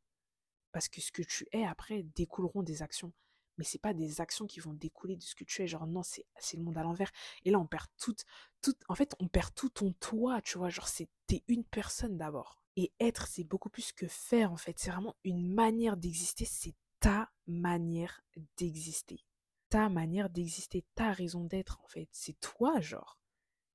Parce 0.70 0.88
que 0.88 1.00
ce 1.00 1.10
que 1.10 1.22
tu 1.22 1.44
es 1.50 1.64
après 1.64 2.04
découleront 2.14 2.62
des 2.62 2.82
actions. 2.82 3.12
Mais 3.58 3.64
c'est 3.64 3.80
pas 3.80 3.94
des 3.94 4.20
actions 4.20 4.46
qui 4.46 4.60
vont 4.60 4.74
découler 4.74 5.16
de 5.16 5.22
ce 5.22 5.34
que 5.34 5.42
tu 5.42 5.62
es. 5.62 5.66
Genre 5.66 5.88
non 5.88 6.04
c'est 6.04 6.24
le 6.56 6.62
monde 6.62 6.78
à 6.78 6.84
l'envers. 6.84 7.10
Et 7.44 7.50
là 7.50 7.58
on 7.58 7.66
perd 7.66 7.88
tout 7.98 8.14
tout 8.62 8.76
en 8.88 8.94
fait 8.94 9.16
on 9.18 9.26
perd 9.26 9.52
tout 9.56 9.70
ton 9.70 9.92
toi 9.94 10.40
tu 10.40 10.56
vois. 10.56 10.68
Genre 10.68 10.88
t'es 11.26 11.42
une 11.48 11.64
personne 11.64 12.16
d'abord. 12.16 12.62
Et 12.76 12.92
être 13.00 13.26
c'est 13.26 13.44
beaucoup 13.44 13.70
plus 13.70 13.90
que 13.92 14.06
faire 14.06 14.52
en 14.52 14.56
fait. 14.56 14.78
C'est 14.78 14.90
vraiment 14.90 15.16
une 15.24 15.52
manière 15.52 15.96
d'exister. 15.96 16.44
C'est 16.44 16.76
ta 17.00 17.28
manière 17.48 18.22
d'exister. 18.56 19.24
Ta 19.68 19.88
manière 19.88 20.30
d'exister. 20.30 20.84
Ta 20.94 21.12
raison 21.12 21.42
d'être 21.42 21.80
en 21.82 21.88
fait. 21.88 22.08
C'est 22.12 22.38
toi 22.38 22.80
genre 22.80 23.18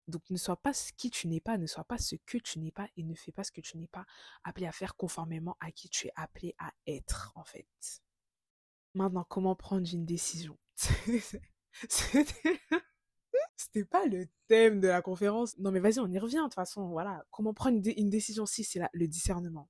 donc 0.10 0.30
ne 0.30 0.38
sois 0.38 0.58
pas 0.58 0.74
ce 0.74 0.92
qui 0.94 1.10
tu 1.10 1.28
n'es 1.28 1.40
pas, 1.40 1.58
ne 1.58 1.68
sois 1.68 1.84
pas 1.84 1.98
ce 1.98 2.16
que 2.26 2.38
tu 2.38 2.60
n'es 2.60 2.72
pas 2.72 2.88
et 2.98 3.04
ne 3.04 3.16
fais 3.16 3.32
pas 3.32 3.44
ce 3.44 3.52
que 3.52 3.62
tu 3.62 3.78
n'es 3.78 3.88
pas 3.88 4.06
appelé 4.44 4.66
à 4.66 4.72
faire 4.72 4.96
conformément 4.96 5.58
à 5.60 5.72
qui 5.72 5.90
tu 5.90 6.08
es 6.08 6.12
appelé 6.16 6.56
à 6.60 6.72
être 6.88 7.32
en 7.36 7.44
fait. 7.44 7.68
Maintenant, 8.94 9.24
comment 9.24 9.56
prendre 9.56 9.88
une 9.92 10.06
décision? 10.06 10.58
C'était 13.56 13.86
pas 13.86 14.06
le 14.06 14.28
thème 14.48 14.80
de 14.80 14.88
la 14.88 15.02
conférence. 15.02 15.58
Non, 15.58 15.72
mais 15.72 15.80
vas-y, 15.80 16.00
on 16.00 16.08
y 16.08 16.20
revient 16.20 16.38
de 16.38 16.44
toute 16.44 16.54
façon. 16.56 16.90
Voilà. 16.90 17.26
Comment 17.32 17.54
prendre 17.54 17.82
une, 17.86 18.10
décision 18.10 18.46
si 18.46 18.64
c'est 18.64 18.82
le 18.94 19.08
discernement? 19.08 19.70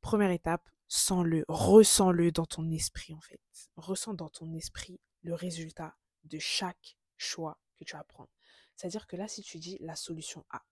Première 0.00 0.30
étape, 0.30 0.68
sens-le, 0.88 1.44
ressens-le 1.48 2.30
dans 2.30 2.46
ton 2.46 2.70
esprit 2.70 3.14
en 3.14 3.20
fait. 3.20 3.40
Ressens 3.76 4.14
dans 4.14 4.28
ton 4.28 4.52
esprit 4.54 5.00
le 5.22 5.34
résultat 5.34 5.96
de 6.24 6.38
chaque 6.38 6.98
choix 7.16 7.58
que 7.76 7.84
tu 7.84 7.96
vas 7.96 8.04
prendre. 8.04 8.30
C'est-à-dire 8.76 9.06
que 9.06 9.16
là, 9.16 9.26
si 9.28 9.42
tu 9.42 9.58
dis 9.58 9.78
la 9.80 9.96
solution 9.96 10.44
A, 10.50 10.62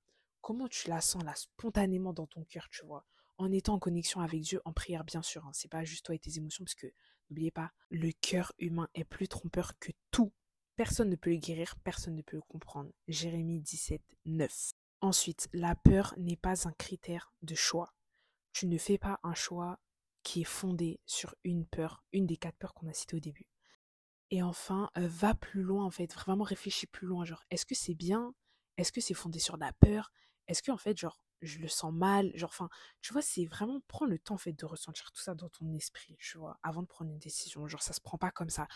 comment 0.40 0.68
tu 0.68 0.88
la 0.88 1.00
sens 1.00 1.24
là 1.24 1.34
spontanément 1.34 2.12
dans 2.12 2.26
ton 2.26 2.44
cœur, 2.44 2.68
tu 2.70 2.84
vois, 2.84 3.06
en 3.38 3.50
étant 3.50 3.74
en 3.74 3.78
connexion 3.78 4.20
avec 4.20 4.42
Dieu, 4.42 4.60
en 4.64 4.72
prière 4.72 5.04
bien 5.04 5.22
sûr. 5.22 5.44
Hein. 5.46 5.50
C'est 5.52 5.70
pas 5.70 5.84
juste 5.84 6.04
toi 6.04 6.14
et 6.14 6.18
tes 6.18 6.36
émotions, 6.36 6.64
parce 6.64 6.74
que 6.74 6.92
N'oubliez 7.30 7.50
pas, 7.50 7.72
le 7.90 8.12
cœur 8.12 8.52
humain 8.58 8.88
est 8.94 9.04
plus 9.04 9.28
trompeur 9.28 9.78
que 9.78 9.92
tout. 10.10 10.32
Personne 10.76 11.10
ne 11.10 11.16
peut 11.16 11.30
le 11.30 11.36
guérir, 11.36 11.76
personne 11.84 12.16
ne 12.16 12.22
peut 12.22 12.36
le 12.36 12.42
comprendre. 12.42 12.90
Jérémie 13.08 13.60
17, 13.60 14.02
9. 14.26 14.72
Ensuite, 15.00 15.48
la 15.52 15.74
peur 15.74 16.14
n'est 16.16 16.36
pas 16.36 16.68
un 16.68 16.72
critère 16.72 17.32
de 17.42 17.54
choix. 17.54 17.94
Tu 18.52 18.66
ne 18.66 18.78
fais 18.78 18.98
pas 18.98 19.20
un 19.22 19.34
choix 19.34 19.78
qui 20.22 20.42
est 20.42 20.44
fondé 20.44 21.00
sur 21.06 21.34
une 21.44 21.66
peur, 21.66 22.04
une 22.12 22.26
des 22.26 22.36
quatre 22.36 22.56
peurs 22.56 22.74
qu'on 22.74 22.88
a 22.88 22.92
citées 22.92 23.16
au 23.16 23.20
début. 23.20 23.46
Et 24.30 24.42
enfin, 24.42 24.90
va 24.96 25.34
plus 25.34 25.62
loin 25.62 25.84
en 25.84 25.90
fait, 25.90 26.12
vraiment 26.14 26.44
réfléchis 26.44 26.86
plus 26.86 27.06
loin. 27.06 27.24
Genre, 27.24 27.42
est-ce 27.50 27.66
que 27.66 27.74
c'est 27.74 27.94
bien? 27.94 28.34
Est-ce 28.76 28.92
que 28.92 29.00
c'est 29.00 29.14
fondé 29.14 29.38
sur 29.38 29.56
la 29.56 29.72
peur? 29.74 30.12
Est-ce 30.48 30.62
que 30.62 30.72
en 30.72 30.76
fait, 30.78 30.96
genre, 30.98 31.18
je 31.42 31.58
le 31.58 31.68
sens 31.68 31.92
mal, 31.92 32.32
genre, 32.34 32.50
enfin, 32.50 32.68
tu 33.02 33.12
vois, 33.12 33.22
c'est 33.22 33.44
vraiment, 33.46 33.80
prends 33.88 34.06
le 34.06 34.18
temps, 34.18 34.34
en 34.34 34.38
fait, 34.38 34.52
de 34.52 34.64
ressentir 34.66 35.10
tout 35.12 35.20
ça 35.22 35.34
dans 35.34 35.48
ton 35.50 35.72
esprit, 35.74 36.16
tu 36.18 36.38
vois, 36.38 36.58
avant 36.62 36.82
de 36.82 36.86
prendre 36.88 37.10
une 37.10 37.18
décision, 37.18 37.66
genre, 37.68 37.82
ça 37.82 37.92
se 37.92 38.00
prend 38.00 38.18
pas 38.18 38.30
comme 38.30 38.48
ça, 38.50 38.66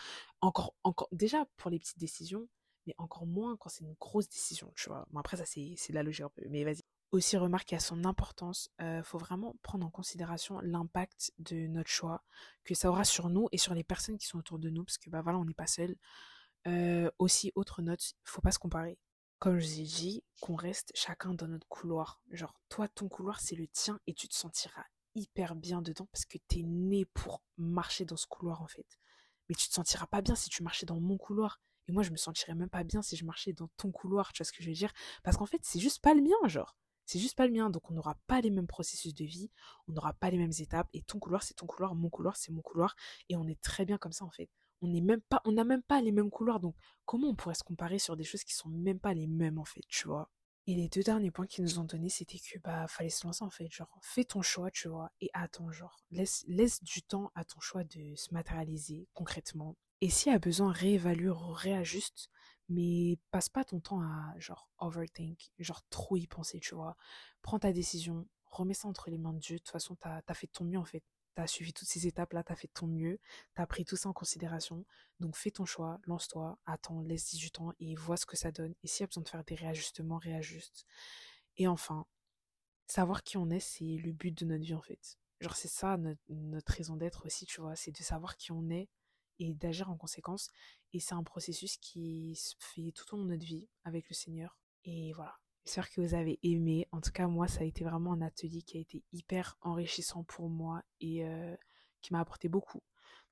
encore, 0.41 0.75
encore, 0.83 1.07
déjà, 1.11 1.45
pour 1.57 1.69
les 1.71 1.79
petites 1.79 1.97
décisions, 1.99 2.47
mais 2.87 2.93
encore 2.97 3.25
moins 3.25 3.57
quand 3.57 3.69
c'est 3.69 3.83
une 3.83 3.95
grosse 3.99 4.29
décision, 4.29 4.71
tu 4.75 4.89
vois, 4.89 5.07
après, 5.15 5.37
ça, 5.37 5.45
c'est, 5.45 5.75
la 5.89 6.03
logique 6.03 6.25
un 6.25 6.29
peu, 6.29 6.43
mais 6.49 6.63
vas-y. 6.63 6.83
Aussi, 7.11 7.37
remarque 7.37 7.73
à 7.73 7.79
son 7.79 8.05
importance, 8.05 8.69
euh, 8.81 9.01
faut 9.03 9.17
vraiment 9.17 9.55
prendre 9.63 9.85
en 9.85 9.89
considération 9.89 10.59
l'impact 10.61 11.31
de 11.39 11.67
notre 11.67 11.89
choix, 11.89 12.23
que 12.63 12.75
ça 12.75 12.89
aura 12.89 13.03
sur 13.03 13.29
nous 13.29 13.47
et 13.51 13.57
sur 13.57 13.73
les 13.73 13.83
personnes 13.83 14.17
qui 14.17 14.27
sont 14.27 14.37
autour 14.37 14.59
de 14.59 14.69
nous, 14.69 14.83
parce 14.83 14.97
que, 14.99 15.09
bah, 15.09 15.21
voilà, 15.21 15.39
on 15.39 15.45
n'est 15.45 15.53
pas 15.53 15.67
seul. 15.67 15.95
Aussi, 17.17 17.51
autre 17.55 17.81
note, 17.81 18.13
faut 18.23 18.41
pas 18.41 18.51
se 18.51 18.59
comparer 18.59 18.99
comme 19.39 19.57
je 19.57 19.65
vous 19.65 19.79
ai 19.79 19.83
dit, 19.83 20.23
qu'on 20.41 20.55
reste 20.55 20.91
chacun 20.93 21.33
dans 21.33 21.47
notre 21.47 21.67
couloir. 21.67 22.21
Genre, 22.31 22.59
toi, 22.67 22.87
ton 22.89 23.07
couloir, 23.07 23.39
c'est 23.39 23.55
le 23.55 23.67
tien 23.67 23.99
et 24.05 24.13
tu 24.13 24.27
te 24.27 24.35
sentiras 24.35 24.83
hyper 25.15 25.55
bien 25.55 25.81
dedans 25.81 26.07
parce 26.11 26.25
que 26.25 26.37
t'es 26.47 26.61
né 26.61 27.05
pour 27.05 27.41
marcher 27.57 28.05
dans 28.05 28.17
ce 28.17 28.27
couloir, 28.27 28.61
en 28.61 28.67
fait. 28.67 28.85
Mais 29.47 29.55
tu 29.55 29.69
te 29.69 29.73
sentiras 29.73 30.07
pas 30.07 30.21
bien 30.21 30.35
si 30.35 30.49
tu 30.49 30.61
marchais 30.61 30.85
dans 30.85 30.99
mon 30.99 31.17
couloir. 31.17 31.61
Et 31.87 31.93
moi, 31.93 32.03
je 32.03 32.11
me 32.11 32.17
sentirais 32.17 32.53
même 32.53 32.69
pas 32.69 32.83
bien 32.83 33.01
si 33.01 33.15
je 33.15 33.25
marchais 33.25 33.53
dans 33.53 33.69
ton 33.77 33.91
couloir, 33.91 34.33
tu 34.33 34.43
vois 34.43 34.45
ce 34.45 34.51
que 34.51 34.61
je 34.61 34.67
veux 34.69 34.75
dire? 34.75 34.91
Parce 35.23 35.37
qu'en 35.37 35.45
fait, 35.45 35.61
c'est 35.63 35.79
juste 35.79 36.01
pas 36.01 36.13
le 36.13 36.21
mien, 36.21 36.47
genre. 36.47 36.75
C'est 37.09 37.17
juste 37.17 37.35
pas 37.35 37.47
le 37.47 37.53
mien. 37.53 37.71
Donc, 37.71 37.89
on 37.89 37.93
n'aura 37.95 38.15
pas 38.27 38.39
les 38.39 38.51
mêmes 38.51 38.67
processus 38.67 39.15
de 39.15 39.25
vie, 39.25 39.49
on 39.87 39.93
n'aura 39.93 40.13
pas 40.13 40.29
les 40.29 40.37
mêmes 40.37 40.53
étapes. 40.59 40.87
Et 40.93 41.01
ton 41.01 41.17
couloir, 41.17 41.41
c'est 41.41 41.55
ton 41.55 41.65
couloir, 41.65 41.95
mon 41.95 42.09
couloir, 42.09 42.37
c'est 42.37 42.51
mon 42.51 42.61
couloir. 42.61 42.95
Et 43.29 43.35
on 43.35 43.47
est 43.47 43.59
très 43.59 43.83
bien 43.83 43.97
comme 43.97 44.11
ça, 44.11 44.25
en 44.25 44.29
fait 44.29 44.49
on 44.81 44.87
n'est 44.87 45.01
même 45.01 45.21
pas, 45.21 45.41
on 45.45 45.51
n'a 45.51 45.63
même 45.63 45.81
pas 45.81 46.01
les 46.01 46.11
mêmes 46.11 46.29
couloirs. 46.29 46.59
Donc, 46.59 46.75
comment 47.05 47.29
on 47.29 47.35
pourrait 47.35 47.55
se 47.55 47.63
comparer 47.63 47.99
sur 47.99 48.15
des 48.15 48.23
choses 48.23 48.43
qui 48.43 48.53
sont 48.53 48.69
même 48.69 48.99
pas 48.99 49.13
les 49.13 49.27
mêmes, 49.27 49.57
en 49.57 49.65
fait, 49.65 49.81
tu 49.87 50.07
vois? 50.07 50.29
Et 50.67 50.75
les 50.75 50.87
deux 50.87 51.01
derniers 51.01 51.31
points 51.31 51.47
qu'ils 51.47 51.63
nous 51.63 51.79
ont 51.79 51.83
donnés, 51.83 52.09
c'était 52.09 52.37
que, 52.37 52.59
bah, 52.59 52.87
fallait 52.87 53.09
se 53.09 53.25
lancer, 53.25 53.43
en 53.43 53.49
fait. 53.49 53.69
Genre, 53.69 53.99
fais 54.01 54.23
ton 54.23 54.41
choix, 54.41 54.71
tu 54.71 54.87
vois, 54.87 55.11
et 55.19 55.29
attends, 55.33 55.71
genre, 55.71 55.97
laisse, 56.11 56.45
laisse 56.47 56.83
du 56.83 57.01
temps 57.01 57.31
à 57.35 57.43
ton 57.43 57.59
choix 57.59 57.83
de 57.83 58.15
se 58.15 58.33
matérialiser 58.33 59.07
concrètement. 59.13 59.75
Et 60.01 60.09
s'il 60.09 60.31
y 60.31 60.35
a 60.35 60.39
besoin, 60.39 60.71
réévalue, 60.71 61.29
réajuste, 61.29 62.29
mais 62.69 63.17
passe 63.31 63.49
pas 63.49 63.63
ton 63.63 63.79
temps 63.79 64.01
à, 64.01 64.33
genre, 64.39 64.69
overthink, 64.79 65.51
genre, 65.59 65.81
trop 65.89 66.17
y 66.17 66.27
penser, 66.27 66.59
tu 66.59 66.75
vois. 66.75 66.95
Prends 67.41 67.59
ta 67.59 67.73
décision, 67.73 68.27
remets 68.45 68.73
ça 68.73 68.87
entre 68.87 69.09
les 69.09 69.17
mains 69.17 69.33
de 69.33 69.39
Dieu. 69.39 69.57
De 69.57 69.61
toute 69.61 69.71
façon, 69.71 69.95
t'as 69.95 70.21
as 70.27 70.33
fait 70.33 70.47
ton 70.47 70.65
mieux, 70.65 70.79
en 70.79 70.85
fait 70.85 71.03
tu 71.35 71.41
as 71.41 71.47
suivi 71.47 71.73
toutes 71.73 71.87
ces 71.87 72.07
étapes-là, 72.07 72.43
tu 72.43 72.51
as 72.51 72.55
fait 72.55 72.67
ton 72.67 72.87
mieux, 72.87 73.19
tu 73.55 73.61
as 73.61 73.67
pris 73.67 73.85
tout 73.85 73.95
ça 73.95 74.09
en 74.09 74.13
considération. 74.13 74.85
Donc 75.19 75.35
fais 75.35 75.51
ton 75.51 75.65
choix, 75.65 75.99
lance-toi, 76.05 76.59
attends, 76.65 77.01
laisse 77.01 77.29
18 77.29 77.59
ans 77.61 77.73
et 77.79 77.95
vois 77.95 78.17
ce 78.17 78.25
que 78.25 78.37
ça 78.37 78.51
donne. 78.51 78.73
Et 78.83 78.87
s'il 78.87 79.01
y 79.01 79.03
a 79.03 79.07
besoin 79.07 79.23
de 79.23 79.29
faire 79.29 79.43
des 79.43 79.55
réajustements, 79.55 80.17
réajuste. 80.17 80.85
Et 81.57 81.67
enfin, 81.67 82.05
savoir 82.87 83.23
qui 83.23 83.37
on 83.37 83.49
est, 83.49 83.59
c'est 83.59 83.85
le 83.85 84.11
but 84.11 84.37
de 84.37 84.45
notre 84.45 84.63
vie 84.63 84.73
en 84.73 84.81
fait. 84.81 85.17
Genre 85.41 85.55
c'est 85.55 85.69
ça 85.69 85.97
notre, 85.97 86.21
notre 86.29 86.71
raison 86.73 86.97
d'être 86.97 87.25
aussi, 87.25 87.45
tu 87.45 87.61
vois, 87.61 87.75
c'est 87.75 87.91
de 87.91 88.03
savoir 88.03 88.35
qui 88.37 88.51
on 88.51 88.69
est 88.69 88.89
et 89.39 89.53
d'agir 89.53 89.89
en 89.89 89.97
conséquence. 89.97 90.49
Et 90.93 90.99
c'est 90.99 91.15
un 91.15 91.23
processus 91.23 91.77
qui 91.77 92.35
se 92.35 92.55
fait 92.59 92.91
tout 92.91 93.13
au 93.13 93.17
long 93.17 93.25
de 93.25 93.29
notre 93.31 93.45
vie 93.45 93.67
avec 93.83 94.09
le 94.09 94.15
Seigneur. 94.15 94.57
Et 94.85 95.13
voilà, 95.13 95.35
J'espère 95.65 95.91
que 95.91 96.01
vous 96.01 96.15
avez 96.15 96.39
aimé. 96.41 96.87
En 96.91 96.99
tout 96.99 97.11
cas, 97.11 97.27
moi, 97.27 97.47
ça 97.47 97.61
a 97.61 97.63
été 97.63 97.83
vraiment 97.83 98.13
un 98.13 98.21
atelier 98.21 98.63
qui 98.63 98.77
a 98.77 98.81
été 98.81 99.03
hyper 99.11 99.55
enrichissant 99.61 100.23
pour 100.23 100.49
moi 100.49 100.81
et 100.99 101.23
euh, 101.23 101.55
qui 102.01 102.11
m'a 102.11 102.21
apporté 102.21 102.49
beaucoup. 102.49 102.81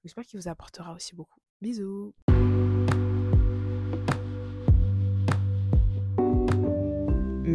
J'espère 0.03 0.23
qu'il 0.23 0.39
vous 0.39 0.47
apportera 0.47 0.93
aussi 0.93 1.15
beaucoup. 1.15 1.41
Bisous 1.61 2.13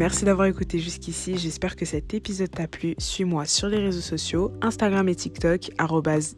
Merci 0.02 0.24
d'avoir 0.24 0.48
écouté 0.48 0.80
jusqu'ici. 0.80 1.38
J'espère 1.38 1.76
que 1.76 1.84
cet 1.84 2.12
épisode 2.12 2.50
t'a 2.50 2.66
plu. 2.66 2.96
Suis-moi 2.98 3.44
sur 3.44 3.68
les 3.68 3.78
réseaux 3.78 4.00
sociaux, 4.00 4.50
Instagram 4.60 5.08
et 5.08 5.14
TikTok, 5.14 5.70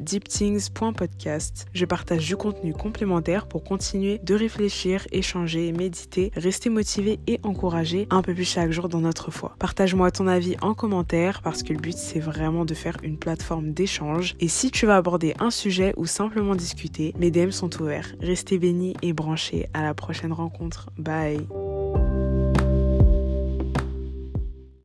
deepthings.podcast. 0.00 1.64
Je 1.72 1.86
partage 1.86 2.26
du 2.26 2.36
contenu 2.36 2.74
complémentaire 2.74 3.46
pour 3.46 3.64
continuer 3.64 4.18
de 4.18 4.34
réfléchir, 4.34 5.06
échanger, 5.12 5.72
méditer, 5.72 6.30
rester 6.36 6.68
motivé 6.68 7.20
et 7.26 7.40
encouragé 7.42 8.06
un 8.10 8.20
peu 8.20 8.34
plus 8.34 8.44
chaque 8.44 8.70
jour 8.70 8.90
dans 8.90 9.00
notre 9.00 9.30
foi. 9.30 9.56
Partage-moi 9.58 10.10
ton 10.10 10.26
avis 10.26 10.56
en 10.60 10.74
commentaire 10.74 11.40
parce 11.40 11.62
que 11.62 11.72
le 11.72 11.80
but 11.80 11.96
c'est 11.96 12.20
vraiment 12.20 12.66
de 12.66 12.74
faire 12.74 12.98
une 13.02 13.16
plateforme 13.16 13.72
d'échange. 13.72 14.34
Et 14.40 14.48
si 14.48 14.70
tu 14.72 14.84
vas 14.84 14.96
aborder 14.96 15.32
un 15.38 15.50
sujet 15.50 15.94
ou 15.96 16.04
simplement 16.04 16.54
discuter, 16.54 17.14
mes 17.18 17.30
DM 17.30 17.50
sont 17.50 17.80
ouverts. 17.80 18.14
Restez 18.20 18.58
bénis 18.58 18.94
et 19.00 19.14
branchés. 19.14 19.70
À 19.72 19.82
la 19.82 19.94
prochaine 19.94 20.34
rencontre. 20.34 20.90
Bye. 20.98 21.46